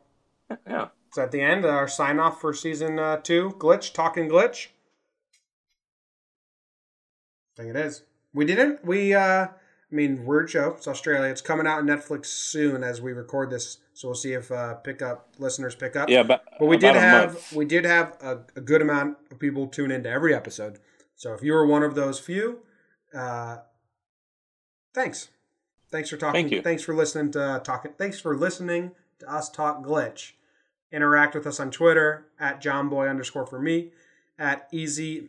Yeah. 0.67 0.89
So 1.13 1.23
at 1.23 1.31
the 1.31 1.41
end, 1.41 1.65
our 1.65 1.87
sign 1.87 2.19
off 2.19 2.41
for 2.41 2.53
season 2.53 2.99
uh, 2.99 3.19
two, 3.19 3.51
Glitch, 3.59 3.93
Talking 3.93 4.29
Glitch. 4.29 4.67
I 7.57 7.63
think 7.63 7.71
it 7.71 7.77
is. 7.77 8.03
We 8.33 8.45
didn't. 8.45 8.85
We. 8.85 9.15
uh 9.15 9.49
I 9.95 9.97
mean, 9.97 10.27
weird 10.27 10.51
show. 10.51 10.71
It's 10.71 10.89
Australia. 10.89 11.31
It's 11.31 11.41
coming 11.41 11.69
out 11.69 11.79
on 11.79 11.87
Netflix 11.87 12.27
soon 12.27 12.83
as 12.83 13.01
we 13.01 13.13
record 13.13 13.51
this. 13.51 13.79
So 13.93 14.09
we'll 14.09 14.17
see 14.17 14.33
if 14.33 14.51
uh 14.51 14.75
pick 14.75 15.03
up 15.03 15.29
listeners 15.39 15.77
pick 15.77 15.95
up. 15.95 16.09
Yeah, 16.09 16.25
but 16.25 16.43
But 16.59 16.67
we 16.67 16.77
did 16.77 16.97
have 16.97 17.35
month. 17.35 17.53
we 17.53 17.65
did 17.65 17.85
have 17.85 18.17
a, 18.21 18.41
a 18.57 18.61
good 18.61 18.83
amount 18.83 19.19
of 19.31 19.39
people 19.39 19.69
tune 19.69 19.93
into 19.93 20.11
every 20.11 20.35
episode. 20.35 20.81
So 21.15 21.33
if 21.33 21.45
you 21.45 21.53
were 21.53 21.65
one 21.65 21.85
of 21.85 21.95
those 21.95 22.19
few, 22.19 22.59
uh, 23.17 23.59
thanks. 24.93 25.29
Thanks 25.93 26.11
for 26.11 26.17
talking. 26.17 26.43
Thank 26.43 26.51
you. 26.51 26.61
Thanks 26.61 26.83
for 26.83 26.93
listening 26.93 27.31
to 27.33 27.61
talking. 27.63 27.93
Thanks 27.97 28.19
for 28.19 28.37
listening 28.37 28.91
to 29.21 29.33
us 29.33 29.49
talk 29.49 29.85
glitch. 29.85 30.33
Interact 30.91 31.37
with 31.37 31.47
us 31.47 31.61
on 31.61 31.71
Twitter 31.71 32.27
at 32.41 32.61
johnboy 32.61 33.07
underscore 33.07 33.47
for 33.47 33.61
me, 33.61 33.93
at 34.41 34.67
easy 34.73 35.29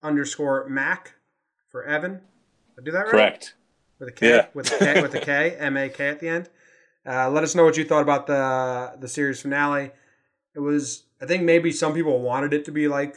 underscore 0.00 0.68
mac 0.68 1.14
for 1.68 1.82
Evan. 1.82 2.20
Did 2.76 2.82
I 2.82 2.84
do 2.84 2.90
that 2.92 2.98
right? 3.00 3.10
correct. 3.10 3.54
with 3.98 4.08
a 4.08 4.12
K, 4.12 4.28
Yeah. 4.28 4.46
with 4.54 4.72
a 4.72 4.78
K, 4.78 5.02
with 5.02 5.14
a 5.14 5.20
K, 5.20 5.56
M 5.58 5.76
A 5.76 5.88
K 5.88 6.08
at 6.08 6.20
the 6.20 6.28
end. 6.28 6.48
Uh, 7.06 7.28
let 7.30 7.42
us 7.42 7.54
know 7.54 7.64
what 7.64 7.76
you 7.76 7.84
thought 7.84 8.02
about 8.02 8.26
the 8.26 8.92
the 9.00 9.08
series 9.08 9.40
finale. 9.42 9.90
It 10.54 10.60
was, 10.60 11.04
I 11.20 11.26
think, 11.26 11.42
maybe 11.44 11.72
some 11.72 11.94
people 11.94 12.20
wanted 12.20 12.52
it 12.52 12.64
to 12.66 12.70
be 12.72 12.86
like 12.88 13.16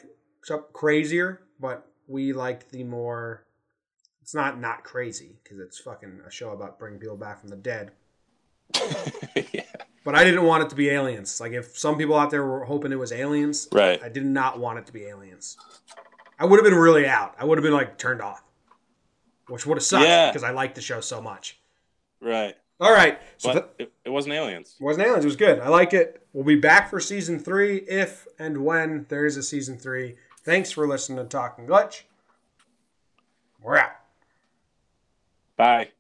crazier, 0.74 1.42
but 1.60 1.86
we 2.08 2.34
liked 2.34 2.72
the 2.72 2.84
more. 2.84 3.46
It's 4.22 4.34
not 4.34 4.60
not 4.60 4.84
crazy 4.84 5.38
because 5.44 5.60
it's 5.60 5.80
fucking 5.80 6.22
a 6.26 6.32
show 6.32 6.50
about 6.52 6.80
bringing 6.80 7.00
people 7.00 7.18
back 7.18 7.40
from 7.40 7.50
the 7.50 7.56
dead. 7.58 7.92
yeah. 9.54 9.62
But 10.04 10.16
I 10.16 10.24
didn't 10.24 10.44
want 10.44 10.64
it 10.64 10.70
to 10.70 10.76
be 10.76 10.90
aliens. 10.90 11.40
Like 11.40 11.52
if 11.52 11.78
some 11.78 11.98
people 11.98 12.16
out 12.16 12.30
there 12.32 12.44
were 12.46 12.66
hoping 12.66 12.92
it 12.92 12.96
was 13.00 13.12
aliens, 13.12 13.68
Right. 13.72 14.02
I 14.04 14.10
did 14.10 14.26
not 14.26 14.60
want 14.60 14.80
it 14.80 14.86
to 14.88 14.94
be 14.94 15.04
aliens. 15.06 15.58
I 16.40 16.46
would 16.46 16.58
have 16.60 16.64
been 16.70 16.78
really 16.80 17.08
out. 17.08 17.36
I 17.40 17.46
would 17.46 17.58
have 17.58 17.64
been 17.64 17.74
like 17.74 17.98
turned 17.98 18.22
off, 18.22 18.44
which 19.48 19.66
would 19.66 19.78
have 19.78 19.84
sucked 19.84 20.06
Yeah. 20.08 20.30
because 20.32 20.44
I 20.44 20.52
liked 20.52 20.76
the 20.76 20.82
show 20.82 21.02
so 21.02 21.22
much. 21.22 21.60
Right. 22.22 22.56
All 22.80 22.92
right, 22.92 23.20
so 23.38 23.54
But 23.54 23.78
that 23.78 23.84
it, 23.86 23.94
it 24.04 24.10
wasn't 24.10 24.34
aliens. 24.34 24.76
It 24.80 24.84
wasn't 24.84 25.06
aliens. 25.08 25.24
It 25.24 25.28
was 25.30 25.38
good. 25.38 25.60
I 25.60 25.70
like 25.70 25.94
it. 25.94 26.22
We'll 26.34 26.44
be 26.44 26.56
back 26.58 26.90
for 26.90 27.00
season 27.00 27.40
three 27.40 27.78
if 27.88 28.28
and 28.38 28.66
when 28.66 29.06
there 29.08 29.26
is 29.26 29.38
a 29.38 29.44
season 29.44 29.78
three. 29.78 30.18
Thanks 30.44 30.72
for 30.72 30.86
listening 30.86 31.18
to 31.20 31.24
Talking 31.24 31.66
Glitch. 31.68 32.02
We're 33.62 33.78
out. 33.78 33.92
Bye. 35.56 35.92